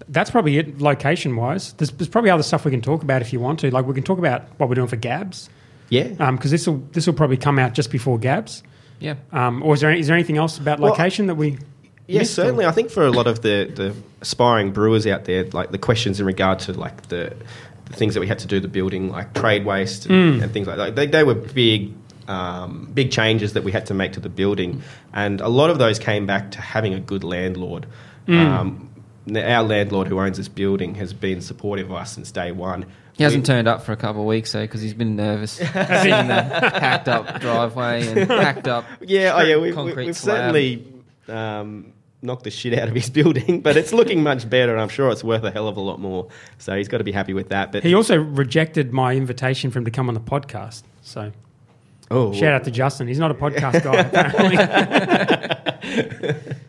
that's 0.08 0.32
probably 0.32 0.58
it 0.58 0.82
location 0.82 1.36
wise. 1.36 1.74
There's, 1.74 1.92
there's 1.92 2.10
probably 2.10 2.30
other 2.32 2.44
stuff 2.44 2.66
we 2.66 2.72
can 2.72 2.82
talk 2.82 3.04
about 3.04 3.22
if 3.22 3.32
you 3.34 3.40
want 3.40 3.60
to. 3.60 3.72
Like 3.72 3.86
we 3.86 3.94
can 3.94 4.04
talk 4.04 4.18
about 4.18 4.44
what 4.58 4.70
we're 4.70 4.76
doing 4.76 4.88
for 4.88 4.96
Gabs 4.96 5.50
Yeah. 5.90 6.32
because 6.32 6.52
this 6.52 6.68
will 6.68 6.78
this 6.92 7.06
will 7.06 7.14
probably 7.14 7.38
come 7.38 7.60
out 7.60 7.74
just 7.74 7.92
before 7.92 8.18
Gabs. 8.18 8.64
Yeah. 9.00 9.16
Um, 9.32 9.62
or 9.64 9.74
is 9.74 9.82
there 9.82 9.92
is 9.92 10.08
there 10.08 10.16
anything 10.16 10.38
else 10.38 10.58
about 10.58 10.80
Well, 10.80 10.92
location 10.92 11.28
that 11.28 11.36
we? 11.36 11.58
Yes, 12.08 12.20
missed, 12.22 12.40
or- 12.40 12.42
certainly. 12.44 12.66
I 12.66 12.72
think 12.72 12.90
for 12.90 13.06
a 13.06 13.12
lot 13.12 13.28
of 13.28 13.42
the, 13.42 13.72
the 13.74 13.96
aspiring 14.22 14.72
brewers 14.72 15.06
out 15.08 15.26
there, 15.26 15.46
like 15.46 15.72
the 15.72 15.78
questions 15.78 16.20
in 16.20 16.26
regard 16.26 16.60
to 16.60 16.74
like 16.74 17.08
the, 17.08 17.34
the 17.92 17.98
things 17.98 18.14
that 18.14 18.20
we 18.22 18.28
had 18.28 18.40
to 18.40 18.48
do, 18.48 18.60
the 18.60 18.68
building, 18.68 19.10
like 19.10 19.34
trade 19.34 19.66
waste 19.66 20.06
and, 20.08 20.42
and 20.42 20.52
things 20.52 20.68
like 20.68 20.78
that, 20.78 20.96
they, 20.96 21.08
they 21.08 21.24
were 21.24 21.36
big, 21.36 21.94
um, 22.28 22.90
big 22.94 23.12
changes 23.12 23.54
that 23.54 23.64
we 23.64 23.72
had 23.72 23.86
to 23.88 23.94
make 23.94 24.14
to 24.14 24.20
the 24.20 24.30
building, 24.30 24.82
and 25.14 25.42
a 25.42 25.48
lot 25.50 25.70
of 25.70 25.78
those 25.78 26.00
came 26.00 26.26
back 26.26 26.52
to 26.52 26.62
having 26.62 26.94
a 26.94 27.00
good 27.00 27.24
landlord. 27.24 27.86
Um, 28.28 28.90
our 29.36 29.64
landlord 29.64 30.08
who 30.08 30.20
owns 30.20 30.38
this 30.38 30.48
building 30.48 30.96
has 30.96 31.14
been 31.14 31.42
supportive 31.42 31.90
of 31.92 31.96
us 31.98 32.14
since 32.14 32.32
day 32.32 32.52
one. 32.52 32.86
He 33.14 33.24
hasn't 33.24 33.44
We- 33.44 33.46
turned 33.48 33.68
up 33.68 33.84
for 33.84 33.92
a 33.92 33.98
couple 33.98 34.22
of 34.22 34.28
weeks 34.28 34.52
though 34.54 34.62
because 34.62 34.82
he's 34.82 34.94
been 34.94 35.16
nervous 35.16 35.52
seeing 35.58 35.68
the 35.70 36.48
packed 36.74 37.08
up 37.10 37.40
driveway 37.42 38.08
and 38.08 38.28
packed 38.28 38.68
up. 38.68 38.86
Yeah, 39.02 39.34
oh 39.36 39.42
yeah, 39.42 39.58
we've, 39.58 39.76
concrete 39.76 40.06
we've 40.08 40.18
slab. 40.18 40.38
certainly 40.38 40.88
um, 41.28 41.94
knocked 42.22 42.44
the 42.44 42.52
shit 42.52 42.78
out 42.78 42.88
of 42.88 42.96
his 42.96 43.10
building, 43.20 43.62
but 43.62 43.78
it's 43.78 43.94
looking 43.94 44.24
much 44.24 44.50
better, 44.50 44.72
and 44.74 44.82
I'm 44.82 44.90
sure 44.90 45.10
it's 45.12 45.24
worth 45.24 45.44
a 45.44 45.52
hell 45.52 45.68
of 45.68 45.78
a 45.78 45.82
lot 45.82 46.00
more. 46.00 46.28
So 46.58 46.76
he's 46.76 46.88
got 46.88 47.00
to 47.00 47.04
be 47.04 47.12
happy 47.12 47.34
with 47.34 47.50
that. 47.50 47.72
But 47.72 47.84
He 47.84 47.94
also 47.94 48.18
rejected 48.18 48.94
my 48.94 49.16
invitation 49.16 49.72
for 49.72 49.80
him 49.80 49.86
to 49.86 49.92
come 49.92 50.08
on 50.08 50.14
the 50.14 50.20
podcast. 50.22 50.84
So 51.02 51.32
oh, 52.10 52.34
shout 52.34 52.54
out 52.54 52.64
to 52.66 52.72
Justin. 52.72 53.08
He's 53.08 53.20
not 53.20 53.32
a 53.32 53.36
podcast 53.36 53.84
guy 53.84 53.96
apparently. 54.02 54.58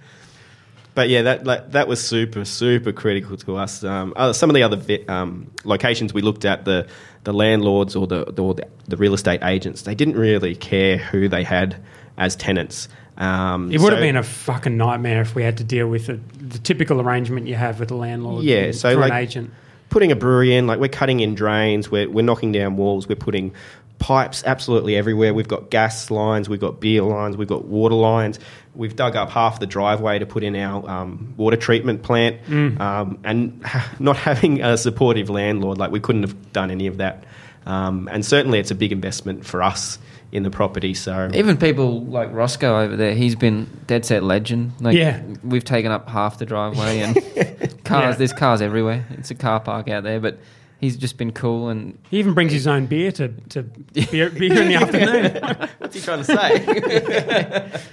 But 0.94 1.08
yeah, 1.08 1.22
that 1.22 1.44
like, 1.44 1.72
that 1.72 1.88
was 1.88 2.06
super 2.06 2.44
super 2.44 2.92
critical 2.92 3.36
to 3.38 3.56
us. 3.56 3.82
Um, 3.82 4.12
uh, 4.14 4.32
some 4.34 4.50
of 4.50 4.54
the 4.54 4.62
other 4.62 4.76
vi- 4.76 5.04
um, 5.08 5.50
locations 5.64 6.12
we 6.12 6.20
looked 6.20 6.44
at, 6.44 6.64
the 6.66 6.86
the 7.24 7.32
landlords 7.32 7.96
or 7.96 8.06
the, 8.06 8.26
the 8.26 8.42
or 8.42 8.54
the 8.54 8.68
the 8.88 8.96
real 8.98 9.14
estate 9.14 9.42
agents, 9.42 9.82
they 9.82 9.94
didn't 9.94 10.16
really 10.16 10.54
care 10.54 10.98
who 10.98 11.28
they 11.28 11.44
had 11.44 11.76
as 12.18 12.36
tenants. 12.36 12.88
Um, 13.18 13.70
It 13.70 13.80
would 13.80 13.92
have 13.92 14.00
been 14.02 14.16
a 14.16 14.22
fucking 14.22 14.76
nightmare 14.76 15.20
if 15.20 15.34
we 15.34 15.42
had 15.42 15.58
to 15.58 15.64
deal 15.64 15.86
with 15.86 16.06
the, 16.06 16.18
the 16.38 16.58
typical 16.58 17.00
arrangement 17.00 17.46
you 17.46 17.54
have 17.54 17.80
with 17.80 17.90
a 17.90 17.94
landlord. 17.94 18.44
Yeah, 18.44 18.56
and 18.58 18.74
so 18.74 18.94
like- 18.96 19.10
an 19.12 19.18
agent. 19.18 19.50
putting 19.90 20.10
a 20.10 20.16
brewery 20.16 20.54
in, 20.54 20.66
like 20.66 20.80
we're 20.80 20.88
cutting 20.88 21.20
in 21.20 21.34
drains, 21.34 21.90
we're, 21.90 22.08
we're 22.08 22.24
knocking 22.24 22.52
down 22.52 22.76
walls, 22.76 23.08
we're 23.08 23.14
putting 23.16 23.52
pipes 23.98 24.42
absolutely 24.46 24.96
everywhere. 24.96 25.32
We've 25.34 25.46
got 25.46 25.70
gas 25.70 26.10
lines, 26.10 26.48
we've 26.48 26.58
got 26.60 26.80
beer 26.80 27.02
lines, 27.02 27.36
we've 27.36 27.46
got 27.48 27.66
water 27.66 27.94
lines. 27.94 28.40
We've 28.74 28.96
dug 28.96 29.14
up 29.16 29.28
half 29.28 29.60
the 29.60 29.66
driveway 29.66 30.18
to 30.18 30.24
put 30.26 30.42
in 30.42 30.56
our 30.56 30.88
um, 30.88 31.34
water 31.36 31.58
treatment 31.58 32.02
plant. 32.02 32.38
Um, 32.80 33.18
and 33.22 33.62
not 34.00 34.16
having 34.16 34.62
a 34.62 34.78
supportive 34.78 35.28
landlord, 35.28 35.76
like 35.76 35.90
we 35.90 36.00
couldn't 36.00 36.22
have 36.22 36.52
done 36.52 36.70
any 36.70 36.86
of 36.86 36.96
that. 36.96 37.24
Um, 37.66 38.08
and 38.10 38.24
certainly 38.24 38.58
it's 38.58 38.70
a 38.70 38.74
big 38.74 38.90
investment 38.90 39.44
for 39.46 39.62
us 39.62 39.98
in 40.32 40.42
the 40.42 40.50
property. 40.50 40.94
So 40.94 41.30
Even 41.34 41.56
people 41.58 42.02
like 42.04 42.32
Roscoe 42.32 42.80
over 42.80 42.96
there, 42.96 43.14
he's 43.14 43.36
been 43.36 43.68
dead 43.86 44.04
set 44.04 44.22
legend. 44.24 44.72
Like, 44.80 44.96
Yeah. 44.96 45.22
we've 45.44 45.64
taken 45.64 45.92
up 45.92 46.08
half 46.08 46.38
the 46.38 46.46
driveway 46.46 47.00
and 47.00 47.14
cars. 47.84 48.14
Yeah. 48.14 48.18
There's 48.18 48.32
cars 48.32 48.60
everywhere. 48.62 49.06
It's 49.10 49.30
a 49.30 49.34
car 49.34 49.60
park 49.60 49.88
out 49.88 50.02
there, 50.04 50.18
but 50.20 50.38
he's 50.80 50.96
just 50.96 51.18
been 51.18 51.32
cool 51.32 51.68
and 51.68 51.98
He 52.10 52.18
even 52.18 52.32
brings 52.34 52.50
his 52.52 52.66
own 52.66 52.86
beer 52.86 53.12
to, 53.12 53.28
to 53.28 53.62
beer, 53.62 54.30
beer 54.30 54.62
in 54.62 54.68
the 54.68 54.74
afternoon. 54.74 55.68
what's 55.78 55.94
he 55.94 56.00
trying 56.00 56.24
to 56.24 56.24
say? 56.24 57.80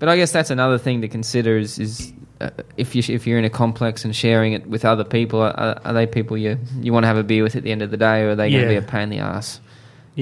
But 0.00 0.08
I 0.08 0.16
guess 0.16 0.32
that's 0.32 0.48
another 0.48 0.78
thing 0.78 1.02
to 1.02 1.08
consider 1.08 1.58
is, 1.58 1.78
is 1.78 2.14
uh, 2.40 2.48
if 2.78 2.94
you 2.94 3.02
if 3.14 3.26
you're 3.26 3.38
in 3.38 3.44
a 3.44 3.50
complex 3.50 4.02
and 4.02 4.16
sharing 4.16 4.54
it 4.54 4.66
with 4.66 4.86
other 4.86 5.04
people, 5.04 5.42
are, 5.42 5.78
are 5.84 5.92
they 5.92 6.06
people 6.06 6.38
you 6.38 6.58
you 6.80 6.90
want 6.94 7.02
to 7.04 7.06
have 7.08 7.18
a 7.18 7.22
beer 7.22 7.42
with 7.42 7.54
at 7.54 7.64
the 7.64 7.70
end 7.70 7.82
of 7.82 7.90
the 7.90 7.98
day, 7.98 8.22
or 8.22 8.30
are 8.30 8.34
they 8.34 8.50
going 8.50 8.62
to 8.62 8.68
be 8.70 8.76
a 8.76 8.80
pain 8.82 9.02
in 9.02 9.10
the 9.10 9.18
ass? 9.18 9.60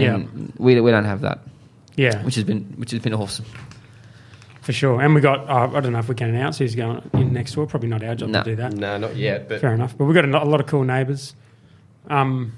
Yeah. 0.03 0.15
And 0.15 0.53
we 0.59 0.81
we 0.81 0.91
don't 0.91 1.05
have 1.05 1.21
that, 1.23 1.41
Yeah, 1.97 2.23
which 2.25 2.35
has 2.37 2.45
been 2.45 2.65
which 2.77 2.91
has 2.93 3.01
been 3.01 3.15
awesome. 3.15 3.45
for 4.63 4.73
sure. 4.73 5.01
And 5.01 5.15
we 5.15 5.21
got, 5.21 5.49
uh, 5.49 5.71
I 5.77 5.81
don't 5.81 5.93
know 5.93 5.99
if 5.99 6.09
we 6.09 6.15
can 6.15 6.29
announce 6.29 6.59
who's 6.59 6.75
going 6.75 7.03
in 7.15 7.33
next 7.33 7.55
door. 7.55 7.67
Probably 7.67 7.89
not 7.89 8.03
our 8.05 8.15
job 8.15 8.29
No. 8.31 8.43
to 8.43 8.51
do 8.51 8.57
that. 8.57 8.75
no, 8.75 8.99
not 8.99 9.17
yet. 9.17 9.49
But 9.49 9.61
Fair 9.63 9.73
enough. 9.75 9.97
But 9.97 10.05
we've 10.05 10.15
got 10.15 10.25
a, 10.27 10.43
a 10.43 10.45
lot 10.45 10.61
of 10.61 10.67
cool 10.67 10.85
neighbours. 10.85 11.35
Um, 12.09 12.53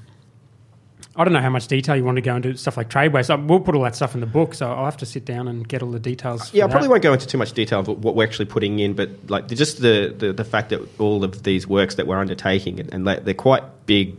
I 1.17 1.25
don't 1.25 1.33
know 1.33 1.41
how 1.41 1.51
much 1.51 1.67
detail 1.67 1.97
you 1.97 2.05
want 2.05 2.17
to 2.17 2.23
go 2.23 2.37
into 2.37 2.57
stuff 2.57 2.77
like 2.77 2.89
trade 2.89 3.13
waste. 3.13 3.31
Uh, 3.31 3.37
We'll 3.37 3.61
put 3.61 3.75
all 3.75 3.83
that 3.83 3.97
stuff 3.97 4.15
in 4.15 4.21
the 4.21 4.27
book, 4.27 4.55
so 4.55 4.71
I'll 4.73 4.85
have 4.85 4.97
to 4.99 5.07
sit 5.07 5.25
down 5.25 5.49
and 5.49 5.67
get 5.69 5.83
all 5.83 5.91
the 5.91 5.99
details. 6.01 6.53
Yeah, 6.55 6.65
I 6.65 6.69
for 6.69 6.73
probably 6.73 6.87
that. 6.87 6.91
won't 6.93 7.03
go 7.03 7.13
into 7.13 7.27
too 7.27 7.39
much 7.39 7.53
detail 7.53 7.81
of 7.81 7.89
what 7.89 8.15
we're 8.15 8.25
actually 8.25 8.45
putting 8.47 8.79
in, 8.79 8.95
but 8.95 9.11
like 9.29 9.49
just 9.49 9.81
the, 9.81 10.15
the, 10.17 10.33
the 10.33 10.45
fact 10.45 10.71
that 10.71 10.81
all 11.01 11.25
of 11.25 11.43
these 11.43 11.67
works 11.67 11.97
that 11.97 12.07
we're 12.07 12.19
undertaking 12.19 12.79
and, 12.81 12.95
and 12.95 13.07
they're 13.07 13.35
quite 13.35 13.63
big 13.87 14.17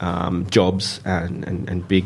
um, 0.00 0.46
jobs 0.48 1.00
and, 1.04 1.46
and, 1.46 1.68
and 1.68 1.88
big 1.88 2.04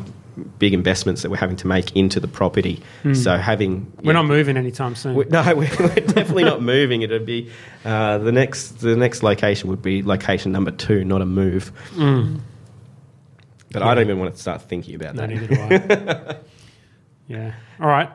big 0.59 0.73
investments 0.75 1.23
that 1.23 1.31
we're 1.31 1.37
having 1.37 1.57
to 1.57 1.67
make 1.67 1.95
into 1.97 2.21
the 2.21 2.29
property. 2.29 2.83
So 3.15 3.37
having. 3.37 3.93
We're 4.03 4.13
not 4.13 4.27
moving 4.27 4.57
anytime 4.57 4.95
soon. 4.95 5.15
we, 5.15 5.25
no, 5.27 5.43
we're, 5.55 5.55
we're 5.79 5.95
definitely 5.95 6.45
not 6.45 6.63
moving. 6.63 7.03
It'd 7.03 7.27
be 7.27 7.51
uh, 7.85 8.19
the 8.19 8.33
next 8.33 8.81
the 8.81 8.97
next 8.97 9.23
location 9.23 9.69
would 9.71 9.83
be 9.83 10.03
location 10.03 10.53
number 10.53 10.71
two, 10.71 11.05
not 11.05 11.21
a 11.23 11.27
move. 11.27 11.73
But 13.73 13.83
I 13.83 13.95
don't 13.95 14.05
even 14.05 14.19
want 14.19 14.35
to 14.35 14.41
start 14.41 14.63
thinking 14.63 14.95
about 14.95 15.15
no, 15.15 15.23
that. 15.23 15.29
neither 15.29 15.47
do 15.47 15.61
I. 15.61 16.37
yeah. 17.27 17.55
All 17.81 17.89
right. 17.89 18.11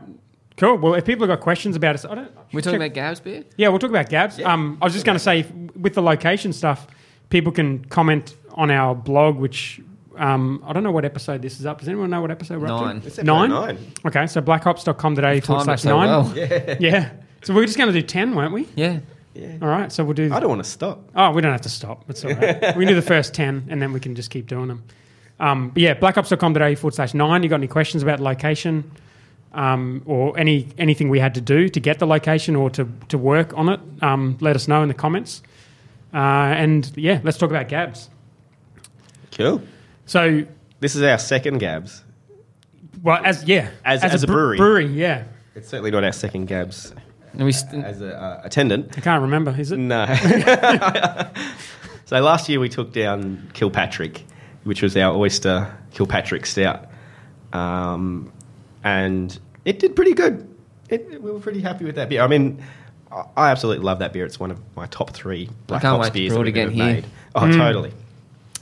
Cool. 0.58 0.78
Well, 0.78 0.94
if 0.96 1.06
people 1.06 1.28
have 1.28 1.38
got 1.38 1.44
questions 1.44 1.76
about 1.76 1.96
us, 1.96 2.06
I 2.06 2.16
don't. 2.16 2.32
We're 2.52 2.62
talking 2.62 2.80
check- 2.80 2.92
about 2.92 2.94
Gab's 2.94 3.20
beer. 3.20 3.44
Yeah, 3.58 3.70
we'll 3.70 3.80
talk 3.80 3.90
about 3.90 4.10
Gabs. 4.10 4.40
Um, 4.40 4.78
I 4.82 4.86
was 4.86 4.94
just 4.94 5.06
going 5.06 5.16
to 5.18 5.24
say, 5.24 5.42
if- 5.42 5.52
with 5.76 5.94
the 5.94 6.02
location 6.02 6.54
stuff, 6.54 6.88
people 7.30 7.52
can 7.52 7.86
comment 7.86 8.36
on 8.54 8.72
our 8.72 8.96
blog, 8.96 9.38
which 9.38 9.82
um, 10.18 10.64
I 10.66 10.74
don't 10.74 10.84
know 10.84 10.92
what 10.92 11.06
episode 11.06 11.42
this 11.42 11.60
is 11.60 11.66
up. 11.66 11.80
Does 11.80 11.88
anyone 11.88 12.10
know 12.10 12.22
what 12.22 12.32
episode 12.32 12.62
we're 12.62 12.68
Nine. 12.68 12.98
up 12.98 13.02
to? 13.04 13.08
It's 13.08 13.20
episode 13.20 13.48
nine. 13.50 13.78
Okay, 14.06 14.28
so 14.28 14.42
blackhops.com.au 14.42 14.94
forward 14.96 15.42
Timed 15.42 15.62
it 15.62 15.64
slash 15.64 15.82
so 15.82 15.98
nine. 16.00 16.08
well. 16.08 16.78
Yeah. 16.80 17.12
So 17.44 17.54
we're 17.54 17.66
just 17.68 17.78
going 17.78 17.94
to 17.94 17.98
do 17.98 18.06
10, 18.06 18.36
weren't 18.36 18.52
we? 18.52 18.68
Yeah. 18.76 19.00
Yeah. 19.36 19.58
All 19.62 19.68
right, 19.68 19.92
so 19.92 20.04
we'll 20.04 20.16
do. 20.16 20.34
I 20.34 20.40
don't 20.40 20.50
want 20.50 20.64
to 20.64 20.70
stop. 20.70 21.08
Oh, 21.16 21.32
we 21.32 21.42
don't 21.42 21.52
have 21.52 21.62
to 21.62 21.70
stop. 21.70 22.04
It's 22.10 22.26
all 22.26 22.32
right. 22.34 22.76
we 22.76 22.84
can 22.84 22.88
do 22.88 22.96
the 22.96 23.02
first 23.04 23.36
10 23.36 23.68
and 23.70 23.80
then 23.80 23.94
we 23.94 24.00
can 24.00 24.16
just 24.16 24.32
keep 24.32 24.48
doing 24.48 24.68
them. 24.68 24.84
Um, 25.40 25.70
but 25.70 25.78
yeah, 25.82 25.94
blackhops.com.au 25.94 26.76
forward 26.76 26.96
slash 26.96 27.14
nine. 27.14 27.44
You 27.44 27.50
got 27.50 27.58
any 27.58 27.68
questions 27.68 28.02
about 28.02 28.20
location? 28.20 28.92
um, 29.54 30.04
or 30.06 30.38
any 30.38 30.68
anything 30.78 31.10
we 31.10 31.20
had 31.20 31.34
to 31.36 31.42
do 31.42 31.68
to 31.70 31.80
get 31.80 32.00
the 32.00 32.08
location 32.08 32.56
or 32.56 32.70
to, 32.72 32.88
to 33.10 33.18
work 33.18 33.58
on 33.58 33.70
it, 33.70 33.80
um, 34.02 34.38
let 34.40 34.56
us 34.56 34.68
know 34.68 34.82
in 34.82 34.88
the 34.88 34.94
comments. 34.94 35.42
Uh, 36.14 36.18
and 36.18 36.92
yeah, 36.96 37.20
let's 37.24 37.38
talk 37.38 37.50
about 37.50 37.68
Gabs. 37.68 38.10
Cool. 39.32 39.62
So, 40.08 40.44
This 40.80 40.96
is 40.96 41.04
our 41.04 41.20
second 41.20 41.60
Gabs. 41.60 42.04
well, 43.04 43.22
as 43.24 43.44
yeah, 43.44 43.70
As- 43.86 44.04
as 44.04 44.24
a 44.24 44.28
bre- 44.28 44.34
brewery. 44.34 44.58
brewery, 44.58 44.86
yeah. 44.88 45.24
It's 45.56 45.70
certainly 45.70 45.92
not 45.92 46.04
our 46.04 46.12
second 46.12 46.48
Gabs 46.48 46.94
we 47.34 47.52
st- 47.52 47.84
as 47.86 48.02
a 48.02 48.20
uh, 48.20 48.42
attendant. 48.44 48.98
I 48.98 49.02
can't 49.02 49.22
remember. 49.22 49.54
Is 49.60 49.72
it? 49.72 49.78
No. 49.78 50.06
so 52.06 52.20
last 52.22 52.50
year 52.50 52.60
we 52.60 52.70
took 52.70 52.94
down 52.94 53.50
Kilpatrick, 53.54 54.24
which 54.64 54.82
was 54.82 54.96
our 54.98 55.16
oyster 55.16 55.72
Kilpatrick 55.92 56.46
stout, 56.46 56.88
um, 57.54 58.32
and 58.84 59.38
it 59.66 59.80
did 59.80 59.96
pretty 59.96 60.14
good. 60.14 60.48
It, 60.90 61.22
we 61.22 61.32
were 61.32 61.40
pretty 61.40 61.62
happy 61.62 61.86
with 61.86 61.96
that 61.96 62.10
beer. 62.10 62.22
I 62.22 62.28
mean, 62.28 62.64
I- 63.12 63.24
I 63.36 63.52
absolutely 63.52 63.84
love 63.84 64.00
that 64.00 64.14
beer. 64.14 64.26
It's 64.26 64.40
one 64.40 64.52
of 64.52 64.60
my 64.76 64.86
top 64.88 65.12
three 65.12 65.50
Black 65.68 65.82
can't 65.82 65.96
Ops 65.96 66.04
wait 66.04 66.08
to 66.08 66.14
beers 66.14 66.34
brew 66.34 66.38
that 66.38 66.42
it 66.42 66.46
we've 66.46 66.54
again 66.56 66.68
ever 66.68 66.76
here. 66.76 66.94
made. 67.02 67.06
Oh, 67.36 67.52
totally. 67.52 67.94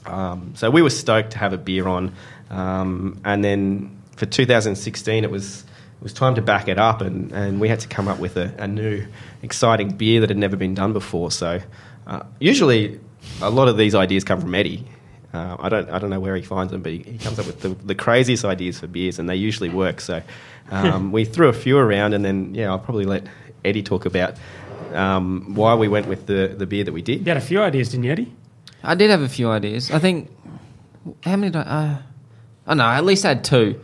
Um, 0.05 0.53
so 0.55 0.69
we 0.69 0.81
were 0.81 0.89
stoked 0.89 1.31
to 1.31 1.37
have 1.37 1.53
a 1.53 1.57
beer 1.57 1.87
on, 1.87 2.13
um, 2.49 3.19
and 3.25 3.43
then 3.43 4.01
for 4.15 4.25
2016 4.25 5.23
it 5.23 5.31
was 5.31 5.61
it 5.61 6.03
was 6.03 6.13
time 6.13 6.35
to 6.35 6.41
back 6.41 6.67
it 6.67 6.77
up, 6.77 7.01
and, 7.01 7.31
and 7.31 7.59
we 7.59 7.69
had 7.69 7.79
to 7.81 7.87
come 7.87 8.07
up 8.07 8.19
with 8.19 8.37
a, 8.37 8.53
a 8.57 8.67
new 8.67 9.05
exciting 9.41 9.89
beer 9.89 10.21
that 10.21 10.29
had 10.29 10.37
never 10.37 10.55
been 10.55 10.73
done 10.73 10.93
before. 10.93 11.31
So 11.31 11.59
uh, 12.05 12.23
usually 12.39 12.99
a 13.41 13.49
lot 13.49 13.67
of 13.67 13.77
these 13.77 13.95
ideas 13.95 14.23
come 14.23 14.39
from 14.41 14.53
Eddie. 14.53 14.85
Uh, 15.33 15.57
I 15.59 15.69
don't 15.69 15.89
I 15.89 15.99
don't 15.99 16.09
know 16.09 16.19
where 16.19 16.35
he 16.35 16.41
finds 16.41 16.71
them, 16.71 16.81
but 16.81 16.91
he, 16.91 16.99
he 16.99 17.17
comes 17.17 17.39
up 17.39 17.45
with 17.45 17.61
the, 17.61 17.69
the 17.69 17.95
craziest 17.95 18.45
ideas 18.45 18.79
for 18.79 18.87
beers, 18.87 19.19
and 19.19 19.27
they 19.27 19.35
usually 19.35 19.69
work. 19.69 19.99
So 20.01 20.21
um, 20.71 21.11
we 21.11 21.25
threw 21.25 21.49
a 21.49 21.53
few 21.53 21.77
around, 21.77 22.13
and 22.13 22.23
then 22.23 22.53
yeah, 22.55 22.69
I'll 22.69 22.79
probably 22.79 23.05
let 23.05 23.27
Eddie 23.63 23.83
talk 23.83 24.05
about 24.05 24.35
um, 24.93 25.55
why 25.55 25.75
we 25.75 25.87
went 25.87 26.07
with 26.07 26.27
the, 26.27 26.53
the 26.57 26.65
beer 26.65 26.83
that 26.83 26.93
we 26.93 27.01
did. 27.01 27.19
You 27.19 27.25
had 27.25 27.37
a 27.37 27.41
few 27.41 27.61
ideas, 27.61 27.89
didn't 27.89 28.05
you, 28.05 28.11
Eddie? 28.11 28.33
I 28.85 28.95
did 28.95 29.09
have 29.09 29.21
a 29.21 29.29
few 29.29 29.49
ideas. 29.49 29.91
I 29.91 29.99
think 29.99 30.31
how 31.23 31.35
many? 31.35 31.51
Did 31.51 31.59
I, 31.59 31.61
uh, 31.61 31.97
oh 32.67 32.73
no, 32.73 32.83
I 32.83 32.97
at 32.97 33.05
least 33.05 33.23
had 33.23 33.43
two. 33.43 33.79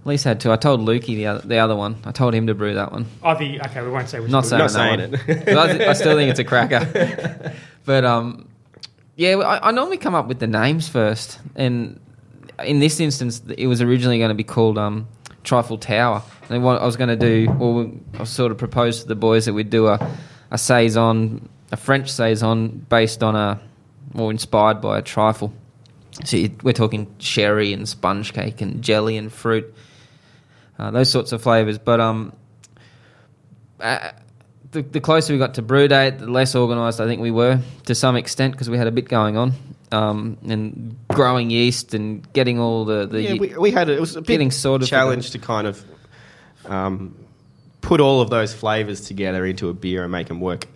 At 0.00 0.06
least 0.06 0.24
had 0.24 0.40
two. 0.40 0.50
I 0.50 0.56
told 0.56 0.80
Lukey 0.80 1.14
the 1.16 1.26
other, 1.26 1.46
the 1.46 1.58
other 1.58 1.76
one. 1.76 1.96
I 2.04 2.12
told 2.12 2.34
him 2.34 2.46
to 2.46 2.54
brew 2.54 2.74
that 2.74 2.92
one. 2.92 3.06
Oh, 3.22 3.36
the 3.36 3.60
okay. 3.62 3.82
We 3.82 3.90
won't 3.90 4.08
say 4.08 4.20
which. 4.20 4.30
Not 4.30 4.46
saying, 4.46 4.60
Not 4.60 4.72
that 4.72 4.74
saying 4.74 5.10
one. 5.10 5.44
But 5.44 5.58
I, 5.58 5.72
th- 5.76 5.88
I 5.88 5.92
still 5.92 6.16
think 6.16 6.30
it's 6.30 6.40
a 6.40 6.44
cracker. 6.44 7.54
but 7.84 8.04
um, 8.04 8.48
yeah, 9.16 9.36
I, 9.36 9.68
I 9.68 9.70
normally 9.72 9.98
come 9.98 10.14
up 10.14 10.26
with 10.26 10.38
the 10.38 10.46
names 10.46 10.88
first, 10.88 11.38
and 11.54 12.00
in 12.64 12.78
this 12.80 12.98
instance, 13.00 13.42
it 13.56 13.66
was 13.66 13.82
originally 13.82 14.18
going 14.18 14.30
to 14.30 14.34
be 14.34 14.44
called 14.44 14.78
um, 14.78 15.06
Trifle 15.44 15.78
Tower. 15.78 16.22
And 16.48 16.64
what 16.64 16.80
I 16.80 16.84
was 16.86 16.96
going 16.96 17.08
to 17.08 17.16
do, 17.16 17.50
or 17.60 17.90
I 18.18 18.24
sort 18.24 18.50
of 18.50 18.58
proposed 18.58 19.02
to 19.02 19.08
the 19.08 19.14
boys 19.14 19.44
that 19.44 19.52
we'd 19.52 19.70
do 19.70 19.86
a 19.86 20.16
a 20.50 20.58
saison, 20.58 21.48
a 21.72 21.76
French 21.76 22.10
saison 22.10 22.84
based 22.88 23.22
on 23.22 23.36
a, 23.36 23.60
or 24.14 24.30
inspired 24.30 24.80
by 24.80 24.98
a 24.98 25.02
trifle. 25.02 25.52
So 26.24 26.36
you, 26.36 26.50
we're 26.62 26.72
talking 26.72 27.14
sherry 27.18 27.72
and 27.72 27.88
sponge 27.88 28.32
cake 28.32 28.60
and 28.60 28.82
jelly 28.82 29.16
and 29.16 29.32
fruit, 29.32 29.72
uh, 30.78 30.90
those 30.90 31.10
sorts 31.10 31.32
of 31.32 31.42
flavors. 31.42 31.78
But 31.78 32.00
um, 32.00 32.32
uh, 33.80 34.10
the, 34.72 34.82
the 34.82 35.00
closer 35.00 35.32
we 35.32 35.38
got 35.38 35.54
to 35.54 35.62
brew 35.62 35.88
date, 35.88 36.18
the 36.18 36.26
less 36.26 36.54
organised 36.54 37.00
I 37.00 37.06
think 37.06 37.20
we 37.20 37.30
were 37.30 37.60
to 37.86 37.94
some 37.94 38.16
extent 38.16 38.52
because 38.52 38.68
we 38.68 38.78
had 38.78 38.86
a 38.86 38.92
bit 38.92 39.08
going 39.08 39.36
on. 39.36 39.52
Um, 39.92 40.38
and 40.46 40.96
growing 41.08 41.50
yeast 41.50 41.94
and 41.94 42.32
getting 42.32 42.60
all 42.60 42.84
the, 42.84 43.06
the 43.06 43.22
yeah, 43.22 43.34
we, 43.34 43.56
we 43.58 43.70
had 43.72 43.88
it 43.88 43.98
was 43.98 44.14
a 44.14 44.20
Getting 44.20 44.52
sort 44.52 44.82
of 44.82 44.88
challenge 44.88 45.32
to 45.32 45.40
kind 45.40 45.66
of 45.66 45.84
um, 46.66 47.16
put 47.80 48.00
all 48.00 48.20
of 48.20 48.30
those 48.30 48.54
flavors 48.54 49.00
together 49.00 49.44
into 49.44 49.68
a 49.68 49.74
beer 49.74 50.04
and 50.04 50.12
make 50.12 50.28
them 50.28 50.40
work, 50.40 50.66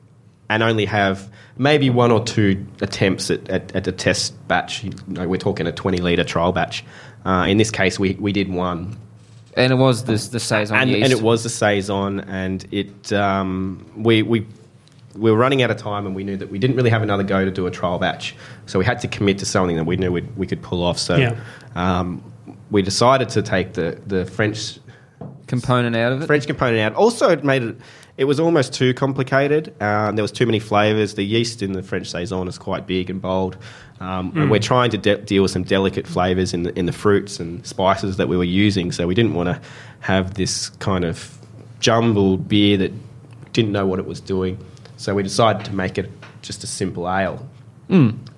and 0.49 0.63
only 0.63 0.85
have 0.87 1.31
maybe 1.57 1.89
one 1.91 2.11
or 2.11 2.25
two 2.25 2.67
attempts 2.81 3.31
at, 3.31 3.49
at, 3.49 3.75
at 3.75 3.87
a 3.87 3.93
test 3.93 4.35
batch. 4.49 4.85
You 4.85 4.93
know, 5.07 5.29
we're 5.29 5.37
talking 5.39 5.67
a 5.67 5.73
twenty 5.73 5.99
liter 5.99 6.25
trial 6.25 6.53
batch. 6.53 6.85
Uh, 7.25 7.47
in 7.49 7.57
this 7.57 7.71
case, 7.71 7.99
we, 7.99 8.15
we 8.21 8.33
did 8.33 8.51
one, 8.53 8.99
and 9.57 9.73
it 9.73 9.77
was 9.77 10.05
this 10.05 10.29
the 10.29 10.41
saison 10.41 10.77
and, 10.77 10.91
yeast. 10.91 11.05
and 11.05 11.13
it 11.13 11.23
was 11.23 11.45
a 11.47 11.49
saison, 11.51 12.21
and 12.21 12.67
it 12.71 13.13
um, 13.13 13.85
we 13.97 14.23
we 14.23 14.47
we 15.17 15.31
were 15.31 15.37
running 15.39 15.63
out 15.63 15.71
of 15.71 15.77
time, 15.79 16.07
and 16.07 16.15
we 16.15 16.25
knew 16.25 16.37
that 16.37 16.51
we 16.51 16.59
didn't 16.59 16.77
really 16.77 16.91
have 16.91 17.03
another 17.03 17.23
go 17.23 17.45
to 17.45 17.51
do 17.51 17.67
a 17.67 17.71
trial 17.71 17.99
batch, 17.99 18.35
so 18.67 18.79
we 18.79 18.85
had 18.85 19.01
to 19.01 19.09
commit 19.09 19.39
to 19.39 19.47
something 19.47 19.77
that 19.77 19.85
we 19.85 19.97
knew 19.97 20.13
we'd, 20.13 20.37
we 20.37 20.47
could 20.47 20.61
pull 20.61 20.83
off. 20.83 20.99
So 20.99 21.17
Yeah. 21.17 21.37
um, 21.77 22.23
we 22.71 22.83
decided 22.83 23.29
to 23.31 23.43
take 23.43 23.73
the 23.73 23.99
the 24.07 24.27
French 24.27 24.79
component 25.47 25.97
out 25.97 26.13
of 26.13 26.23
it. 26.23 26.27
French 26.27 26.47
component 26.47 26.81
out. 26.81 26.95
Also, 26.95 27.31
it 27.31 27.45
made 27.45 27.63
it. 27.63 27.77
It 28.17 28.27
was 28.27 28.39
almost 28.39 28.73
too 28.73 28.95
complicated. 28.95 29.75
Uh, 29.81 30.13
there 30.13 30.23
was 30.23 30.31
too 30.31 30.47
many 30.47 30.61
flavors. 30.61 31.15
The 31.15 31.25
yeast 31.25 31.63
in 31.63 31.73
the 31.73 31.83
French 31.83 32.09
saison 32.09 32.47
is 32.47 32.59
quite 32.59 32.87
big 32.87 33.11
and 33.11 33.21
bold, 33.21 33.57
um, 33.99 34.33
and 34.37 34.51
we're 34.51 34.61
trying 34.61 34.91
to 34.91 34.99
de- 34.99 35.19
deal 35.19 35.43
with 35.43 35.51
some 35.51 35.65
delicate 35.65 36.07
flavors 36.07 36.55
in 36.55 36.63
the 36.63 36.79
in 36.79 36.87
the 36.87 36.93
fruits 36.93 37.41
and 37.41 37.67
spices 37.67 38.17
that 38.19 38.29
we 38.29 38.37
were 38.37 38.45
using. 38.45 38.93
So 38.93 39.09
we 39.09 39.15
didn't 39.17 39.35
want 39.35 39.49
to 39.49 39.61
have 40.01 40.35
this 40.35 40.69
kind 40.79 41.05
of 41.05 41.37
jumbled 41.81 42.47
beer 42.49 42.77
that 42.77 42.93
didn't 43.53 43.73
know 43.73 43.87
what 43.87 43.99
it 43.99 44.07
was 44.07 44.21
doing. 44.21 44.59
So 44.97 45.15
we 45.15 45.25
decided 45.25 45.65
to 45.67 45.75
make 45.75 45.99
it 45.99 46.09
just 46.43 46.63
a 46.63 46.67
simple 46.69 47.11
ale. 47.11 47.45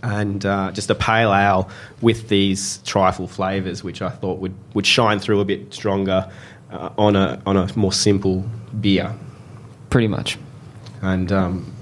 And 0.03 0.45
uh, 0.45 0.73
just 0.73 0.91
a 0.91 0.95
pale 0.95 1.33
ale 1.33 1.69
with 2.01 2.29
these 2.29 2.79
trifle 2.79 3.29
flavours, 3.29 3.85
which 3.85 4.03
I 4.03 4.09
thought 4.09 4.39
would, 4.41 4.55
would 4.75 4.87
shine 4.87 5.21
through 5.21 5.41
a 5.41 5.45
bit 5.45 5.73
stronger 5.73 6.31
uh, 6.71 6.91
on 6.99 7.15
a 7.15 7.41
on 7.47 7.57
a 7.57 7.69
more 7.77 7.93
simple 7.93 8.45
beer. 8.81 9.15
Pretty 9.97 10.09
much. 10.09 10.37
And 11.01 11.33
um, 11.33 11.73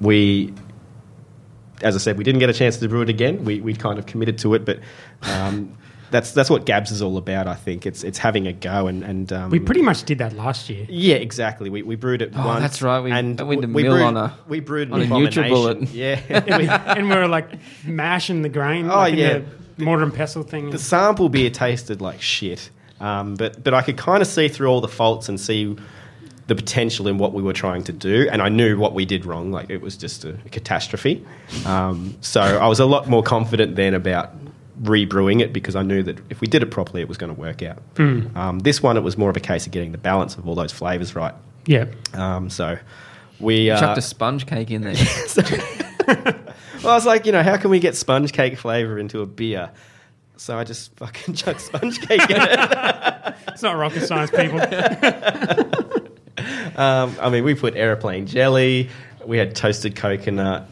we, 0.00 0.54
as 1.82 1.96
I 1.96 1.98
said, 1.98 2.16
we 2.16 2.22
didn't 2.22 2.38
get 2.38 2.48
a 2.48 2.52
chance 2.52 2.76
to 2.76 2.88
brew 2.88 3.02
it 3.02 3.08
again. 3.08 3.44
We 3.44 3.60
we 3.60 3.74
kind 3.74 3.98
of 3.98 4.06
committed 4.06 4.38
to 4.38 4.54
it, 4.54 4.64
but 4.64 4.78
um, 5.22 5.76
that's 6.12 6.30
that's 6.30 6.48
what 6.48 6.64
Gabs 6.64 6.92
is 6.92 7.02
all 7.02 7.16
about. 7.16 7.48
I 7.48 7.54
think 7.56 7.84
it's 7.84 8.04
it's 8.04 8.18
having 8.18 8.46
a 8.46 8.52
go 8.52 8.86
and 8.86 9.02
and 9.02 9.32
um, 9.32 9.50
We 9.50 9.58
pretty 9.58 9.82
much 9.82 10.04
did 10.04 10.18
that 10.18 10.32
last 10.34 10.70
year. 10.70 10.86
yeah, 10.88 11.16
exactly. 11.16 11.68
We, 11.68 11.82
we 11.82 11.96
brewed 11.96 12.22
it 12.22 12.34
Oh, 12.36 12.46
once. 12.46 12.60
that's 12.60 12.82
right. 12.82 13.00
We- 13.00 13.10
and 13.10 13.40
we 13.40 13.56
went 13.56 13.72
we 13.74 13.82
brewed, 13.82 14.00
on 14.00 14.16
a- 14.16 14.38
we 14.46 14.60
brewed 14.60 14.92
on 14.92 15.00
a 15.00 15.04
abomination. 15.04 15.42
NutriBullet. 15.42 15.92
Yeah. 15.92 16.20
and, 16.28 16.46
we, 16.62 16.68
and 16.68 17.10
we 17.10 17.16
were 17.16 17.26
like 17.26 17.48
mashing 17.84 18.42
the 18.42 18.48
grain. 18.48 18.86
Oh, 18.88 18.94
like 18.94 19.14
in 19.14 19.18
yeah. 19.18 19.40
the 19.76 19.84
mortar 19.84 20.04
and 20.04 20.14
pestle 20.14 20.44
thing. 20.44 20.70
The 20.70 20.78
sample 20.78 21.28
beer 21.28 21.50
tasted 21.50 22.00
like 22.00 22.22
shit, 22.22 22.70
um, 23.00 23.34
but 23.34 23.64
but 23.64 23.74
I 23.74 23.82
could 23.82 23.96
kind 23.96 24.22
of 24.22 24.28
see 24.28 24.46
through 24.46 24.68
all 24.68 24.80
the 24.80 24.86
faults 24.86 25.28
and 25.28 25.40
see 25.40 25.76
the 26.46 26.54
potential 26.54 27.08
in 27.08 27.18
what 27.18 27.32
we 27.32 27.42
were 27.42 27.52
trying 27.52 27.84
to 27.84 27.92
do, 27.92 28.28
and 28.30 28.40
I 28.40 28.48
knew 28.48 28.78
what 28.78 28.94
we 28.94 29.04
did 29.04 29.24
wrong. 29.24 29.50
Like 29.50 29.70
it 29.70 29.80
was 29.80 29.96
just 29.96 30.24
a, 30.24 30.34
catastrophe. 30.50 31.24
Um, 31.64 32.16
so 32.20 32.40
I 32.40 32.66
was 32.68 32.80
a 32.80 32.86
lot 32.86 33.08
more 33.08 33.22
confident 33.22 33.76
then 33.76 33.94
about 33.94 34.32
rebrewing 34.82 35.40
it 35.40 35.52
because 35.52 35.74
I 35.74 35.82
knew 35.82 36.02
that 36.02 36.18
if 36.30 36.40
we 36.40 36.46
did 36.46 36.62
it 36.62 36.70
properly, 36.70 37.00
it 37.02 37.08
was 37.08 37.18
going 37.18 37.34
to 37.34 37.40
work 37.40 37.62
out. 37.62 37.82
Um, 37.98 38.60
this 38.60 38.82
one, 38.82 38.96
it 38.96 39.02
was 39.02 39.16
more 39.16 39.30
of 39.30 39.36
a 39.36 39.40
case 39.40 39.66
of 39.66 39.72
getting 39.72 39.92
the 39.92 39.98
balance 39.98 40.36
of 40.36 40.46
all 40.46 40.54
those 40.54 40.72
flavors 40.72 41.14
right. 41.14 41.34
yeah. 41.66 41.86
Um, 42.12 42.50
so 42.50 42.78
we 43.40 43.70
uh, 43.70 43.80
Chucked 43.80 43.98
a 43.98 44.02
sponge 44.02 44.46
cake 44.46 44.70
in 44.70 44.82
there. 44.82 44.94
Well, 46.86 46.92
I 46.92 46.96
was 46.98 47.06
like, 47.06 47.26
you 47.26 47.32
know, 47.32 47.42
how 47.42 47.56
can 47.56 47.70
we 47.70 47.80
get 47.80 47.96
sponge 47.96 48.32
cake 48.32 48.56
flavor 48.56 48.96
into 48.96 49.20
a 49.20 49.26
beer? 49.26 49.70
So 50.36 50.56
I 50.56 50.62
just 50.62 50.94
fucking 50.96 51.34
chucked 51.34 51.60
sponge 51.60 52.00
cake 52.00 52.30
in 52.30 52.36
it. 52.38 53.34
It's 53.48 53.62
not 53.62 53.76
rocket 53.76 54.06
science, 54.06 54.30
people. 54.30 54.60
Um, 56.76 57.16
I 57.20 57.30
mean, 57.30 57.42
we 57.44 57.54
put 57.54 57.74
aeroplane 57.74 58.26
jelly. 58.26 58.90
We 59.24 59.38
had 59.38 59.54
toasted 59.56 59.96
coconut, 59.96 60.68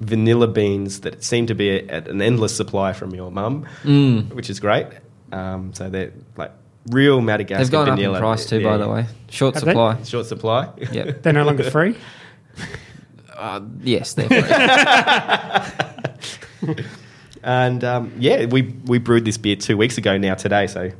vanilla 0.00 0.46
beans 0.48 1.00
that 1.00 1.22
seemed 1.24 1.48
to 1.48 1.54
be 1.54 1.68
a, 1.70 1.98
an 1.98 2.22
endless 2.22 2.56
supply 2.56 2.92
from 2.92 3.14
your 3.14 3.30
mum, 3.30 3.66
Mm. 3.82 4.32
which 4.34 4.48
is 4.48 4.60
great. 4.60 4.86
Um, 5.32 5.74
so 5.74 5.90
they're 5.90 6.12
like 6.36 6.52
real 6.90 7.20
Madagascar 7.20 7.64
They've 7.64 7.72
gone 7.72 7.88
up 7.88 7.96
vanilla. 7.96 8.18
in 8.18 8.22
price 8.22 8.46
too, 8.46 8.60
Yeah, 8.60 8.68
by 8.70 8.76
the 8.78 8.88
way. 8.88 9.06
Short 9.30 9.54
Have 9.54 9.64
they? 9.64 9.70
supply. 9.72 10.02
Short 10.04 10.26
supply. 10.26 10.68
Yep. 10.92 11.22
They're 11.22 11.32
no 11.32 11.44
longer 11.44 11.68
free. 11.70 11.96
Uh, 13.34 13.60
yes, 13.82 14.12
they're 14.14 14.28
free. 14.28 14.42
And 17.44 17.82
um, 17.82 18.12
yeah, 18.18 18.44
we 18.44 18.62
we 18.84 18.98
brewed 18.98 19.24
this 19.24 19.36
beer 19.36 19.56
two 19.56 19.76
weeks 19.76 19.98
ago 19.98 20.16
now 20.16 20.34
today, 20.36 20.68
so 20.68 20.92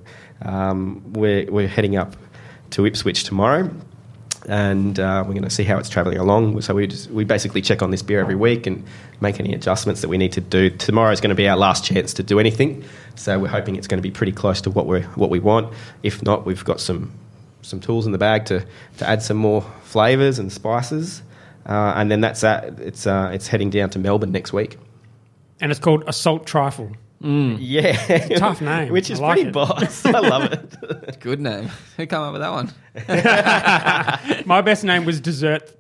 um, 0.44 1.12
we're 1.12 1.48
we're 1.48 1.68
heading 1.68 1.94
up 1.96 2.16
to 2.70 2.85
Ipswich 2.85 3.22
tomorrow, 3.22 3.70
and 4.48 4.99
uh, 4.99 5.22
we're 5.26 5.34
going 5.34 5.45
to 5.45 5.51
see 5.51 5.64
how 5.64 5.78
it's 5.78 5.88
travelling 5.88 6.18
along. 6.18 6.61
So 6.62 6.74
we 6.74 6.86
just 6.86 7.11
we 7.11 7.24
basically 7.24 7.62
check 7.62 7.82
on 7.82 7.90
this 7.90 8.03
beer 8.03 8.20
every 8.20 8.34
week 8.34 8.66
and 8.66 8.84
make 9.20 9.38
any 9.40 9.55
adjustments 9.55 10.01
that 10.01 10.09
we 10.09 10.18
need 10.18 10.32
to 10.32 10.40
do. 10.40 10.70
Tomorrow 10.70 11.12
is 11.12 11.20
going 11.20 11.30
to 11.30 11.36
be 11.36 11.49
our 11.49 11.57
last 11.57 11.84
chance 11.84 12.14
to 12.14 12.22
do 12.22 12.38
anything, 12.38 12.84
so 13.14 13.38
we're 13.38 13.49
hoping 13.49 13.76
it's 13.76 13.86
going 13.86 13.99
to 13.99 14.03
be 14.03 14.11
pretty 14.11 14.32
close 14.32 14.61
to 14.62 14.70
what 14.70 14.86
we 14.86 15.03
what 15.03 15.30
we 15.30 15.38
want. 15.38 15.72
If 16.03 16.22
not, 16.22 16.47
we've 16.47 16.64
got 16.64 16.80
some 16.80 17.12
some 17.62 17.80
tools 17.80 18.07
in 18.07 18.12
the 18.12 18.18
bag 18.18 18.47
to 18.47 18.64
to 18.99 19.09
add 19.09 19.22
some 19.22 19.36
more 19.36 19.62
flavors 19.82 20.38
and 20.38 20.53
spices, 20.53 21.22
uh, 21.66 21.95
and 21.97 22.11
then 22.11 22.20
that's 22.20 22.40
that. 22.40 22.80
It's 22.80 23.07
uh, 23.07 23.30
it's 23.32 23.49
heading 23.49 23.70
down 23.70 23.90
to 23.90 23.99
Melbourne 23.99 24.32
next 24.32 24.53
week. 24.53 24.78
And 25.61 25.70
it's 25.70 25.80
called 25.80 26.03
Assault 26.09 26.45
Trifle. 26.45 26.90
Mm. 27.23 27.57
Yeah, 27.61 28.37
tough 28.37 28.61
name. 28.61 28.93
which 28.93 29.09
is 29.11 29.20
I 29.20 29.23
like 29.23 29.35
pretty 29.37 29.49
it. 29.51 29.53
boss. 29.53 30.05
I 30.05 30.18
love 30.18 30.53
it. 30.53 31.20
Good 31.20 31.41
name. 31.41 31.70
Who 31.97 32.07
came 32.07 32.18
up 32.20 32.33
with 32.33 32.43
that 32.43 32.51
one? 32.51 32.73
My 34.47 34.61
best 34.61 34.83
name 34.85 35.05
was 35.05 35.20
Desert 35.20 35.70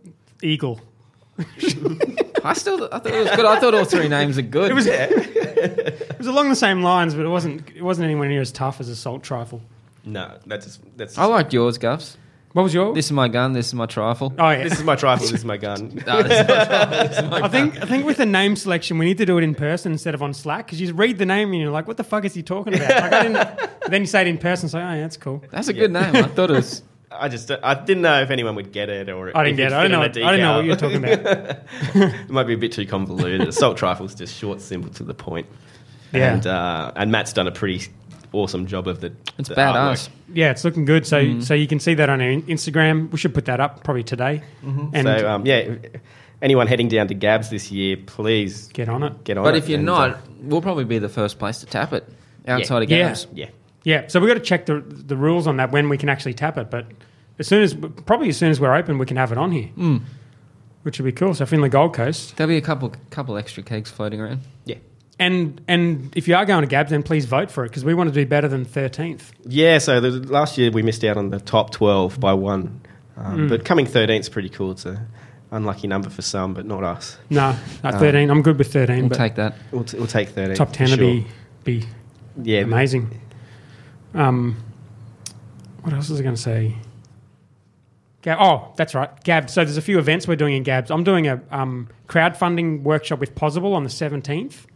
Eagle. 0.42 0.80
I 2.44 2.52
still 2.54 2.84
I 2.92 2.98
thought 2.98 3.06
it 3.06 3.20
was 3.20 3.30
good. 3.36 3.44
I 3.44 3.58
thought 3.58 3.74
all 3.74 3.84
three 3.84 4.08
names 4.08 4.38
are 4.38 4.42
good. 4.42 4.70
It 4.70 4.74
was 4.74 4.86
it 4.86 6.18
was 6.18 6.26
along 6.26 6.48
the 6.50 6.56
same 6.56 6.82
lines, 6.82 7.14
but 7.14 7.24
it 7.24 7.28
wasn't 7.28 7.68
it 7.74 7.82
wasn't 7.82 8.04
anywhere 8.04 8.28
near 8.28 8.40
as 8.40 8.52
tough 8.52 8.80
as 8.80 8.88
a 8.88 8.96
salt 8.96 9.22
trifle. 9.22 9.60
No, 10.04 10.38
that's 10.46 10.78
that's. 10.96 11.16
I 11.18 11.24
liked 11.24 11.52
yours, 11.52 11.78
Govs. 11.78 12.16
What 12.52 12.62
was 12.64 12.74
your? 12.74 12.94
This 12.94 13.06
is 13.06 13.12
my 13.12 13.28
gun. 13.28 13.52
This 13.54 13.68
is 13.68 13.74
my 13.74 13.86
trifle. 13.86 14.32
oh 14.38 14.50
yeah. 14.50 14.62
This 14.64 14.74
is 14.78 14.84
my 14.84 14.94
trifle. 14.96 15.26
This 15.26 15.40
is 15.40 15.44
my 15.44 15.56
gun. 15.56 16.02
No, 16.06 16.22
this 16.22 16.40
is 16.40 16.48
my 16.48 16.64
trifle. 16.64 17.08
This 17.08 17.18
is 17.18 17.24
my 17.30 17.40
I 17.42 17.48
think 17.48 17.82
I 17.82 17.86
think 17.86 18.04
with 18.06 18.18
the 18.18 18.26
name 18.26 18.56
selection, 18.56 18.98
we 18.98 19.06
need 19.06 19.18
to 19.18 19.26
do 19.26 19.38
it 19.38 19.44
in 19.44 19.54
person 19.54 19.92
instead 19.92 20.14
of 20.14 20.22
on 20.22 20.34
Slack 20.34 20.66
because 20.66 20.80
you 20.80 20.86
just 20.86 20.98
read 20.98 21.18
the 21.18 21.26
name 21.26 21.50
and 21.52 21.60
you're 21.60 21.70
like, 21.70 21.88
"What 21.88 21.96
the 21.96 22.04
fuck 22.04 22.24
is 22.24 22.34
he 22.34 22.42
talking 22.42 22.74
about?" 22.74 22.90
Like, 22.90 23.12
I 23.12 23.22
didn't, 23.22 23.32
but 23.34 23.80
then 23.90 24.02
you 24.02 24.06
say 24.06 24.20
it 24.22 24.26
in 24.26 24.38
person, 24.38 24.68
so 24.68 24.78
oh 24.78 24.82
yeah, 24.82 25.00
that's 25.00 25.16
cool. 25.16 25.42
That's 25.50 25.68
a 25.68 25.72
good 25.72 25.92
name. 25.92 26.14
I 26.16 26.22
thought 26.22 26.50
it 26.50 26.54
was. 26.54 26.82
I 27.10 27.28
just 27.28 27.50
I 27.50 27.74
didn't 27.74 28.02
know 28.02 28.22
if 28.22 28.30
anyone 28.30 28.54
would 28.54 28.72
get 28.72 28.88
it 28.88 29.10
or 29.10 29.36
I 29.36 29.44
didn't 29.44 29.58
get 29.58 29.72
it. 29.72 29.74
I 29.74 29.82
didn't 29.82 30.00
know. 30.00 30.10
fit 30.12 30.22
What, 30.22 30.22
on 30.22 30.28
I 30.28 30.32
a 30.32 30.36
didn't 30.36 30.46
know 30.48 30.56
what 30.56 30.64
you're 30.64 30.76
talking 30.76 31.04
about. 31.04 32.22
it 32.24 32.30
might 32.30 32.44
be 32.44 32.54
a 32.54 32.58
bit 32.58 32.72
too 32.72 32.86
convoluted. 32.86 33.42
Assault 33.46 33.76
trifle's 33.76 34.14
just 34.14 34.34
short, 34.34 34.62
simple, 34.62 34.90
to 34.94 35.02
the 35.04 35.12
point. 35.14 35.46
Yeah. 36.14 36.32
And 36.34 36.46
uh, 36.46 36.92
and 36.96 37.10
Matt's 37.12 37.32
done 37.34 37.46
a 37.46 37.50
pretty 37.52 37.86
awesome 38.32 38.66
job 38.66 38.88
of 38.88 39.00
the. 39.00 39.12
It's 39.38 39.48
the 39.48 39.54
badass. 39.54 39.74
artwork. 39.74 40.08
Yeah, 40.34 40.50
it's 40.50 40.64
looking 40.64 40.84
good. 40.84 41.06
So 41.06 41.40
so 41.40 41.54
you 41.54 41.66
can 41.66 41.78
see 41.80 41.94
that 41.94 42.08
on 42.08 42.20
our 42.20 42.28
Instagram. 42.28 43.10
We 43.10 43.18
should 43.18 43.34
put 43.34 43.44
that 43.46 43.60
up 43.60 43.84
probably 43.84 44.02
today. 44.04 44.42
And 44.62 45.04
so 45.06 45.28
um, 45.30 45.46
yeah, 45.46 45.74
anyone 46.40 46.66
heading 46.66 46.88
down 46.88 47.08
to 47.08 47.14
Gabs 47.14 47.50
this 47.50 47.70
year, 47.70 47.96
please 47.96 48.68
get 48.68 48.88
on 48.88 49.02
it. 49.02 49.24
get 49.24 49.38
on. 49.38 49.44
But 49.44 49.54
it 49.54 49.58
if 49.58 49.68
you're 49.68 49.78
and, 49.78 49.86
not, 49.86 50.10
uh, 50.10 50.16
we'll 50.42 50.62
probably 50.62 50.84
be 50.84 50.98
the 50.98 51.08
first 51.08 51.38
place 51.38 51.60
to 51.60 51.66
tap 51.66 51.92
it 51.92 52.08
outside 52.48 52.82
of 52.82 52.90
Yeah. 52.90 53.14
yeah, 53.32 53.46
Yeah, 53.84 54.06
so 54.08 54.20
we've 54.20 54.28
got 54.28 54.34
to 54.34 54.40
check 54.40 54.66
the 54.66 54.80
the 54.80 55.16
rules 55.16 55.46
on 55.46 55.56
that 55.58 55.70
when 55.72 55.88
we 55.88 55.98
can 55.98 56.08
actually 56.08 56.34
tap 56.34 56.56
it. 56.58 56.70
But 56.70 56.86
as 57.38 57.46
soon 57.46 57.62
as 57.62 57.74
probably 57.74 58.28
as 58.30 58.36
soon 58.36 58.50
as 58.50 58.60
we're 58.60 58.74
open, 58.74 58.98
we 58.98 59.06
can 59.06 59.16
have 59.16 59.32
it 59.32 59.38
on 59.38 59.52
here, 59.52 59.68
which 60.82 60.98
would 60.98 61.04
be 61.04 61.12
cool. 61.12 61.34
So 61.34 61.44
if 61.44 61.50
you're 61.52 61.58
in 61.58 61.62
the 61.62 61.68
Gold 61.68 61.94
Coast, 61.94 62.36
There'll 62.36 62.48
be 62.48 62.56
a 62.56 62.60
couple 62.62 62.92
couple 63.10 63.36
extra 63.36 63.62
kegs 63.62 63.90
floating 63.90 64.20
around. 64.20 64.40
yeah, 64.64 64.76
and 65.22 65.60
and 65.68 66.12
if 66.16 66.26
you 66.26 66.34
are 66.34 66.44
going 66.44 66.62
to 66.62 66.66
Gabs, 66.66 66.90
then 66.90 67.02
please 67.02 67.26
vote 67.26 67.50
for 67.50 67.64
it 67.64 67.68
because 67.68 67.84
we 67.84 67.94
want 67.94 68.12
to 68.12 68.14
do 68.14 68.26
better 68.26 68.48
than 68.48 68.64
thirteenth. 68.64 69.32
yeah. 69.44 69.78
So 69.78 70.00
the, 70.00 70.10
last 70.10 70.58
year 70.58 70.70
we 70.70 70.82
missed 70.82 71.04
out 71.04 71.16
on 71.16 71.30
the 71.30 71.38
top 71.38 71.70
twelve 71.70 72.18
by 72.18 72.32
one, 72.32 72.80
um, 73.16 73.48
but 73.48 73.64
coming 73.64 73.86
thirteenth 73.86 74.24
is 74.24 74.28
pretty 74.28 74.48
cool. 74.48 74.72
It's 74.72 74.84
a 74.84 75.06
unlucky 75.52 75.86
number 75.86 76.10
for 76.10 76.22
some, 76.22 76.54
but 76.54 76.66
not 76.66 76.82
us. 76.82 77.16
No, 77.30 77.56
no 77.84 77.92
thirteen. 77.92 78.30
I'm 78.30 78.42
good 78.42 78.58
with 78.58 78.72
thirteen, 78.72 79.00
We'll 79.00 79.10
but 79.10 79.18
take 79.18 79.36
that. 79.36 79.54
We'll, 79.70 79.84
t- 79.84 79.98
we'll 79.98 80.06
take 80.06 80.30
thirteen. 80.30 80.56
top 80.56 80.72
ten 80.72 80.88
for 80.88 80.92
would 80.92 81.00
be 81.00 81.26
be 81.64 81.86
yeah, 82.42 82.60
amazing. 82.60 83.20
Um, 84.14 84.62
what 85.82 85.92
else 85.92 86.08
was 86.08 86.20
I 86.20 86.22
going 86.22 86.34
to 86.34 86.40
say? 86.40 86.76
Gab, 88.22 88.38
oh, 88.40 88.72
that's 88.76 88.94
right, 88.94 89.10
Gab. 89.24 89.50
So 89.50 89.64
there's 89.64 89.76
a 89.76 89.82
few 89.82 89.98
events 89.98 90.28
we're 90.28 90.36
doing 90.36 90.54
in 90.54 90.62
Gabs. 90.62 90.90
I'm 90.90 91.04
doing 91.04 91.26
a 91.26 91.40
um, 91.50 91.88
crowdfunding 92.08 92.82
workshop 92.82 93.18
with 93.18 93.34
Pozible 93.34 93.74
on 93.74 93.82
the 93.82 93.90
17th. 93.90 94.66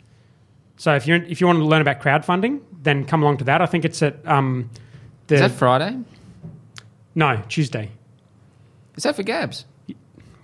So 0.77 0.95
if 0.95 1.07
you 1.07 1.15
if 1.17 1.41
you 1.41 1.47
want 1.47 1.59
to 1.59 1.65
learn 1.65 1.81
about 1.83 2.01
crowdfunding, 2.01 2.61
then 2.83 3.05
come 3.05 3.23
along 3.23 3.39
to 3.39 3.45
that. 3.45 3.61
I 3.63 3.67
think 3.67 3.85
it's 3.85 4.03
at 4.03 4.17
um, 4.27 4.71
the 5.27 5.37
Is 5.37 5.41
that 5.41 5.51
Friday? 5.53 5.99
no 7.15 7.43
Tuesday. 7.49 7.91
Is 8.97 9.03
that 9.05 9.17
for 9.17 9.23
Gabs? 9.23 9.65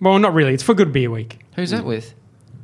Well, 0.01 0.19
not 0.19 0.35
really. 0.35 0.53
It's 0.55 0.63
for 0.63 0.75
Good 0.75 0.93
Beer 0.93 1.11
Week. 1.11 1.39
Who's 1.55 1.71
that 1.71 1.85
with? 1.85 2.15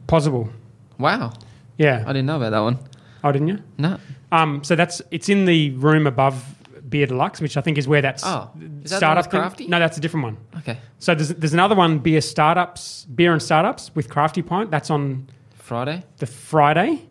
Pozible, 0.07 0.51
Wow, 0.99 1.33
yeah. 1.77 2.03
I 2.07 2.12
didn't 2.12 2.27
know 2.27 2.37
about 2.37 2.51
that 2.51 2.61
one. 2.61 2.79
Oh, 3.23 3.31
didn't 3.31 3.49
you? 3.49 3.59
No. 3.77 3.99
Um, 4.33 4.64
so 4.64 4.75
that's 4.75 5.03
it's 5.11 5.29
in 5.29 5.45
the 5.45 5.71
room 5.71 6.07
above 6.07 6.43
Beer 6.89 7.05
Deluxe, 7.07 7.41
which 7.43 7.57
I 7.59 7.61
think 7.61 7.77
is 7.77 7.87
where 7.87 8.01
that's 8.01 8.25
Oh, 8.25 8.51
is 8.57 8.61
that 8.61 8.61
the 8.61 8.71
one 8.71 8.87
startup 8.87 9.25
with 9.27 9.31
thing- 9.33 9.41
Crafty? 9.41 9.66
No, 9.69 9.79
that's 9.79 9.99
a 9.99 10.01
different 10.01 10.25
one. 10.25 10.37
Okay. 10.59 10.79
So 10.99 11.14
there's, 11.14 11.29
there's 11.29 11.53
another 11.53 11.75
one, 11.75 11.99
beer 11.99 12.23
startups, 12.23 13.05
beer 13.05 13.33
and 13.33 13.43
startups 13.43 13.95
with 13.95 14.09
Crafty 14.09 14.41
Pint. 14.43 14.71
That's 14.71 14.89
on 14.91 15.29
Friday. 15.55 16.03
the 16.16 16.27
Friday, 16.27 17.07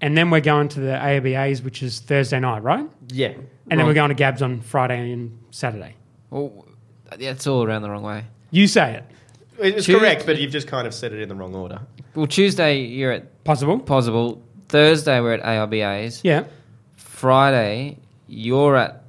and 0.00 0.16
then 0.16 0.30
we're 0.30 0.40
going 0.40 0.68
to 0.68 0.80
the 0.80 0.92
ABAs, 0.92 1.62
which 1.62 1.82
is 1.82 2.00
Thursday 2.00 2.40
night, 2.40 2.62
right? 2.62 2.88
yeah. 3.08 3.34
And 3.68 3.80
then 3.80 3.86
we're 3.88 3.94
going 3.94 4.10
to 4.10 4.14
Gabs 4.14 4.42
on 4.42 4.60
Friday 4.60 5.10
and 5.12 5.36
Saturday. 5.50 5.96
Well, 6.30 6.66
yeah, 7.18 7.32
it's 7.32 7.48
all 7.48 7.64
around 7.64 7.82
the 7.82 7.90
wrong 7.90 8.04
way. 8.04 8.24
You 8.52 8.68
say 8.68 8.94
it. 8.94 9.04
It's 9.58 9.86
Tues- 9.86 9.98
correct, 9.98 10.24
but 10.24 10.38
you've 10.38 10.52
just 10.52 10.68
kind 10.68 10.86
of 10.86 10.94
said 10.94 11.12
it 11.12 11.20
in 11.20 11.28
the 11.28 11.34
wrong 11.34 11.52
order. 11.54 11.80
Well, 12.14 12.28
Tuesday 12.28 12.78
you're 12.78 13.10
at 13.10 13.42
Pozible? 13.44 13.84
Pozible. 13.84 14.40
Thursday 14.68 15.20
we're 15.20 15.32
at 15.34 15.42
ARBA's. 15.42 16.20
Yeah. 16.22 16.44
Friday 16.94 17.98
you're 18.28 18.76
at 18.76 19.02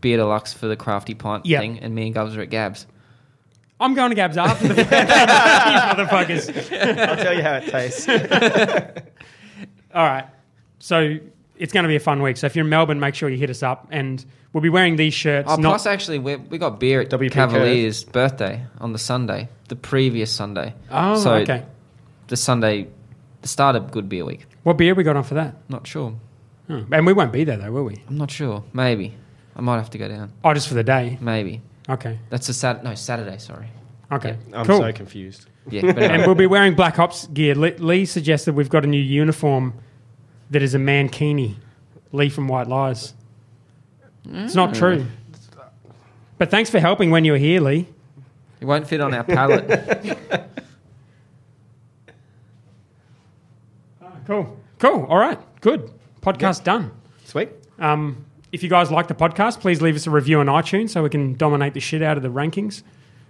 Beer 0.00 0.18
Deluxe 0.18 0.52
for 0.52 0.66
the 0.68 0.76
Crafty 0.76 1.14
Pint 1.14 1.46
Yeah. 1.46 1.58
thing, 1.60 1.78
and 1.80 1.92
me 1.94 2.06
and 2.06 2.14
Gubs 2.14 2.36
are 2.36 2.42
at 2.42 2.50
Gabs. 2.50 2.86
I'm 3.80 3.94
going 3.94 4.10
to 4.10 4.14
Gabs 4.14 4.36
after 4.36 4.68
the 4.68 4.74
These 4.84 4.86
motherfuckers. 4.86 7.08
I'll 7.08 7.16
tell 7.16 7.34
you 7.34 7.42
how 7.42 7.54
it 7.56 7.66
tastes. 7.68 8.06
All 9.96 10.04
right. 10.04 10.26
So 10.78 11.18
it's 11.56 11.72
going 11.72 11.84
to 11.84 11.88
be 11.88 11.96
a 11.96 12.00
fun 12.00 12.20
week. 12.20 12.36
So 12.36 12.46
if 12.46 12.54
you're 12.54 12.64
in 12.66 12.68
Melbourne, 12.68 13.00
make 13.00 13.14
sure 13.14 13.30
you 13.30 13.38
hit 13.38 13.48
us 13.48 13.62
up, 13.62 13.88
and 13.90 14.24
we'll 14.52 14.60
be 14.60 14.68
wearing 14.68 14.96
these 14.96 15.14
shirts. 15.14 15.48
Oh, 15.50 15.56
not, 15.56 15.70
plus 15.70 15.86
actually 15.86 16.18
we 16.18 16.36
we 16.36 16.58
got 16.58 16.78
beer 16.78 17.00
at 17.00 17.08
WP 17.08 17.32
Cavaliers' 17.32 18.04
birthday 18.04 18.66
on 18.78 18.92
the 18.92 18.98
Sunday, 18.98 19.48
the 19.68 19.76
previous 19.76 20.30
Sunday. 20.30 20.74
oh, 20.90 21.18
so 21.18 21.34
okay. 21.36 21.64
the 22.28 22.36
Sunday, 22.36 22.88
the 23.40 23.48
start 23.48 23.74
of 23.74 23.90
Good 23.90 24.08
Beer 24.08 24.26
Week. 24.26 24.46
What 24.64 24.76
beer 24.76 24.94
we 24.94 25.02
got 25.02 25.16
on 25.16 25.24
for 25.24 25.34
that? 25.34 25.56
Not 25.70 25.86
sure. 25.86 26.14
Oh, 26.68 26.84
and 26.92 27.06
we 27.06 27.14
won't 27.14 27.32
be 27.32 27.44
there 27.44 27.56
though, 27.56 27.72
will 27.72 27.84
we? 27.84 28.02
I'm 28.06 28.18
not 28.18 28.30
sure. 28.30 28.64
Maybe 28.74 29.14
I 29.56 29.62
might 29.62 29.76
have 29.76 29.90
to 29.90 29.98
go 29.98 30.08
down. 30.08 30.30
Oh, 30.44 30.52
just 30.52 30.68
for 30.68 30.74
the 30.74 30.84
day. 30.84 31.16
Maybe 31.20 31.62
Okay. 31.88 32.18
that's 32.28 32.48
a 32.48 32.54
Sat. 32.54 32.84
No, 32.84 32.94
Saturday. 32.94 33.38
Sorry. 33.38 33.68
Okay. 34.12 34.36
I'm 34.52 34.66
cool. 34.66 34.80
so 34.80 34.92
confused. 34.92 35.46
Yeah, 35.70 35.92
but 35.92 36.02
and 36.02 36.26
we'll 36.26 36.34
be 36.34 36.46
wearing 36.46 36.74
Black 36.74 36.96
Hops 36.96 37.26
gear. 37.28 37.54
Lee, 37.54 37.74
Lee 37.78 38.04
suggested 38.04 38.54
we've 38.54 38.68
got 38.68 38.84
a 38.84 38.88
new 38.88 39.00
uniform 39.00 39.74
that 40.50 40.62
is 40.62 40.74
a 40.74 40.78
mankini. 40.78 41.54
Lee 42.12 42.28
from 42.28 42.48
White 42.48 42.68
Lies. 42.68 43.14
It's 44.32 44.54
not 44.54 44.70
Mm. 44.70 44.78
true. 44.78 45.06
But 46.38 46.50
thanks 46.50 46.68
for 46.70 46.80
helping 46.80 47.10
when 47.10 47.24
you 47.24 47.32
were 47.32 47.38
here, 47.38 47.60
Lee. 47.60 47.86
it 48.60 48.64
won't 48.64 48.86
fit 48.86 49.00
on 49.00 49.12
our 49.14 49.24
palette. 49.24 50.48
Cool. 54.26 54.56
Cool. 54.78 55.04
All 55.08 55.18
right. 55.18 55.38
Good. 55.60 55.90
Podcast 56.20 56.64
done. 56.64 56.90
Sweet. 57.24 57.48
Um, 57.78 58.24
if 58.52 58.62
you 58.62 58.68
guys 58.68 58.90
like 58.90 59.06
the 59.08 59.14
podcast, 59.14 59.60
please 59.60 59.80
leave 59.80 59.94
us 59.94 60.06
a 60.06 60.10
review 60.10 60.40
on 60.40 60.46
iTunes 60.46 60.90
so 60.90 61.02
we 61.02 61.10
can 61.10 61.34
dominate 61.34 61.74
the 61.74 61.80
shit 61.80 62.02
out 62.02 62.16
of 62.16 62.22
the 62.22 62.28
rankings, 62.28 62.82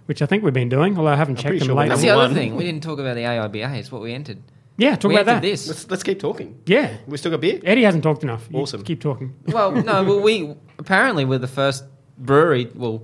which 0.07 0.21
I 0.21 0.25
think 0.25 0.43
we've 0.43 0.53
been 0.53 0.69
doing, 0.69 0.97
although 0.97 1.11
I 1.11 1.15
haven't 1.15 1.35
checked 1.35 1.47
pretty 1.49 1.59
them 1.59 1.67
sure 1.67 1.75
we're 1.75 1.81
lately. 1.81 1.89
That's 1.89 2.01
the 2.01 2.09
other 2.09 2.23
one. 2.27 2.33
thing. 2.33 2.55
We 2.55 2.63
didn't 2.63 2.81
talk 2.81 2.97
about 2.99 3.15
the 3.15 3.21
AIBAs. 3.21 3.91
What 3.91 4.01
we 4.01 4.13
entered. 4.13 4.39
Yeah, 4.77 4.95
talk 4.95 5.09
we 5.09 5.15
about 5.15 5.25
that. 5.25 5.41
this. 5.41 5.67
Let's 5.67 5.89
let's 5.89 6.03
keep 6.03 6.19
talking. 6.19 6.59
Yeah. 6.67 6.97
We 7.07 7.17
still 7.17 7.31
got 7.31 7.41
beer. 7.41 7.59
Eddie 7.63 7.83
hasn't 7.83 8.03
talked 8.03 8.23
enough. 8.23 8.47
You 8.51 8.59
Awesome. 8.59 8.83
Keep 8.83 9.01
talking. 9.01 9.33
Well, 9.47 9.71
no, 9.71 10.03
well, 10.03 10.19
we 10.21 10.55
apparently 10.77 11.25
we're 11.25 11.39
the 11.39 11.47
first 11.47 11.83
brewery. 12.17 12.69
Well, 12.75 13.03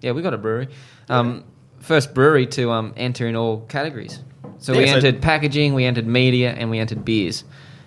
yeah, 0.00 0.12
we 0.12 0.22
got 0.22 0.34
a 0.34 0.38
brewery. 0.38 0.68
Um, 1.08 1.44
first 1.80 2.14
brewery 2.14 2.46
to 2.48 2.70
um, 2.70 2.92
enter 2.96 3.26
in 3.26 3.34
all 3.36 3.62
categories. 3.68 4.20
So 4.58 4.72
we 4.76 4.86
so- 4.86 4.94
entered 4.94 5.20
packaging, 5.20 5.74
we 5.74 5.84
entered 5.84 6.06
media, 6.06 6.52
and 6.52 6.70
we 6.70 6.78
entered 6.78 7.04
beers, 7.04 7.44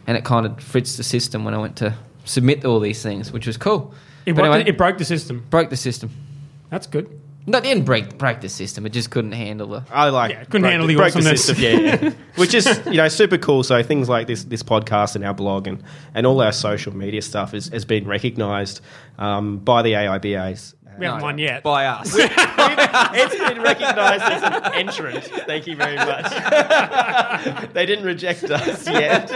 and 0.07 0.17
it 0.17 0.26
kind 0.26 0.45
of 0.45 0.59
fritzed 0.61 0.97
the 0.99 1.03
system 1.03 1.45
when 1.45 1.53
I 1.53 1.57
went 1.59 1.78
to 1.78 1.93
submit 2.26 2.65
all 2.65 2.80
these 2.82 3.01
things, 3.01 3.32
which 3.32 3.47
was 3.47 3.57
cool. 3.57 3.93
It, 4.26 4.34
But 4.36 4.43
wa- 4.49 4.51
anyway- 4.55 4.69
it 4.69 4.78
broke 4.78 4.97
the 4.97 5.05
system. 5.05 5.45
Broke 5.49 5.69
the 5.69 5.78
system. 5.78 6.09
That's 6.69 6.88
good. 6.88 7.07
No, 7.46 7.58
it 7.58 7.64
didn't 7.64 7.84
break 7.86 8.18
break 8.18 8.39
the 8.41 8.50
system. 8.50 8.86
It 8.86 8.94
just 8.94 9.12
couldn't 9.12 9.34
handle 9.34 9.68
the. 9.68 9.84
I 9.91 10.10
like 10.10 10.32
Yeah, 10.32 10.44
couldn't 10.46 10.62
broke 10.62 10.72
handle 10.72 10.88
the 10.88 10.96
broke 10.96 11.16
awesomeness. 11.16 11.46
system, 11.46 11.64
yeah, 11.64 12.00
yeah. 12.02 12.10
which 12.36 12.54
is 12.54 12.82
you 12.86 12.94
know 12.94 13.08
super 13.10 13.38
cool. 13.38 13.64
So 13.64 13.84
things 13.84 14.08
like 14.08 14.28
this 14.28 14.44
this 14.46 14.64
podcast 14.64 15.16
and 15.16 15.26
our 15.26 15.34
blog 15.34 15.68
and, 15.68 15.84
and 16.16 16.26
all 16.26 16.41
our 16.41 16.52
social 16.54 16.96
media 16.96 17.22
stuff 17.22 17.54
is, 17.54 17.68
has 17.70 17.84
been 17.86 18.08
recognised 18.08 18.82
um, 19.18 19.58
by 19.58 19.82
the 19.82 19.91
AIBAs. 19.94 20.74
We 20.98 21.06
haven't 21.06 21.20
No, 21.22 21.26
won 21.26 21.38
yet. 21.38 21.64
By 21.64 21.86
us. 21.88 22.14
it's 22.18 23.36
been 23.36 23.62
recognised 23.62 24.24
as 24.24 24.44
an 24.44 24.74
entrant. 24.74 25.24
Thank 25.24 25.68
you 25.68 25.76
very 25.76 25.96
much. 25.98 26.32
they 27.74 27.86
didn't 27.86 28.06
reject 28.06 28.44
us 28.46 28.88
yet. 28.88 29.28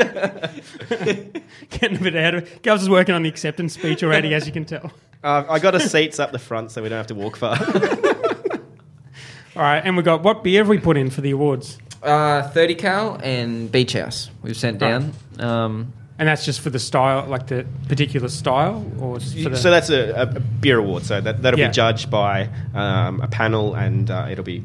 Getting 1.69 1.97
a 1.97 2.01
bit 2.01 2.15
ahead 2.15 2.35
of 2.35 2.43
it. 2.43 2.61
Gals 2.61 2.81
is 2.81 2.89
working 2.89 3.15
on 3.15 3.23
the 3.23 3.29
acceptance 3.29 3.73
speech 3.73 4.03
already, 4.03 4.33
as 4.33 4.45
you 4.45 4.53
can 4.53 4.65
tell. 4.65 4.91
Uh, 5.23 5.43
I 5.49 5.59
got 5.59 5.73
us 5.75 5.91
seats 5.91 6.19
up 6.19 6.31
the 6.31 6.39
front 6.39 6.71
so 6.71 6.81
we 6.83 6.89
don't 6.89 6.97
have 6.97 7.07
to 7.07 7.15
walk 7.15 7.37
far. 7.37 7.57
All 9.55 9.63
right, 9.63 9.79
and 9.83 9.97
we 9.97 10.03
got 10.03 10.21
what 10.23 10.43
beer 10.43 10.59
have 10.61 10.67
we 10.69 10.77
put 10.77 10.97
in 10.97 11.09
for 11.09 11.21
the 11.21 11.31
awards? 11.31 11.79
uh, 12.03 12.43
30 12.49 12.75
cal 12.75 13.19
and 13.23 13.71
Beach 13.71 13.93
House. 13.93 14.29
We've 14.43 14.55
sent 14.55 14.77
down. 14.77 15.13
Um, 15.39 15.93
And 16.19 16.27
that's 16.27 16.45
just 16.45 16.61
for 16.61 16.71
the 16.71 16.79
style, 16.79 17.27
like 17.27 17.45
the 17.47 17.65
particular 17.87 18.27
style, 18.27 18.83
or 18.99 19.19
so 19.19 19.69
that's 19.69 19.89
a, 19.91 20.13
a 20.21 20.25
beer 20.39 20.79
award. 20.79 21.03
So 21.03 21.21
that 21.21 21.43
that'll 21.43 21.59
Yeah. 21.59 21.67
be 21.67 21.73
judged 21.73 22.09
by 22.09 22.49
um, 22.73 23.21
a 23.21 23.27
panel, 23.27 23.75
and 23.75 24.09
uh, 24.09 24.27
it'll 24.31 24.43
be 24.43 24.63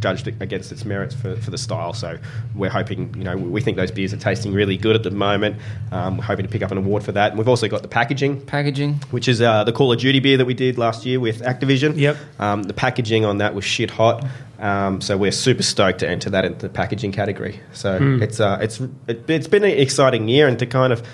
judged 0.00 0.26
against 0.28 0.70
its 0.72 0.84
merits 0.84 1.14
for, 1.14 1.36
for 1.36 1.50
the 1.50 1.58
style. 1.58 1.92
So 1.92 2.18
we're 2.54 2.70
hoping, 2.70 3.14
you 3.16 3.24
know, 3.24 3.36
we 3.36 3.60
think 3.60 3.76
those 3.76 3.90
beers 3.90 4.12
are 4.12 4.16
tasting 4.18 4.52
really 4.52 4.76
good 4.76 4.94
at 4.96 5.02
the 5.02 5.10
moment. 5.10 5.56
Um, 5.90 6.18
we're 6.18 6.24
hoping 6.24 6.46
to 6.46 6.50
pick 6.52 6.62
up 6.62 6.70
an 6.70 6.78
award 6.78 7.02
for 7.02 7.12
that. 7.12 7.30
And 7.30 7.38
we've 7.38 7.48
also 7.48 7.68
got 7.68 7.82
the 7.82 7.88
packaging, 7.88 8.40
Packaging. 8.46 8.94
which 9.10 9.28
is 9.28 9.40
uh, 9.42 9.64
the 9.64 9.72
Call 9.72 9.92
of 9.92 9.98
Duty 9.98 10.20
beer 10.20 10.36
that 10.36 10.44
we 10.44 10.54
did 10.54 10.78
last 10.78 11.04
year 11.04 11.18
with 11.20 11.42
Activision. 11.42 11.96
Yep. 11.96 12.16
Um, 12.38 12.62
the 12.64 12.74
packaging 12.74 13.24
on 13.24 13.38
that 13.38 13.54
was 13.54 13.64
shit 13.64 13.90
hot. 13.90 14.24
Um, 14.58 15.00
so 15.00 15.16
we're 15.16 15.30
super 15.32 15.62
stoked 15.62 16.00
to 16.00 16.08
enter 16.08 16.30
that 16.30 16.44
into 16.44 16.58
the 16.66 16.68
packaging 16.68 17.12
category. 17.12 17.60
So 17.72 17.98
it's 18.20 18.40
uh, 18.40 18.58
it's 18.60 18.80
it, 19.06 19.28
it's 19.30 19.46
been 19.46 19.62
an 19.62 19.70
exciting 19.70 20.28
year, 20.28 20.48
and 20.48 20.58
to 20.58 20.66
kind 20.66 20.92
of 20.92 21.06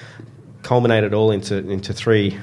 culminate 0.63 1.05
it 1.05 1.13
all 1.13 1.31
into 1.31 1.57
into 1.71 1.93
three 1.93 2.39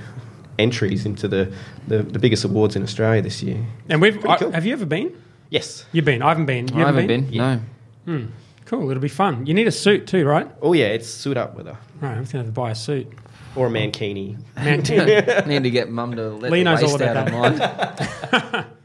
entries 0.60 1.06
into 1.08 1.28
the, 1.28 1.52
the, 1.88 2.04
the 2.04 2.20
biggest 2.20 2.44
awards 2.44 2.76
in 2.76 2.84
Australia 2.84 3.20
this 3.22 3.42
year. 3.42 3.66
And 3.90 4.00
we've 4.00 4.14
Pretty 4.14 4.30
I- 4.30 4.38
cool. 4.38 4.52
have 4.52 4.64
you 4.66 4.74
ever 4.74 4.86
been? 4.86 5.20
Yes. 5.52 5.86
You've 5.92 6.06
been. 6.06 6.24
I 6.24 6.30
haven't 6.30 6.48
been. 6.48 6.68
You 6.70 6.82
I 6.84 6.88
haven't 6.88 7.06
been. 7.08 7.30
No. 7.30 7.60
Hmm. 8.06 8.26
Cool. 8.66 8.90
It'll 8.90 9.02
be 9.02 9.08
fun. 9.10 9.46
You 9.46 9.54
need 9.54 9.68
a 9.68 9.72
suit 9.72 10.08
too, 10.08 10.26
right? 10.26 10.50
Oh 10.62 10.72
yeah, 10.74 10.86
it's 10.88 11.08
suit 11.08 11.36
up 11.38 11.56
with 11.56 11.68
her 11.68 11.78
Right. 12.00 12.12
I'm 12.18 12.24
gonna 12.24 12.38
have 12.40 12.46
to 12.48 12.52
buy 12.54 12.72
a 12.72 12.76
suit. 12.76 13.08
or 13.56 13.68
a 13.68 13.70
mankini. 13.70 14.38
Man, 14.56 14.80
Need 15.48 15.64
to 15.64 15.70
get 15.70 15.90
mum 15.92 16.16
to 16.16 16.30
let 16.30 16.52
Lee 16.52 16.60
the 16.60 16.64
knows 16.64 16.82
all 16.84 16.90
waste 16.98 17.02
about 17.02 17.18
out 17.18 17.28
of 17.28 18.54
mine. 18.54 18.66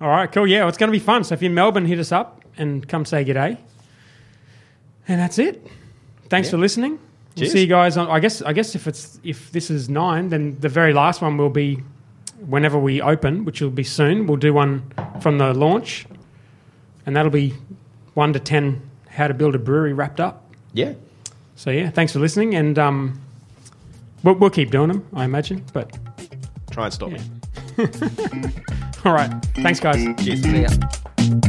All 0.00 0.08
right, 0.08 0.30
cool. 0.30 0.46
Yeah, 0.46 0.60
well, 0.60 0.68
it's 0.68 0.76
going 0.78 0.88
to 0.92 0.98
be 0.98 1.02
fun. 1.02 1.24
So 1.24 1.32
if 1.34 1.40
you're 1.40 1.48
in 1.48 1.54
Melbourne, 1.54 1.86
hit 1.86 1.98
us 1.98 2.12
up 2.12 2.42
and 2.58 2.86
come 2.86 3.06
say 3.06 3.24
g'day. 3.24 3.56
And 5.08 5.18
that's 5.18 5.38
it. 5.38 5.66
Thanks 6.28 6.48
Yeah. 6.48 6.52
for 6.52 6.56
listening. 6.58 6.92
We'll 6.92 7.44
Cheers. 7.44 7.52
see 7.52 7.60
you 7.62 7.66
guys 7.66 7.96
on. 7.96 8.08
I 8.08 8.20
guess. 8.20 8.42
I 8.42 8.52
guess 8.52 8.74
if 8.74 8.86
it's 8.86 9.18
if 9.24 9.52
this 9.52 9.70
is 9.70 9.88
nine, 9.88 10.28
then 10.30 10.56
the 10.60 10.68
very 10.68 10.92
last 10.92 11.22
one 11.22 11.36
will 11.38 11.48
be 11.50 11.82
whenever 12.40 12.78
we 12.78 13.00
open, 13.00 13.44
which 13.44 13.60
will 13.60 13.70
be 13.70 13.84
soon. 13.84 14.26
We'll 14.26 14.36
do 14.36 14.52
one 14.52 14.90
from 15.20 15.38
the 15.38 15.54
launch, 15.54 16.06
and 17.06 17.16
that'll 17.16 17.30
be 17.30 17.54
one 18.14 18.32
to 18.32 18.40
ten 18.40 18.82
how 19.08 19.28
to 19.28 19.34
build 19.34 19.54
a 19.54 19.58
brewery 19.58 19.92
wrapped 19.92 20.20
up. 20.20 20.44
Yeah. 20.72 20.94
So 21.54 21.70
yeah, 21.70 21.90
thanks 21.90 22.12
for 22.12 22.18
listening, 22.18 22.54
and 22.54 22.78
um, 22.78 23.20
we'll, 24.22 24.34
we'll 24.34 24.50
keep 24.50 24.70
doing 24.70 24.88
them, 24.88 25.06
I 25.14 25.24
imagine. 25.24 25.64
But 25.72 25.96
Try 26.70 26.84
and 26.86 26.94
stop 26.94 27.10
Yeah. 27.10 27.18
me. 27.18 27.24
all 29.04 29.12
right, 29.12 29.30
thanks 29.54 29.80
guys. 29.80 30.04
Cheers. 30.22 31.45